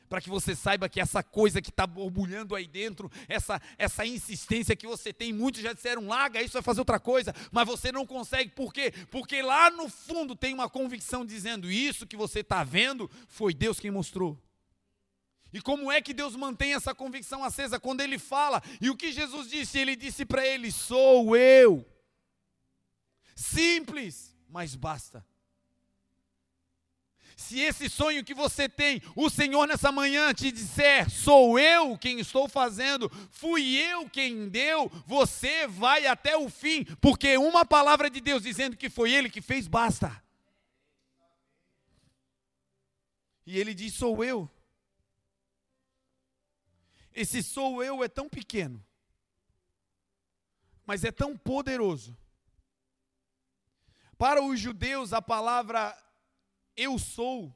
para 0.09 0.23
que 0.23 0.31
você 0.31 0.57
saiba 0.57 0.89
que 0.89 1.01
essa 1.01 1.23
coisa 1.23 1.61
que 1.61 1.69
está 1.69 1.87
borbulhando 1.87 2.55
aí 2.55 2.67
dentro, 2.67 3.13
essa, 3.29 3.61
essa 3.77 4.07
insistência 4.07 4.75
que 4.75 4.87
você 4.87 5.13
tem, 5.13 5.35
muitos 5.35 5.61
já 5.61 5.75
disseram, 5.75 6.07
larga 6.07 6.41
isso, 6.41 6.55
vai 6.55 6.63
fazer 6.63 6.81
outra 6.81 6.99
coisa, 6.99 7.35
mas 7.53 7.69
você 7.69 7.93
não 7.93 8.07
consegue, 8.07 8.51
por 8.53 8.73
quê? 8.73 8.91
Porque 9.11 9.43
lá 9.43 9.71
no 9.71 9.87
fundo 9.91 10.35
tem 10.35 10.55
uma 10.55 10.67
convicção 10.67 11.27
dizendo, 11.27 11.71
isso 11.71 12.07
que 12.07 12.17
você 12.17 12.41
está 12.41 12.65
vendo, 12.65 13.11
foi 13.29 13.53
Deus 13.53 13.79
quem 13.79 13.91
mostrou. 13.91 14.43
E 15.53 15.61
como 15.61 15.91
é 15.91 16.01
que 16.01 16.13
Deus 16.13 16.37
mantém 16.37 16.75
essa 16.75 16.95
convicção 16.95 17.43
acesa 17.43 17.81
quando 17.81 18.01
ele 18.01 18.19
fala? 18.19 18.63
E 18.81 18.91
o 18.91 18.97
que 18.97 19.13
Jesus 19.13 19.49
disse? 19.49 19.79
Ele 19.79 19.97
disse 19.97 20.25
para 20.25 20.47
ele: 20.47 20.71
Sou 20.71 21.37
eu. 21.37 21.87
Simples, 23.35 24.37
mas 24.49 24.75
basta. 24.75 25.25
Se 27.37 27.61
esse 27.61 27.89
sonho 27.89 28.25
que 28.25 28.35
você 28.35 28.69
tem, 28.69 29.01
o 29.15 29.31
Senhor 29.31 29.67
nessa 29.69 29.93
manhã 29.93 30.35
te 30.35 30.51
disser, 30.51 31.09
sou 31.09 31.57
eu 31.57 31.97
quem 31.97 32.19
estou 32.19 32.49
fazendo, 32.49 33.09
fui 33.31 33.77
eu 33.77 34.11
quem 34.11 34.49
deu, 34.49 34.91
você 35.07 35.69
vai 35.69 36.05
até 36.09 36.37
o 36.37 36.51
fim, 36.51 36.85
porque 37.01 37.39
uma 37.39 37.65
palavra 37.65 38.11
de 38.11 38.21
Deus 38.21 38.43
dizendo 38.43 38.77
que 38.77 38.91
foi 38.91 39.13
Ele 39.13 39.31
que 39.31 39.41
fez, 39.41 39.69
basta. 39.69 40.21
E 43.49 43.59
ele 43.59 43.73
diz: 43.73 43.95
Sou 43.95 44.23
eu. 44.23 44.51
Esse 47.21 47.43
sou 47.43 47.83
eu 47.83 48.05
é 48.05 48.09
tão 48.09 48.29
pequeno, 48.29 48.81
mas 50.87 51.03
é 51.03 51.11
tão 51.11 51.37
poderoso. 51.37 52.17
Para 54.17 54.41
os 54.41 54.61
judeus, 54.61 55.13
a 55.13 55.21
palavra 55.21 56.01
eu 56.77 56.97
sou 56.97 57.53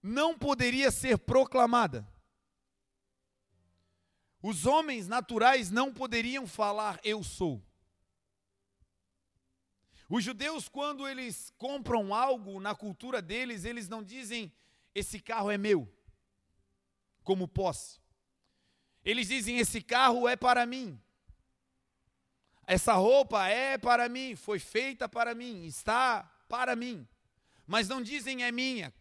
não 0.00 0.38
poderia 0.38 0.92
ser 0.92 1.18
proclamada. 1.18 2.06
Os 4.40 4.64
homens 4.64 5.08
naturais 5.08 5.72
não 5.72 5.92
poderiam 5.92 6.46
falar 6.46 7.00
eu 7.02 7.24
sou. 7.24 7.60
Os 10.08 10.22
judeus, 10.22 10.68
quando 10.68 11.08
eles 11.08 11.52
compram 11.58 12.14
algo 12.14 12.60
na 12.60 12.76
cultura 12.76 13.20
deles, 13.20 13.64
eles 13.64 13.88
não 13.88 14.04
dizem 14.04 14.54
esse 14.94 15.18
carro 15.18 15.50
é 15.50 15.58
meu, 15.58 15.92
como 17.24 17.48
posse. 17.48 18.03
Eles 19.04 19.28
dizem: 19.28 19.58
Esse 19.58 19.80
carro 19.80 20.28
é 20.28 20.36
para 20.36 20.64
mim. 20.64 21.00
Essa 22.66 22.94
roupa 22.94 23.46
é 23.46 23.76
para 23.76 24.08
mim, 24.08 24.34
foi 24.34 24.58
feita 24.58 25.08
para 25.08 25.34
mim, 25.34 25.66
está 25.66 26.22
para 26.48 26.74
mim. 26.74 27.06
Mas 27.66 27.88
não 27.88 28.02
dizem 28.02 28.42
é 28.42 28.50
minha, 28.50 28.92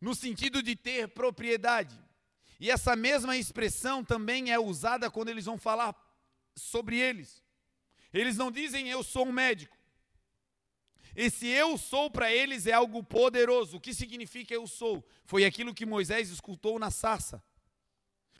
no 0.00 0.14
sentido 0.14 0.62
de 0.62 0.74
ter 0.74 1.08
propriedade. 1.08 1.98
E 2.58 2.70
essa 2.70 2.96
mesma 2.96 3.36
expressão 3.36 4.04
também 4.04 4.52
é 4.52 4.58
usada 4.58 5.10
quando 5.10 5.28
eles 5.28 5.44
vão 5.44 5.58
falar 5.58 5.94
sobre 6.56 6.98
eles. 6.98 7.42
Eles 8.12 8.36
não 8.36 8.50
dizem 8.50 8.88
eu 8.88 9.02
sou 9.02 9.26
um 9.26 9.32
médico. 9.32 9.76
Esse 11.16 11.46
eu 11.46 11.78
sou 11.78 12.10
para 12.10 12.32
eles 12.32 12.66
é 12.66 12.72
algo 12.72 13.02
poderoso. 13.02 13.76
O 13.76 13.80
que 13.80 13.94
significa 13.94 14.52
eu 14.52 14.66
sou? 14.66 15.04
Foi 15.24 15.44
aquilo 15.44 15.74
que 15.74 15.86
Moisés 15.86 16.28
escutou 16.28 16.78
na 16.78 16.90
sarça. 16.90 17.42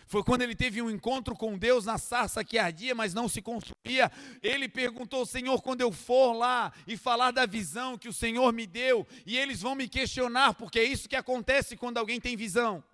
Foi 0.07 0.23
quando 0.23 0.43
ele 0.43 0.55
teve 0.55 0.83
um 0.83 0.91
encontro 0.91 1.35
com 1.35 1.57
Deus 1.57 1.87
na 1.87 1.99
sarça 1.99 2.45
que 2.45 2.59
ardia, 2.59 2.95
mas 2.95 3.15
não 3.15 3.29
se 3.29 3.41
consumia. 3.41 4.11
Ele 4.43 4.69
perguntou: 4.69 5.25
Senhor, 5.25 5.61
quando 5.63 5.81
eu 5.81 5.91
for 5.91 6.33
lá 6.33 6.73
e 6.87 6.97
falar 6.97 7.31
da 7.31 7.47
visão 7.47 7.97
que 7.97 8.09
o 8.09 8.13
Senhor 8.13 8.53
me 8.53 8.67
deu, 8.67 9.07
e 9.25 9.37
eles 9.37 9.63
vão 9.63 9.75
me 9.75 9.89
questionar, 9.89 10.55
porque 10.55 10.79
é 10.79 10.85
isso 10.85 11.09
que 11.09 11.17
acontece 11.17 11.77
quando 11.77 11.99
alguém 11.99 12.21
tem 12.21 12.37
visão. 12.37 12.85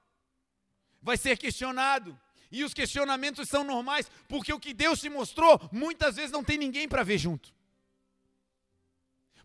Vai 1.03 1.17
ser 1.17 1.37
questionado. 1.37 2.19
E 2.53 2.65
os 2.65 2.75
questionamentos 2.75 3.49
são 3.49 3.63
normais, 3.63 4.11
porque 4.29 4.53
o 4.53 4.59
que 4.59 4.75
Deus 4.75 5.01
te 5.01 5.09
mostrou, 5.09 5.61
muitas 5.71 6.17
vezes 6.17 6.33
não 6.33 6.43
tem 6.43 6.59
ninguém 6.59 6.89
para 6.89 7.05
ver 7.05 7.17
junto. 7.17 7.55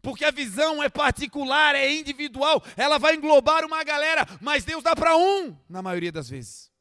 Porque 0.02 0.26
a 0.26 0.32
visão 0.32 0.84
é 0.84 0.90
particular, 0.90 1.76
é 1.76 1.92
individual, 1.92 2.64
ela 2.76 2.98
vai 2.98 3.16
englobar 3.16 3.66
uma 3.66 3.84
galera, 3.84 4.28
mas 4.40 4.64
Deus 4.64 4.84
dá 4.84 4.96
para 4.96 5.18
um, 5.18 5.56
na 5.70 5.82
maioria 5.82 6.12
das 6.12 6.30
vezes. 6.30 6.75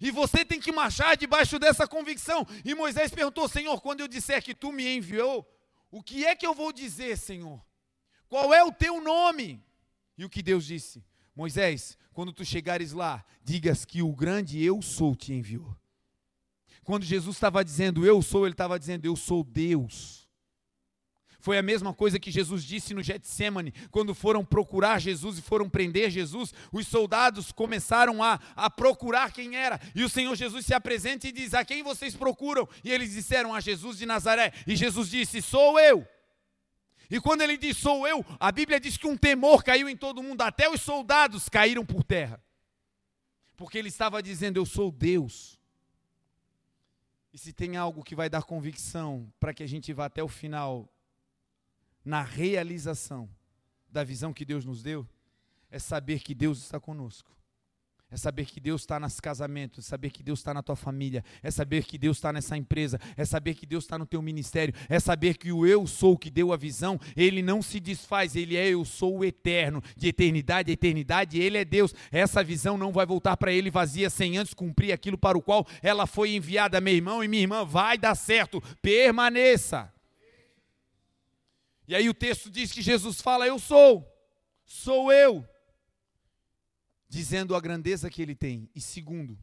E 0.00 0.10
você 0.10 0.44
tem 0.44 0.60
que 0.60 0.72
marchar 0.72 1.16
debaixo 1.16 1.58
dessa 1.58 1.86
convicção. 1.86 2.46
E 2.64 2.74
Moisés 2.74 3.10
perguntou: 3.10 3.48
Senhor, 3.48 3.80
quando 3.80 4.00
eu 4.00 4.08
disser 4.08 4.42
que 4.42 4.54
tu 4.54 4.72
me 4.72 4.96
enviou, 4.96 5.46
o 5.90 6.02
que 6.02 6.24
é 6.24 6.36
que 6.36 6.46
eu 6.46 6.54
vou 6.54 6.72
dizer, 6.72 7.16
Senhor? 7.16 7.60
Qual 8.28 8.52
é 8.52 8.62
o 8.62 8.72
teu 8.72 9.00
nome? 9.00 9.64
E 10.16 10.24
o 10.24 10.28
que 10.28 10.42
Deus 10.42 10.66
disse? 10.66 11.04
Moisés, 11.34 11.96
quando 12.12 12.32
tu 12.32 12.44
chegares 12.44 12.92
lá, 12.92 13.24
digas 13.44 13.84
que 13.84 14.02
o 14.02 14.12
grande 14.12 14.62
eu 14.62 14.82
sou 14.82 15.14
te 15.14 15.32
enviou. 15.32 15.76
Quando 16.82 17.04
Jesus 17.04 17.36
estava 17.36 17.64
dizendo 17.64 18.04
eu 18.04 18.20
sou, 18.22 18.44
ele 18.44 18.54
estava 18.54 18.78
dizendo 18.78 19.04
eu 19.04 19.14
sou 19.14 19.44
Deus. 19.44 20.17
Foi 21.48 21.56
a 21.56 21.62
mesma 21.62 21.94
coisa 21.94 22.20
que 22.20 22.30
Jesus 22.30 22.62
disse 22.62 22.92
no 22.92 23.02
Getsemane, 23.02 23.72
quando 23.90 24.14
foram 24.14 24.44
procurar 24.44 24.98
Jesus 24.98 25.38
e 25.38 25.40
foram 25.40 25.66
prender 25.66 26.10
Jesus, 26.10 26.52
os 26.70 26.86
soldados 26.86 27.52
começaram 27.52 28.22
a, 28.22 28.38
a 28.54 28.68
procurar 28.68 29.32
quem 29.32 29.56
era, 29.56 29.80
e 29.94 30.04
o 30.04 30.10
Senhor 30.10 30.36
Jesus 30.36 30.66
se 30.66 30.74
apresenta 30.74 31.26
e 31.26 31.32
diz: 31.32 31.54
A 31.54 31.64
quem 31.64 31.82
vocês 31.82 32.14
procuram? 32.14 32.68
E 32.84 32.92
eles 32.92 33.12
disseram: 33.12 33.54
A 33.54 33.60
Jesus 33.60 33.96
de 33.96 34.04
Nazaré. 34.04 34.52
E 34.66 34.76
Jesus 34.76 35.08
disse: 35.08 35.40
Sou 35.40 35.80
eu. 35.80 36.06
E 37.10 37.18
quando 37.18 37.40
ele 37.40 37.56
diz 37.56 37.78
sou 37.78 38.06
eu, 38.06 38.22
a 38.38 38.52
Bíblia 38.52 38.78
diz 38.78 38.98
que 38.98 39.06
um 39.06 39.16
temor 39.16 39.64
caiu 39.64 39.88
em 39.88 39.96
todo 39.96 40.22
mundo, 40.22 40.42
até 40.42 40.68
os 40.68 40.82
soldados 40.82 41.48
caíram 41.48 41.82
por 41.82 42.04
terra. 42.04 42.44
Porque 43.56 43.78
ele 43.78 43.88
estava 43.88 44.22
dizendo: 44.22 44.58
Eu 44.58 44.66
sou 44.66 44.92
Deus. 44.92 45.58
E 47.32 47.38
se 47.38 47.54
tem 47.54 47.78
algo 47.78 48.04
que 48.04 48.14
vai 48.14 48.28
dar 48.28 48.42
convicção 48.42 49.32
para 49.40 49.54
que 49.54 49.62
a 49.62 49.66
gente 49.66 49.94
vá 49.94 50.04
até 50.04 50.22
o 50.22 50.28
final 50.28 50.92
na 52.04 52.22
realização 52.22 53.28
da 53.88 54.04
visão 54.04 54.32
que 54.32 54.44
Deus 54.44 54.64
nos 54.64 54.82
deu, 54.82 55.06
é 55.70 55.78
saber 55.78 56.20
que 56.20 56.34
Deus 56.34 56.58
está 56.58 56.80
conosco. 56.80 57.38
É 58.10 58.16
saber 58.16 58.46
que 58.46 58.58
Deus 58.58 58.80
está 58.80 58.98
nos 58.98 59.20
casamentos, 59.20 59.84
é 59.84 59.88
saber 59.88 60.08
que 60.08 60.22
Deus 60.22 60.38
está 60.38 60.54
na 60.54 60.62
tua 60.62 60.76
família, 60.76 61.22
é 61.42 61.50
saber 61.50 61.84
que 61.84 61.98
Deus 61.98 62.16
está 62.16 62.32
nessa 62.32 62.56
empresa, 62.56 62.98
é 63.14 63.22
saber 63.22 63.54
que 63.54 63.66
Deus 63.66 63.84
está 63.84 63.98
no 63.98 64.06
teu 64.06 64.22
ministério, 64.22 64.72
é 64.88 64.98
saber 64.98 65.36
que 65.36 65.52
o 65.52 65.66
eu 65.66 65.86
sou 65.86 66.16
que 66.16 66.30
deu 66.30 66.50
a 66.50 66.56
visão, 66.56 66.98
ele 67.14 67.42
não 67.42 67.60
se 67.60 67.78
desfaz, 67.78 68.34
ele 68.34 68.56
é 68.56 68.66
eu 68.66 68.82
sou 68.82 69.18
o 69.18 69.24
eterno, 69.26 69.82
de 69.94 70.08
eternidade 70.08 70.70
a 70.70 70.72
eternidade, 70.72 71.38
ele 71.38 71.58
é 71.58 71.66
Deus. 71.66 71.94
Essa 72.10 72.42
visão 72.42 72.78
não 72.78 72.92
vai 72.92 73.04
voltar 73.04 73.36
para 73.36 73.52
ele 73.52 73.70
vazia 73.70 74.08
sem 74.08 74.38
antes 74.38 74.54
cumprir 74.54 74.92
aquilo 74.92 75.18
para 75.18 75.36
o 75.36 75.42
qual 75.42 75.66
ela 75.82 76.06
foi 76.06 76.34
enviada, 76.34 76.80
meu 76.80 76.94
irmão 76.94 77.22
e 77.22 77.28
minha 77.28 77.42
irmã, 77.42 77.62
vai 77.62 77.98
dar 77.98 78.14
certo, 78.14 78.62
permaneça. 78.80 79.92
E 81.88 81.94
aí 81.94 82.06
o 82.06 82.14
texto 82.14 82.50
diz 82.50 82.70
que 82.70 82.82
Jesus 82.82 83.22
fala: 83.22 83.46
Eu 83.46 83.58
sou, 83.58 84.06
sou 84.62 85.10
eu, 85.10 85.48
dizendo 87.08 87.56
a 87.56 87.60
grandeza 87.60 88.10
que 88.10 88.20
ele 88.20 88.34
tem. 88.34 88.70
E 88.74 88.80
segundo, 88.80 89.38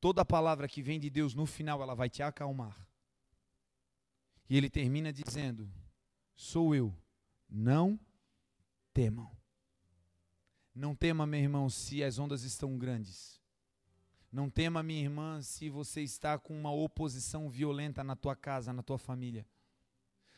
toda 0.00 0.24
palavra 0.24 0.66
que 0.66 0.82
vem 0.82 0.98
de 0.98 1.10
Deus 1.10 1.34
no 1.34 1.44
final 1.44 1.82
ela 1.82 1.94
vai 1.94 2.08
te 2.08 2.22
acalmar. 2.22 2.88
E 4.48 4.56
ele 4.56 4.70
termina 4.70 5.12
dizendo: 5.12 5.70
Sou 6.34 6.74
eu, 6.74 6.96
não 7.46 8.00
temam. 8.94 9.30
Não 10.74 10.94
tema, 10.94 11.26
meu 11.26 11.40
irmão, 11.40 11.68
se 11.68 12.02
as 12.02 12.18
ondas 12.18 12.42
estão 12.42 12.78
grandes. 12.78 13.38
Não 14.32 14.48
tema, 14.48 14.82
minha 14.82 15.02
irmã, 15.02 15.42
se 15.42 15.68
você 15.68 16.00
está 16.00 16.38
com 16.38 16.58
uma 16.58 16.72
oposição 16.72 17.50
violenta 17.50 18.02
na 18.02 18.16
tua 18.16 18.34
casa, 18.34 18.72
na 18.72 18.82
tua 18.82 18.98
família. 18.98 19.46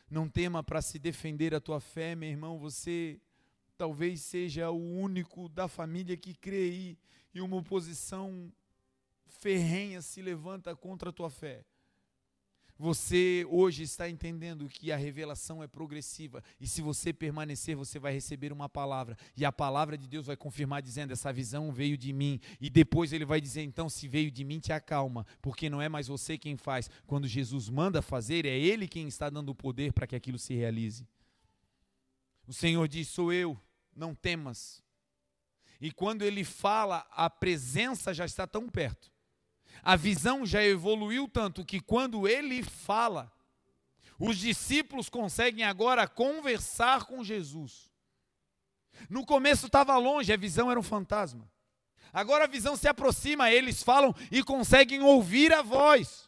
Não 0.09 0.29
tema 0.29 0.63
para 0.63 0.81
se 0.81 0.97
defender 0.97 1.53
a 1.53 1.59
tua 1.59 1.79
fé, 1.79 2.15
meu 2.15 2.29
irmão. 2.29 2.57
Você 2.59 3.19
talvez 3.77 4.21
seja 4.21 4.71
o 4.71 4.99
único 4.99 5.49
da 5.49 5.67
família 5.67 6.15
que 6.15 6.33
crê 6.33 6.97
e, 7.33 7.41
uma 7.41 7.57
oposição 7.57 8.51
ferrenha 9.27 10.01
se 10.01 10.21
levanta 10.21 10.75
contra 10.75 11.11
a 11.11 11.13
tua 11.13 11.29
fé. 11.29 11.63
Você 12.79 13.43
hoje 13.49 13.81
está 13.81 14.07
entendendo 14.07 14.69
que 14.69 14.91
a 14.91 14.97
revelação 14.97 15.63
é 15.63 15.67
progressiva 15.67 16.43
e 16.59 16.67
se 16.67 16.79
você 16.79 17.11
permanecer, 17.11 17.75
você 17.75 17.97
vai 17.97 18.13
receber 18.13 18.53
uma 18.53 18.69
palavra 18.69 19.17
e 19.35 19.43
a 19.43 19.51
palavra 19.51 19.97
de 19.97 20.07
Deus 20.07 20.27
vai 20.27 20.37
confirmar 20.37 20.83
dizendo 20.83 21.11
essa 21.11 21.33
visão 21.33 21.71
veio 21.71 21.97
de 21.97 22.13
mim 22.13 22.39
e 22.61 22.69
depois 22.69 23.11
ele 23.13 23.25
vai 23.25 23.41
dizer 23.41 23.63
então 23.63 23.89
se 23.89 24.07
veio 24.07 24.29
de 24.29 24.43
mim 24.43 24.59
te 24.59 24.71
acalma, 24.71 25.25
porque 25.41 25.71
não 25.71 25.81
é 25.81 25.89
mais 25.89 26.07
você 26.07 26.37
quem 26.37 26.55
faz. 26.55 26.87
Quando 27.07 27.27
Jesus 27.27 27.67
manda 27.67 27.99
fazer, 27.99 28.45
é 28.45 28.55
ele 28.55 28.87
quem 28.87 29.07
está 29.07 29.27
dando 29.27 29.49
o 29.49 29.55
poder 29.55 29.91
para 29.91 30.05
que 30.05 30.15
aquilo 30.15 30.37
se 30.37 30.53
realize. 30.53 31.07
O 32.45 32.53
Senhor 32.53 32.87
diz: 32.87 33.07
"Sou 33.07 33.33
eu, 33.33 33.59
não 33.95 34.13
temas". 34.13 34.83
E 35.81 35.91
quando 35.91 36.21
ele 36.21 36.43
fala, 36.43 37.07
a 37.11 37.29
presença 37.29 38.13
já 38.13 38.25
está 38.25 38.45
tão 38.45 38.69
perto 38.69 39.11
a 39.83 39.95
visão 39.95 40.45
já 40.45 40.63
evoluiu 40.63 41.27
tanto 41.27 41.65
que 41.65 41.79
quando 41.79 42.27
ele 42.27 42.63
fala, 42.63 43.31
os 44.19 44.37
discípulos 44.37 45.09
conseguem 45.09 45.63
agora 45.63 46.07
conversar 46.07 47.05
com 47.05 47.23
Jesus. 47.23 47.91
No 49.09 49.25
começo 49.25 49.67
estava 49.67 49.95
longe, 49.97 50.33
a 50.33 50.37
visão 50.37 50.71
era 50.71 50.79
um 50.79 50.83
fantasma. 50.83 51.49
Agora 52.11 52.45
a 52.45 52.47
visão 52.47 52.75
se 52.75 52.87
aproxima, 52.87 53.51
eles 53.51 53.83
falam 53.83 54.13
e 54.31 54.43
conseguem 54.43 55.01
ouvir 55.01 55.53
a 55.53 55.61
voz. 55.61 56.27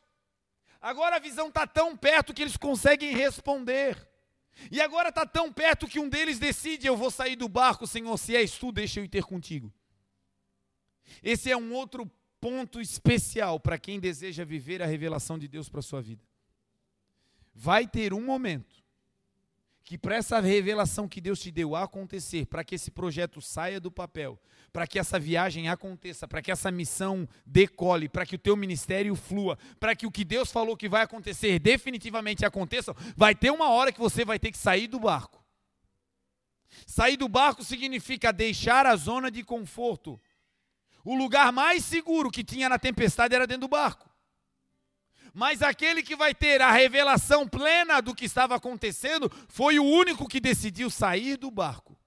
Agora 0.82 1.16
a 1.16 1.20
visão 1.20 1.48
está 1.48 1.66
tão 1.66 1.98
perto 1.98 2.34
que 2.34 2.42
eles 2.42 2.58
conseguem 2.58 3.16
responder. 3.16 4.08
E 4.72 4.82
agora 4.82 5.10
está 5.10 5.26
tão 5.26 5.52
perto 5.52 5.88
que 5.88 6.00
um 6.00 6.10
deles 6.10 6.38
decide: 6.38 6.88
Eu 6.88 6.98
vou 6.98 7.10
sair 7.10 7.36
do 7.36 7.48
barco, 7.48 7.88
Senhor, 7.88 8.18
se 8.18 8.36
és 8.36 8.58
tu, 8.58 8.72
deixa 8.72 9.00
eu 9.00 9.06
ir 9.06 9.10
ter 9.10 9.24
contigo. 9.24 9.74
Esse 11.24 11.52
é 11.52 11.58
um 11.58 11.74
outro 11.74 12.10
ponto 12.40 12.80
especial 12.80 13.60
para 13.60 13.78
quem 13.78 14.00
deseja 14.00 14.44
viver 14.44 14.82
a 14.82 14.86
revelação 14.86 15.38
de 15.38 15.48
Deus 15.48 15.70
para 15.70 15.80
a 15.80 15.84
sua 15.84 16.02
vida. 16.02 16.24
Vai 17.54 17.88
ter 17.88 18.14
um 18.14 18.24
momento 18.24 18.80
que 19.90 19.98
para 19.98 20.16
essa 20.16 20.40
revelação 20.40 21.08
que 21.08 21.20
Deus 21.20 21.40
te 21.40 21.50
deu 21.50 21.76
acontecer, 21.76 22.46
para 22.46 22.64
que 22.64 22.76
esse 22.76 22.92
projeto 22.92 23.42
saia 23.42 23.80
do 23.80 23.90
papel, 23.90 24.40
para 24.72 24.86
que 24.86 25.00
essa 25.00 25.20
viagem 25.20 25.68
aconteça, 25.68 26.28
para 26.28 26.44
que 26.44 26.52
essa 26.52 26.70
missão 26.70 27.28
decole, 27.44 28.08
para 28.08 28.24
que 28.24 28.36
o 28.36 28.40
teu 28.40 28.56
ministério 28.56 29.16
flua, 29.16 29.58
para 29.80 29.96
que 29.96 30.06
o 30.06 30.12
que 30.12 30.24
Deus 30.24 30.52
falou 30.52 30.78
que 30.78 30.88
vai 30.88 31.02
acontecer 31.02 31.58
definitivamente 31.58 32.46
aconteça, 32.46 32.96
vai 33.18 33.34
ter 33.34 33.50
uma 33.50 33.72
hora 33.72 33.92
que 33.92 34.00
você 34.00 34.24
vai 34.24 34.38
ter 34.38 34.52
que 34.52 34.60
sair 34.60 34.88
do 34.88 35.00
barco. 35.00 35.44
Sair 36.86 37.18
do 37.18 37.28
barco 37.28 37.64
significa 37.64 38.32
deixar 38.32 38.86
a 38.86 38.96
zona 38.96 39.32
de 39.32 39.44
conforto 39.44 40.22
o 41.04 41.16
lugar 41.16 41.52
mais 41.52 41.86
seguro 41.86 42.32
que 42.32 42.44
tinha 42.44 42.70
na 42.70 42.78
tempestade 42.78 43.34
era 43.34 43.48
dentro 43.48 43.62
do 43.62 43.68
barco. 43.68 44.10
Mas 45.34 45.62
aquele 45.62 46.02
que 46.02 46.16
vai 46.16 46.34
ter 46.34 46.62
a 46.62 46.72
revelação 46.72 47.48
plena 47.48 48.02
do 48.02 48.16
que 48.16 48.26
estava 48.26 48.56
acontecendo 48.56 49.30
foi 49.48 49.80
o 49.80 49.86
único 49.86 50.28
que 50.28 50.40
decidiu 50.40 50.90
sair 50.90 51.38
do 51.38 51.52
barco. 51.52 51.98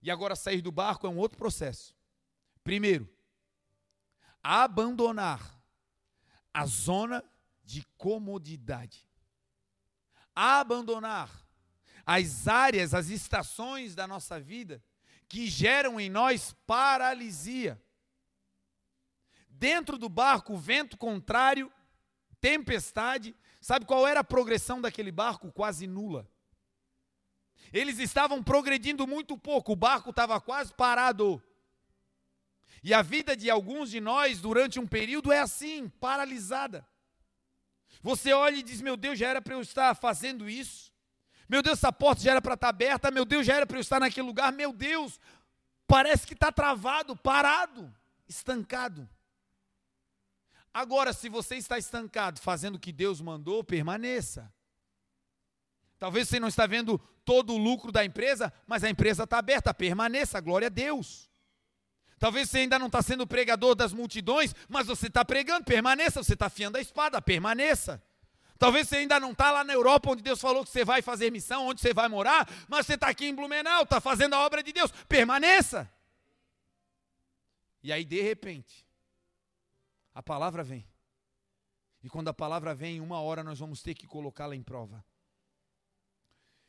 E 0.00 0.10
agora, 0.10 0.36
sair 0.36 0.62
do 0.62 0.70
barco 0.70 1.06
é 1.06 1.10
um 1.10 1.18
outro 1.18 1.36
processo. 1.36 1.94
Primeiro, 2.62 3.08
abandonar 4.42 5.58
a 6.52 6.66
zona 6.66 7.24
de 7.64 7.84
comodidade. 7.96 9.08
Abandonar 10.34 11.30
as 12.06 12.46
áreas, 12.46 12.94
as 12.94 13.08
estações 13.08 13.94
da 13.94 14.06
nossa 14.06 14.38
vida 14.38 14.82
que 15.28 15.46
geram 15.46 16.00
em 16.00 16.08
nós 16.08 16.54
paralisia. 16.66 17.80
Dentro 19.48 19.98
do 19.98 20.08
barco, 20.08 20.56
vento 20.56 20.96
contrário 20.96 21.72
tempestade. 22.40 23.34
Sabe 23.60 23.84
qual 23.84 24.06
era 24.06 24.20
a 24.20 24.24
progressão 24.24 24.80
daquele 24.80 25.10
barco? 25.10 25.52
Quase 25.52 25.86
nula. 25.86 26.28
Eles 27.72 27.98
estavam 27.98 28.42
progredindo 28.42 29.06
muito 29.06 29.36
pouco, 29.36 29.72
o 29.72 29.76
barco 29.76 30.10
estava 30.10 30.40
quase 30.40 30.72
parado. 30.72 31.42
E 32.82 32.94
a 32.94 33.02
vida 33.02 33.36
de 33.36 33.50
alguns 33.50 33.90
de 33.90 34.00
nós, 34.00 34.40
durante 34.40 34.78
um 34.78 34.86
período, 34.86 35.32
é 35.32 35.40
assim, 35.40 35.88
paralisada. 35.88 36.86
Você 38.00 38.32
olha 38.32 38.56
e 38.56 38.62
diz: 38.62 38.80
Meu 38.80 38.96
Deus, 38.96 39.18
já 39.18 39.28
era 39.28 39.42
para 39.42 39.54
eu 39.54 39.60
estar 39.60 39.94
fazendo 39.94 40.48
isso. 40.48 40.92
Meu 41.48 41.62
Deus, 41.62 41.78
essa 41.78 41.92
porta 41.92 42.22
já 42.22 42.32
era 42.32 42.42
para 42.42 42.54
estar 42.54 42.68
aberta. 42.68 43.10
Meu 43.10 43.24
Deus, 43.24 43.46
já 43.46 43.56
era 43.56 43.66
para 43.66 43.78
eu 43.78 43.80
estar 43.80 43.98
naquele 43.98 44.26
lugar. 44.26 44.52
Meu 44.52 44.72
Deus, 44.72 45.18
parece 45.86 46.26
que 46.26 46.34
está 46.34 46.52
travado, 46.52 47.16
parado, 47.16 47.92
estancado. 48.28 49.08
Agora, 50.72 51.12
se 51.12 51.28
você 51.28 51.56
está 51.56 51.78
estancado 51.78 52.40
fazendo 52.40 52.76
o 52.76 52.78
que 52.78 52.92
Deus 52.92 53.20
mandou, 53.20 53.64
permaneça. 53.64 54.52
Talvez 55.98 56.28
você 56.28 56.38
não 56.38 56.48
está 56.48 56.66
vendo 56.66 56.98
todo 57.24 57.54
o 57.54 57.58
lucro 57.58 57.90
da 57.90 58.04
empresa, 58.04 58.52
mas 58.66 58.84
a 58.84 58.90
empresa 58.90 59.24
está 59.24 59.38
aberta, 59.38 59.74
permaneça, 59.74 60.40
glória 60.40 60.66
a 60.66 60.70
Deus. 60.70 61.28
Talvez 62.18 62.50
você 62.50 62.58
ainda 62.58 62.78
não 62.78 62.86
está 62.86 63.00
sendo 63.00 63.26
pregador 63.26 63.74
das 63.74 63.92
multidões, 63.92 64.54
mas 64.68 64.86
você 64.86 65.06
está 65.06 65.24
pregando, 65.24 65.64
permaneça, 65.64 66.22
você 66.22 66.34
está 66.34 66.46
afiando 66.46 66.76
a 66.76 66.80
espada, 66.80 67.20
permaneça. 67.22 68.02
Talvez 68.58 68.88
você 68.88 68.96
ainda 68.96 69.20
não 69.20 69.30
está 69.30 69.52
lá 69.52 69.62
na 69.62 69.72
Europa, 69.72 70.10
onde 70.10 70.22
Deus 70.22 70.40
falou 70.40 70.64
que 70.64 70.70
você 70.70 70.84
vai 70.84 71.00
fazer 71.00 71.30
missão, 71.30 71.68
onde 71.68 71.80
você 71.80 71.94
vai 71.94 72.08
morar, 72.08 72.48
mas 72.68 72.86
você 72.86 72.94
está 72.94 73.08
aqui 73.08 73.26
em 73.26 73.34
Blumenau, 73.34 73.84
está 73.84 74.00
fazendo 74.00 74.34
a 74.34 74.44
obra 74.44 74.62
de 74.62 74.72
Deus, 74.72 74.90
permaneça. 75.08 75.90
E 77.82 77.92
aí, 77.92 78.04
de 78.04 78.20
repente, 78.20 78.84
a 80.12 80.22
palavra 80.22 80.64
vem. 80.64 80.84
E 82.02 82.08
quando 82.08 82.28
a 82.28 82.34
palavra 82.34 82.74
vem, 82.74 83.00
uma 83.00 83.20
hora 83.20 83.44
nós 83.44 83.60
vamos 83.60 83.80
ter 83.80 83.94
que 83.94 84.06
colocá-la 84.06 84.56
em 84.56 84.62
prova. 84.62 85.04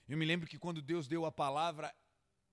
Eu 0.07 0.17
me 0.17 0.25
lembro 0.25 0.47
que 0.47 0.57
quando 0.59 0.81
Deus 0.81 1.07
deu 1.07 1.25
a 1.25 1.31
palavra, 1.31 1.93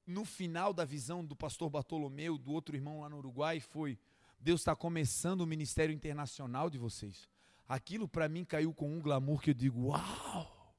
no 0.06 0.24
final 0.24 0.72
da 0.72 0.84
visão 0.84 1.24
do 1.24 1.36
pastor 1.36 1.68
Bartolomeu, 1.68 2.38
do 2.38 2.52
outro 2.52 2.74
irmão 2.74 3.00
lá 3.00 3.08
no 3.08 3.18
Uruguai, 3.18 3.60
foi: 3.60 3.98
Deus 4.38 4.60
está 4.62 4.74
começando 4.74 5.42
o 5.42 5.46
ministério 5.46 5.94
internacional 5.94 6.70
de 6.70 6.78
vocês. 6.78 7.28
Aquilo 7.68 8.08
para 8.08 8.28
mim 8.28 8.44
caiu 8.44 8.72
com 8.72 8.96
um 8.96 9.00
glamour 9.00 9.40
que 9.40 9.50
eu 9.50 9.54
digo: 9.54 9.88
Uau! 9.88 10.76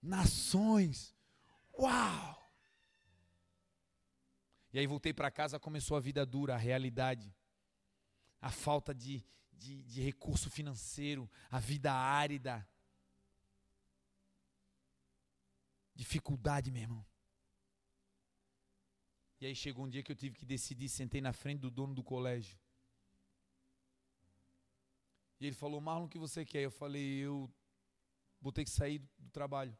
Nações! 0.00 1.14
Uau! 1.78 2.52
E 4.72 4.78
aí 4.78 4.86
voltei 4.86 5.12
para 5.12 5.30
casa, 5.30 5.58
começou 5.58 5.96
a 5.96 6.00
vida 6.00 6.24
dura, 6.24 6.54
a 6.54 6.58
realidade. 6.58 7.34
A 8.40 8.50
falta 8.50 8.94
de, 8.94 9.24
de, 9.52 9.82
de 9.82 10.00
recurso 10.00 10.48
financeiro, 10.48 11.28
a 11.50 11.58
vida 11.58 11.92
árida 11.92 12.66
Dificuldade, 15.98 16.70
meu 16.70 16.82
irmão. 16.82 17.04
E 19.40 19.46
aí 19.46 19.56
chegou 19.56 19.84
um 19.84 19.88
dia 19.88 20.00
que 20.00 20.12
eu 20.12 20.14
tive 20.14 20.36
que 20.36 20.46
decidir, 20.46 20.88
sentei 20.88 21.20
na 21.20 21.32
frente 21.32 21.58
do 21.58 21.72
dono 21.72 21.92
do 21.92 22.04
colégio. 22.04 22.56
E 25.40 25.46
ele 25.46 25.54
falou, 25.54 25.80
Marlon, 25.80 26.06
o 26.06 26.08
que 26.08 26.18
você 26.18 26.44
quer? 26.44 26.62
Eu 26.62 26.70
falei, 26.70 27.18
eu 27.18 27.50
vou 28.40 28.52
ter 28.52 28.64
que 28.64 28.70
sair 28.70 28.98
do 29.18 29.30
trabalho. 29.30 29.76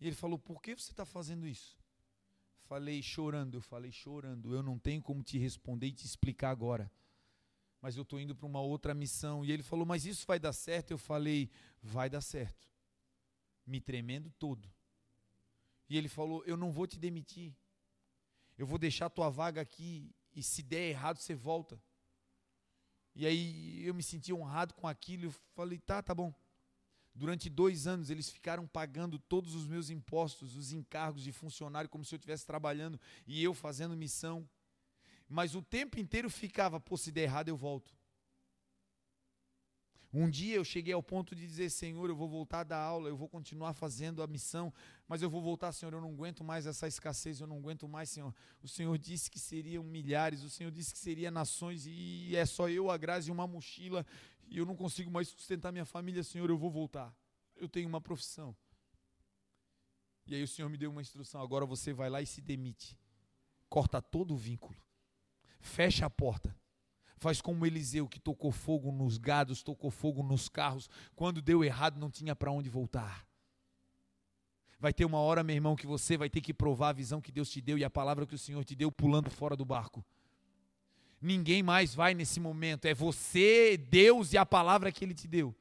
E 0.00 0.06
ele 0.06 0.16
falou, 0.16 0.38
por 0.38 0.60
que 0.62 0.74
você 0.74 0.90
está 0.90 1.04
fazendo 1.04 1.46
isso? 1.46 1.78
Falei 2.62 3.02
chorando, 3.02 3.56
eu 3.56 3.60
falei 3.60 3.92
chorando. 3.92 4.54
Eu 4.54 4.62
não 4.62 4.78
tenho 4.78 5.02
como 5.02 5.22
te 5.22 5.38
responder 5.38 5.86
e 5.86 5.92
te 5.92 6.04
explicar 6.04 6.50
agora. 6.50 6.90
Mas 7.80 7.96
eu 7.96 8.02
estou 8.02 8.18
indo 8.18 8.34
para 8.34 8.46
uma 8.46 8.60
outra 8.60 8.94
missão. 8.94 9.44
E 9.44 9.52
ele 9.52 9.62
falou, 9.62 9.86
mas 9.86 10.04
isso 10.04 10.26
vai 10.26 10.38
dar 10.38 10.52
certo? 10.52 10.90
Eu 10.90 10.98
falei, 10.98 11.50
vai 11.82 12.10
dar 12.10 12.20
certo. 12.20 12.68
Me 13.66 13.80
tremendo 13.80 14.30
todo. 14.38 14.68
E 15.88 15.96
ele 15.96 16.08
falou: 16.08 16.42
Eu 16.44 16.56
não 16.56 16.72
vou 16.72 16.86
te 16.86 16.98
demitir. 16.98 17.54
Eu 18.58 18.66
vou 18.66 18.78
deixar 18.78 19.10
tua 19.10 19.28
vaga 19.28 19.60
aqui 19.60 20.14
e 20.34 20.42
se 20.42 20.62
der 20.62 20.88
errado 20.90 21.18
você 21.18 21.34
volta. 21.34 21.80
E 23.18 23.26
aí 23.26 23.82
eu 23.82 23.94
me 23.94 24.02
senti 24.02 24.30
honrado 24.30 24.74
com 24.74 24.86
aquilo. 24.86 25.24
Eu 25.24 25.34
falei: 25.54 25.78
Tá, 25.78 26.02
tá 26.02 26.14
bom. 26.14 26.32
Durante 27.14 27.48
dois 27.48 27.86
anos 27.86 28.10
eles 28.10 28.28
ficaram 28.28 28.66
pagando 28.66 29.18
todos 29.18 29.54
os 29.54 29.66
meus 29.66 29.88
impostos, 29.88 30.54
os 30.54 30.74
encargos 30.74 31.22
de 31.22 31.32
funcionário, 31.32 31.88
como 31.88 32.04
se 32.04 32.14
eu 32.14 32.18
estivesse 32.18 32.44
trabalhando 32.44 33.00
e 33.26 33.42
eu 33.42 33.54
fazendo 33.54 33.96
missão. 33.96 34.46
Mas 35.26 35.54
o 35.54 35.62
tempo 35.62 35.98
inteiro 35.98 36.28
ficava: 36.28 36.78
Pô, 36.78 36.94
se 36.98 37.10
der 37.10 37.22
errado 37.22 37.48
eu 37.48 37.56
volto. 37.56 37.90
Um 40.12 40.30
dia 40.30 40.56
eu 40.56 40.64
cheguei 40.64 40.94
ao 40.94 41.02
ponto 41.02 41.34
de 41.34 41.46
dizer, 41.46 41.68
Senhor, 41.70 42.08
eu 42.08 42.16
vou 42.16 42.28
voltar 42.28 42.64
da 42.64 42.78
aula, 42.78 43.08
eu 43.08 43.16
vou 43.16 43.28
continuar 43.28 43.74
fazendo 43.74 44.22
a 44.22 44.26
missão, 44.26 44.72
mas 45.06 45.20
eu 45.20 45.28
vou 45.28 45.42
voltar, 45.42 45.72
Senhor, 45.72 45.92
eu 45.92 46.00
não 46.00 46.10
aguento 46.10 46.42
mais 46.42 46.64
essa 46.64 46.86
escassez, 46.86 47.40
eu 47.40 47.46
não 47.46 47.58
aguento 47.58 47.86
mais, 47.88 48.08
Senhor. 48.08 48.34
O 48.62 48.68
Senhor 48.68 48.96
disse 48.96 49.30
que 49.30 49.38
seriam 49.38 49.82
milhares, 49.82 50.42
o 50.42 50.50
Senhor 50.50 50.70
disse 50.70 50.92
que 50.92 50.98
seriam 50.98 51.30
nações 51.30 51.86
e 51.86 52.34
é 52.34 52.46
só 52.46 52.68
eu, 52.68 52.90
a 52.90 52.96
graça 52.96 53.28
e 53.28 53.32
uma 53.32 53.46
mochila 53.46 54.06
e 54.48 54.58
eu 54.58 54.64
não 54.64 54.76
consigo 54.76 55.10
mais 55.10 55.28
sustentar 55.28 55.72
minha 55.72 55.84
família, 55.84 56.22
Senhor, 56.22 56.48
eu 56.48 56.56
vou 56.56 56.70
voltar. 56.70 57.14
Eu 57.56 57.68
tenho 57.68 57.88
uma 57.88 58.00
profissão. 58.00 58.56
E 60.26 60.34
aí 60.34 60.42
o 60.42 60.48
Senhor 60.48 60.68
me 60.68 60.76
deu 60.76 60.90
uma 60.90 61.00
instrução, 61.00 61.40
agora 61.40 61.64
você 61.66 61.92
vai 61.92 62.08
lá 62.08 62.20
e 62.20 62.26
se 62.26 62.40
demite. 62.40 62.98
Corta 63.68 64.00
todo 64.00 64.34
o 64.34 64.36
vínculo. 64.36 64.76
Fecha 65.60 66.06
a 66.06 66.10
porta 66.10 66.54
Faz 67.18 67.40
como 67.40 67.64
Eliseu, 67.64 68.06
que 68.06 68.20
tocou 68.20 68.52
fogo 68.52 68.92
nos 68.92 69.16
gados, 69.16 69.62
tocou 69.62 69.90
fogo 69.90 70.22
nos 70.22 70.48
carros. 70.48 70.88
Quando 71.14 71.40
deu 71.40 71.64
errado, 71.64 71.98
não 71.98 72.10
tinha 72.10 72.36
para 72.36 72.52
onde 72.52 72.68
voltar. 72.68 73.26
Vai 74.78 74.92
ter 74.92 75.06
uma 75.06 75.18
hora, 75.18 75.42
meu 75.42 75.56
irmão, 75.56 75.74
que 75.74 75.86
você 75.86 76.18
vai 76.18 76.28
ter 76.28 76.42
que 76.42 76.52
provar 76.52 76.90
a 76.90 76.92
visão 76.92 77.20
que 77.20 77.32
Deus 77.32 77.48
te 77.48 77.62
deu 77.62 77.78
e 77.78 77.84
a 77.84 77.88
palavra 77.88 78.26
que 78.26 78.34
o 78.34 78.38
Senhor 78.38 78.62
te 78.64 78.74
deu 78.74 78.92
pulando 78.92 79.30
fora 79.30 79.56
do 79.56 79.64
barco. 79.64 80.04
Ninguém 81.18 81.62
mais 81.62 81.94
vai 81.94 82.12
nesse 82.12 82.38
momento. 82.38 82.84
É 82.84 82.92
você, 82.92 83.78
Deus 83.78 84.34
e 84.34 84.38
a 84.38 84.44
palavra 84.44 84.92
que 84.92 85.02
Ele 85.02 85.14
te 85.14 85.26
deu. 85.26 85.56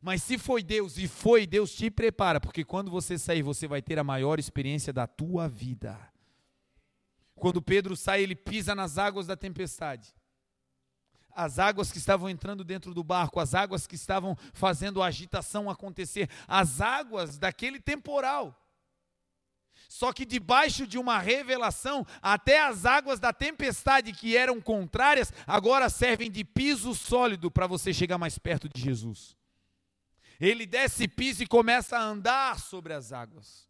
Mas 0.00 0.22
se 0.22 0.38
foi 0.38 0.62
Deus 0.62 0.96
e 0.96 1.06
foi, 1.06 1.46
Deus 1.46 1.74
te 1.74 1.90
prepara, 1.90 2.40
porque 2.40 2.64
quando 2.64 2.90
você 2.90 3.18
sair, 3.18 3.42
você 3.42 3.66
vai 3.66 3.82
ter 3.82 3.98
a 3.98 4.04
maior 4.04 4.38
experiência 4.38 4.92
da 4.92 5.06
tua 5.06 5.46
vida. 5.46 5.98
Quando 7.34 7.60
Pedro 7.60 7.94
sai, 7.94 8.22
ele 8.22 8.34
pisa 8.34 8.74
nas 8.74 8.96
águas 8.96 9.26
da 9.26 9.36
tempestade 9.36 10.14
as 11.36 11.58
águas 11.58 11.92
que 11.92 11.98
estavam 11.98 12.30
entrando 12.30 12.64
dentro 12.64 12.94
do 12.94 13.04
barco, 13.04 13.38
as 13.38 13.54
águas 13.54 13.86
que 13.86 13.94
estavam 13.94 14.36
fazendo 14.54 15.02
a 15.02 15.06
agitação 15.06 15.68
acontecer, 15.68 16.30
as 16.48 16.80
águas 16.80 17.36
daquele 17.36 17.78
temporal. 17.78 18.58
Só 19.88 20.12
que 20.12 20.24
debaixo 20.24 20.86
de 20.86 20.98
uma 20.98 21.18
revelação, 21.18 22.04
até 22.22 22.60
as 22.60 22.86
águas 22.86 23.20
da 23.20 23.32
tempestade 23.32 24.12
que 24.12 24.36
eram 24.36 24.60
contrárias, 24.60 25.32
agora 25.46 25.90
servem 25.90 26.30
de 26.30 26.42
piso 26.42 26.94
sólido 26.94 27.50
para 27.50 27.66
você 27.66 27.92
chegar 27.92 28.18
mais 28.18 28.38
perto 28.38 28.68
de 28.68 28.80
Jesus. 28.80 29.36
Ele 30.40 30.66
desce 30.66 31.06
piso 31.06 31.42
e 31.42 31.46
começa 31.46 31.98
a 31.98 32.02
andar 32.02 32.58
sobre 32.58 32.94
as 32.94 33.12
águas. 33.12 33.68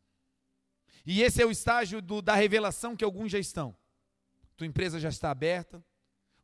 E 1.04 1.22
esse 1.22 1.42
é 1.42 1.46
o 1.46 1.50
estágio 1.50 2.00
do, 2.00 2.22
da 2.22 2.34
revelação 2.34 2.96
que 2.96 3.04
alguns 3.04 3.30
já 3.30 3.38
estão. 3.38 3.76
Tua 4.56 4.66
empresa 4.66 4.98
já 4.98 5.08
está 5.08 5.30
aberta, 5.30 5.84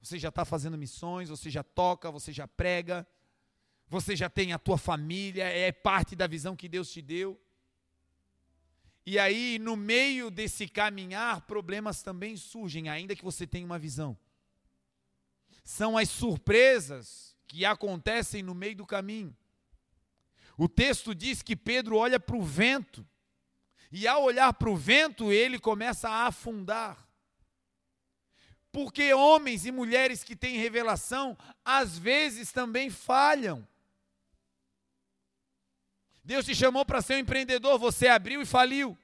você 0.03 0.19
já 0.19 0.31
está 0.31 0.45
fazendo 0.45 0.77
missões, 0.77 1.29
você 1.29 1.49
já 1.49 1.63
toca, 1.63 2.11
você 2.11 2.33
já 2.33 2.49
prega, 2.49 3.07
você 3.87 4.17
já 4.17 4.29
tem 4.29 4.53
a 4.53 4.59
tua 4.59 4.77
família, 4.77 5.45
é 5.45 5.71
parte 5.71 6.17
da 6.17 6.27
visão 6.27 6.57
que 6.57 6.69
Deus 6.69 6.91
te 6.91 7.01
deu. 7.01 7.41
E 9.07 9.17
aí, 9.19 9.61
no 9.61 9.77
meio 9.77 10.29
desse 10.29 10.67
caminhar, 10.67 11.43
problemas 11.43 12.03
também 12.03 12.37
surgem, 12.37 12.89
ainda 12.89 13.15
que 13.15 13.25
você 13.25 13.47
tenha 13.47 13.65
uma 13.65 13.79
visão. 13.79 14.19
São 15.63 15.97
as 15.97 16.09
surpresas 16.09 17.37
que 17.47 17.65
acontecem 17.65 18.43
no 18.43 18.55
meio 18.55 18.77
do 18.77 18.87
caminho. 18.87 19.37
O 20.59 20.69
texto 20.69 21.15
diz 21.15 21.43
que 21.43 21.55
Pedro 21.55 21.97
olha 21.97 22.19
para 22.19 22.37
o 22.37 22.43
vento, 22.43 23.07
e 23.91 24.09
ao 24.09 24.25
olhar 24.25 24.53
para 24.55 24.71
o 24.71 24.77
vento, 24.77 25.31
ele 25.31 25.61
começa 25.61 26.09
a 26.09 26.27
afundar. 26.27 27.02
Porque 28.73 29.13
homens 29.13 29.67
e 29.67 29.71
mulheres 29.71 30.25
que 30.25 30.35
têm 30.35 30.57
revelação, 30.57 31.37
às 31.63 31.99
vezes 31.99 32.51
também 32.51 32.89
falham. 32.89 33.69
Deus 36.25 36.47
te 36.47 36.55
chamou 36.55 36.85
para 36.85 37.03
ser 37.03 37.17
um 37.17 37.19
empreendedor, 37.19 37.79
você 37.79 38.09
abriu 38.09 38.41
e 38.41 38.47
faliu. 38.47 38.97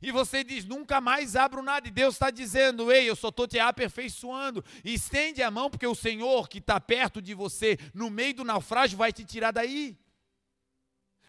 E 0.00 0.10
você 0.10 0.42
diz, 0.42 0.64
nunca 0.64 1.00
mais 1.00 1.34
abro 1.36 1.62
nada. 1.62 1.88
E 1.88 1.90
Deus 1.90 2.14
está 2.14 2.30
dizendo, 2.30 2.92
ei, 2.92 3.08
eu 3.08 3.16
só 3.16 3.28
estou 3.28 3.46
te 3.46 3.58
aperfeiçoando. 3.58 4.64
E 4.84 4.94
estende 4.94 5.42
a 5.42 5.50
mão, 5.50 5.70
porque 5.70 5.86
o 5.86 5.94
Senhor 5.94 6.48
que 6.48 6.58
está 6.58 6.80
perto 6.80 7.22
de 7.22 7.34
você, 7.34 7.78
no 7.92 8.10
meio 8.10 8.34
do 8.34 8.44
naufrágio, 8.44 8.98
vai 8.98 9.12
te 9.12 9.24
tirar 9.24 9.50
daí. 9.50 9.96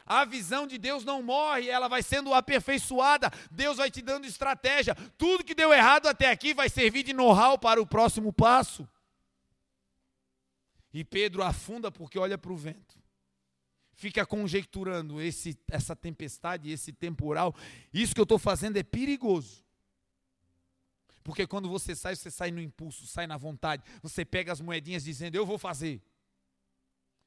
A 0.06 0.24
visão 0.24 0.68
de 0.68 0.78
Deus 0.78 1.04
não 1.04 1.24
morre, 1.24 1.68
ela 1.68 1.88
vai 1.88 2.04
sendo 2.04 2.34
aperfeiçoada. 2.34 3.32
Deus 3.50 3.78
vai 3.78 3.90
te 3.90 4.02
dando 4.02 4.26
estratégia. 4.26 4.94
Tudo 5.18 5.44
que 5.44 5.56
deu 5.56 5.74
errado 5.74 6.08
até 6.08 6.30
aqui 6.30 6.54
vai 6.54 6.70
servir 6.70 7.04
de 7.04 7.12
know-how 7.12 7.58
para 7.58 7.82
o 7.82 7.88
próximo 7.88 8.32
passo. 8.32 8.88
E 10.94 11.04
Pedro 11.04 11.42
afunda 11.42 11.92
porque 11.92 12.20
olha 12.20 12.38
para 12.38 12.54
o 12.54 12.56
vento. 12.56 12.96
Fica 13.94 14.26
conjecturando 14.26 15.20
esse, 15.20 15.58
essa 15.72 15.96
tempestade, 15.96 16.70
esse 16.70 16.94
temporal. 16.94 17.56
Isso 17.94 18.14
que 18.14 18.22
eu 18.22 18.24
estou 18.24 18.38
fazendo 18.38 18.78
é 18.78 18.84
perigoso. 18.84 19.66
Porque 21.24 21.48
quando 21.48 21.68
você 21.68 21.96
sai, 21.96 22.16
você 22.16 22.30
sai 22.30 22.52
no 22.52 22.62
impulso, 22.62 23.08
sai 23.08 23.26
na 23.26 23.38
vontade. 23.38 23.82
Você 24.04 24.24
pega 24.24 24.52
as 24.52 24.62
moedinhas 24.62 25.04
dizendo, 25.04 25.34
eu 25.34 25.46
vou 25.46 25.58
fazer. 25.58 26.00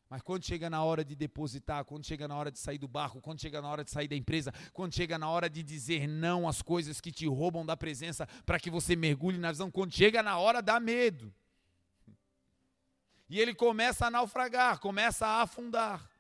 Mas 0.09 0.23
quando 0.23 0.45
chega 0.45 0.71
na 0.71 0.83
hora 0.83 1.05
de 1.05 1.15
depositar, 1.15 1.85
quando 1.85 2.07
chega 2.07 2.27
na 2.27 2.35
hora 2.35 2.51
de 2.51 2.59
sair 2.59 2.79
do 2.79 2.89
barco, 2.89 3.21
quando 3.21 3.41
chega 3.41 3.61
na 3.61 3.69
hora 3.69 3.85
de 3.85 3.91
sair 3.91 4.09
da 4.09 4.17
empresa, 4.17 4.53
quando 4.73 4.95
chega 4.95 5.19
na 5.19 5.29
hora 5.29 5.51
de 5.51 5.63
dizer 5.63 6.09
não 6.09 6.49
às 6.49 6.63
coisas 6.63 6.99
que 6.99 7.13
te 7.13 7.27
roubam 7.27 7.65
da 7.65 7.77
presença 7.77 8.27
para 8.47 8.59
que 8.59 8.71
você 8.71 8.97
mergulhe 8.97 9.37
na 9.37 9.53
visão, 9.53 9.71
quando 9.71 9.93
chega 9.93 10.23
na 10.23 10.39
hora 10.39 10.63
dá 10.63 10.81
medo. 10.81 11.33
E 13.29 13.39
ele 13.39 13.55
começa 13.55 14.07
a 14.07 14.11
naufragar, 14.11 14.81
começa 14.81 15.27
a 15.27 15.43
afundar. 15.43 16.11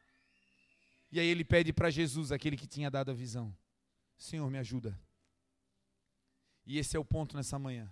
E 1.11 1.18
aí 1.18 1.26
ele 1.26 1.43
pede 1.43 1.72
para 1.72 1.89
Jesus, 1.89 2.30
aquele 2.30 2.59
que 2.59 2.66
tinha 2.66 2.91
dado 2.91 3.11
a 3.11 3.14
visão: 3.14 3.57
Senhor, 4.18 4.51
me 4.51 4.59
ajuda. 4.59 5.01
E 6.66 6.78
esse 6.78 6.95
é 6.95 7.01
o 7.01 7.05
ponto 7.05 7.34
nessa 7.34 7.59
manhã. 7.59 7.91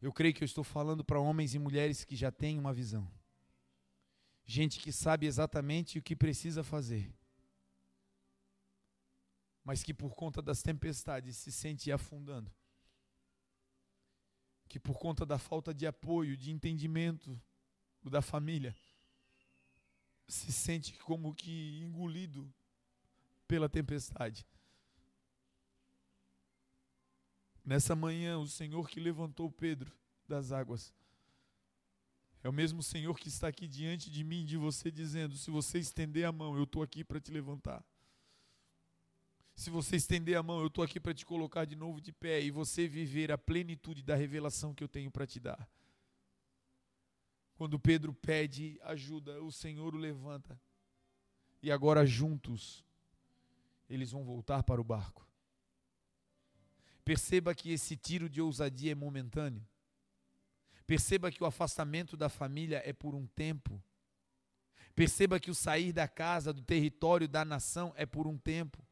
Eu 0.00 0.12
creio 0.12 0.32
que 0.32 0.44
eu 0.44 0.46
estou 0.46 0.62
falando 0.62 1.02
para 1.02 1.18
homens 1.18 1.56
e 1.56 1.58
mulheres 1.58 2.04
que 2.04 2.14
já 2.14 2.30
têm 2.30 2.56
uma 2.56 2.72
visão 2.72 3.17
gente 4.48 4.80
que 4.80 4.90
sabe 4.90 5.26
exatamente 5.26 5.98
o 5.98 6.02
que 6.02 6.16
precisa 6.16 6.64
fazer, 6.64 7.14
mas 9.62 9.82
que 9.82 9.92
por 9.92 10.14
conta 10.14 10.40
das 10.40 10.62
tempestades 10.62 11.36
se 11.36 11.52
sente 11.52 11.92
afundando, 11.92 12.50
que 14.66 14.80
por 14.80 14.98
conta 14.98 15.26
da 15.26 15.38
falta 15.38 15.74
de 15.74 15.86
apoio, 15.86 16.34
de 16.34 16.50
entendimento 16.50 17.38
da 18.02 18.22
família, 18.22 18.74
se 20.26 20.50
sente 20.50 20.94
como 21.00 21.34
que 21.34 21.82
engolido 21.82 22.50
pela 23.46 23.68
tempestade. 23.68 24.46
Nessa 27.62 27.94
manhã, 27.94 28.38
o 28.38 28.46
Senhor 28.46 28.88
que 28.88 28.98
levantou 28.98 29.50
Pedro 29.50 29.94
das 30.26 30.52
águas 30.52 30.94
é 32.42 32.48
o 32.48 32.52
mesmo 32.52 32.82
Senhor 32.82 33.18
que 33.18 33.28
está 33.28 33.48
aqui 33.48 33.66
diante 33.66 34.10
de 34.10 34.22
mim, 34.22 34.44
de 34.44 34.56
você, 34.56 34.90
dizendo: 34.90 35.36
se 35.36 35.50
você 35.50 35.78
estender 35.78 36.24
a 36.24 36.32
mão, 36.32 36.56
eu 36.56 36.64
estou 36.64 36.82
aqui 36.82 37.02
para 37.02 37.20
te 37.20 37.30
levantar. 37.30 37.84
Se 39.56 39.70
você 39.70 39.96
estender 39.96 40.36
a 40.36 40.42
mão, 40.42 40.60
eu 40.60 40.68
estou 40.68 40.84
aqui 40.84 41.00
para 41.00 41.12
te 41.12 41.26
colocar 41.26 41.64
de 41.64 41.74
novo 41.74 42.00
de 42.00 42.12
pé 42.12 42.40
e 42.40 42.50
você 42.50 42.86
viver 42.86 43.32
a 43.32 43.36
plenitude 43.36 44.04
da 44.04 44.14
revelação 44.14 44.72
que 44.72 44.84
eu 44.84 44.88
tenho 44.88 45.10
para 45.10 45.26
te 45.26 45.40
dar. 45.40 45.68
Quando 47.56 47.76
Pedro 47.76 48.14
pede 48.14 48.78
ajuda, 48.84 49.42
o 49.42 49.50
Senhor 49.50 49.96
o 49.96 49.98
levanta. 49.98 50.60
E 51.60 51.72
agora 51.72 52.06
juntos, 52.06 52.84
eles 53.90 54.12
vão 54.12 54.24
voltar 54.24 54.62
para 54.62 54.80
o 54.80 54.84
barco. 54.84 55.26
Perceba 57.04 57.52
que 57.52 57.72
esse 57.72 57.96
tiro 57.96 58.28
de 58.28 58.40
ousadia 58.40 58.92
é 58.92 58.94
momentâneo. 58.94 59.66
Perceba 60.88 61.30
que 61.30 61.44
o 61.44 61.46
afastamento 61.46 62.16
da 62.16 62.30
família 62.30 62.82
é 62.82 62.94
por 62.94 63.14
um 63.14 63.26
tempo. 63.26 63.78
Perceba 64.94 65.38
que 65.38 65.50
o 65.50 65.54
sair 65.54 65.92
da 65.92 66.08
casa, 66.08 66.50
do 66.50 66.62
território, 66.62 67.28
da 67.28 67.44
nação 67.44 67.92
é 67.94 68.06
por 68.06 68.26
um 68.26 68.38
tempo. 68.38 68.82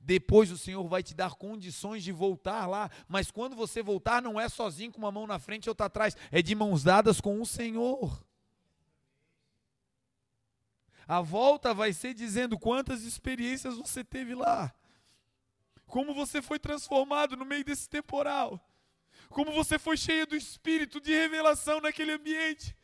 Depois 0.00 0.52
o 0.52 0.56
Senhor 0.56 0.86
vai 0.86 1.02
te 1.02 1.16
dar 1.16 1.34
condições 1.34 2.04
de 2.04 2.12
voltar 2.12 2.68
lá, 2.68 2.88
mas 3.08 3.28
quando 3.28 3.56
você 3.56 3.82
voltar, 3.82 4.22
não 4.22 4.40
é 4.40 4.48
sozinho 4.48 4.92
com 4.92 4.98
uma 4.98 5.10
mão 5.10 5.26
na 5.26 5.40
frente 5.40 5.66
e 5.66 5.68
outra 5.68 5.86
atrás, 5.86 6.16
é 6.30 6.40
de 6.40 6.54
mãos 6.54 6.84
dadas 6.84 7.20
com 7.20 7.42
o 7.42 7.44
Senhor. 7.44 8.24
A 11.08 11.20
volta 11.20 11.74
vai 11.74 11.92
ser 11.92 12.14
dizendo 12.14 12.56
quantas 12.56 13.02
experiências 13.02 13.76
você 13.76 14.04
teve 14.04 14.32
lá, 14.32 14.72
como 15.86 16.14
você 16.14 16.40
foi 16.40 16.60
transformado 16.60 17.36
no 17.36 17.44
meio 17.44 17.64
desse 17.64 17.88
temporal 17.88 18.64
como 19.30 19.52
você 19.52 19.78
foi 19.78 19.96
cheia 19.96 20.26
do 20.26 20.36
espírito 20.36 21.00
de 21.00 21.12
revelação 21.12 21.80
naquele 21.80 22.12
ambiente. 22.12 22.76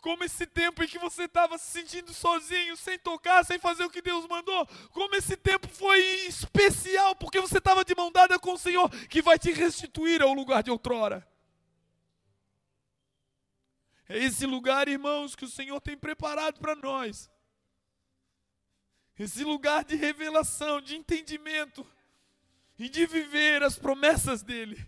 Como 0.00 0.22
esse 0.22 0.46
tempo 0.46 0.84
em 0.84 0.86
que 0.86 0.98
você 0.98 1.24
estava 1.24 1.58
se 1.58 1.70
sentindo 1.70 2.14
sozinho, 2.14 2.76
sem 2.76 2.98
tocar, 2.98 3.44
sem 3.44 3.58
fazer 3.58 3.84
o 3.84 3.90
que 3.90 4.00
Deus 4.00 4.26
mandou. 4.28 4.66
Como 4.90 5.14
esse 5.16 5.36
tempo 5.36 5.66
foi 5.68 5.98
especial, 6.26 7.16
porque 7.16 7.40
você 7.40 7.58
estava 7.58 7.84
de 7.84 7.94
mão 7.94 8.12
dada 8.12 8.38
com 8.38 8.52
o 8.52 8.58
Senhor, 8.58 8.88
que 9.08 9.20
vai 9.20 9.38
te 9.38 9.50
restituir 9.50 10.22
ao 10.22 10.32
lugar 10.32 10.62
de 10.62 10.70
outrora. 10.70 11.26
É 14.08 14.18
esse 14.18 14.46
lugar, 14.46 14.86
irmãos, 14.86 15.34
que 15.34 15.44
o 15.44 15.50
Senhor 15.50 15.80
tem 15.80 15.96
preparado 15.96 16.60
para 16.60 16.76
nós. 16.76 17.28
Esse 19.18 19.42
lugar 19.42 19.84
de 19.84 19.96
revelação, 19.96 20.80
de 20.80 20.94
entendimento 20.94 21.84
e 22.78 22.88
de 22.88 23.06
viver 23.06 23.62
as 23.62 23.76
promessas 23.76 24.42
dEle. 24.42 24.86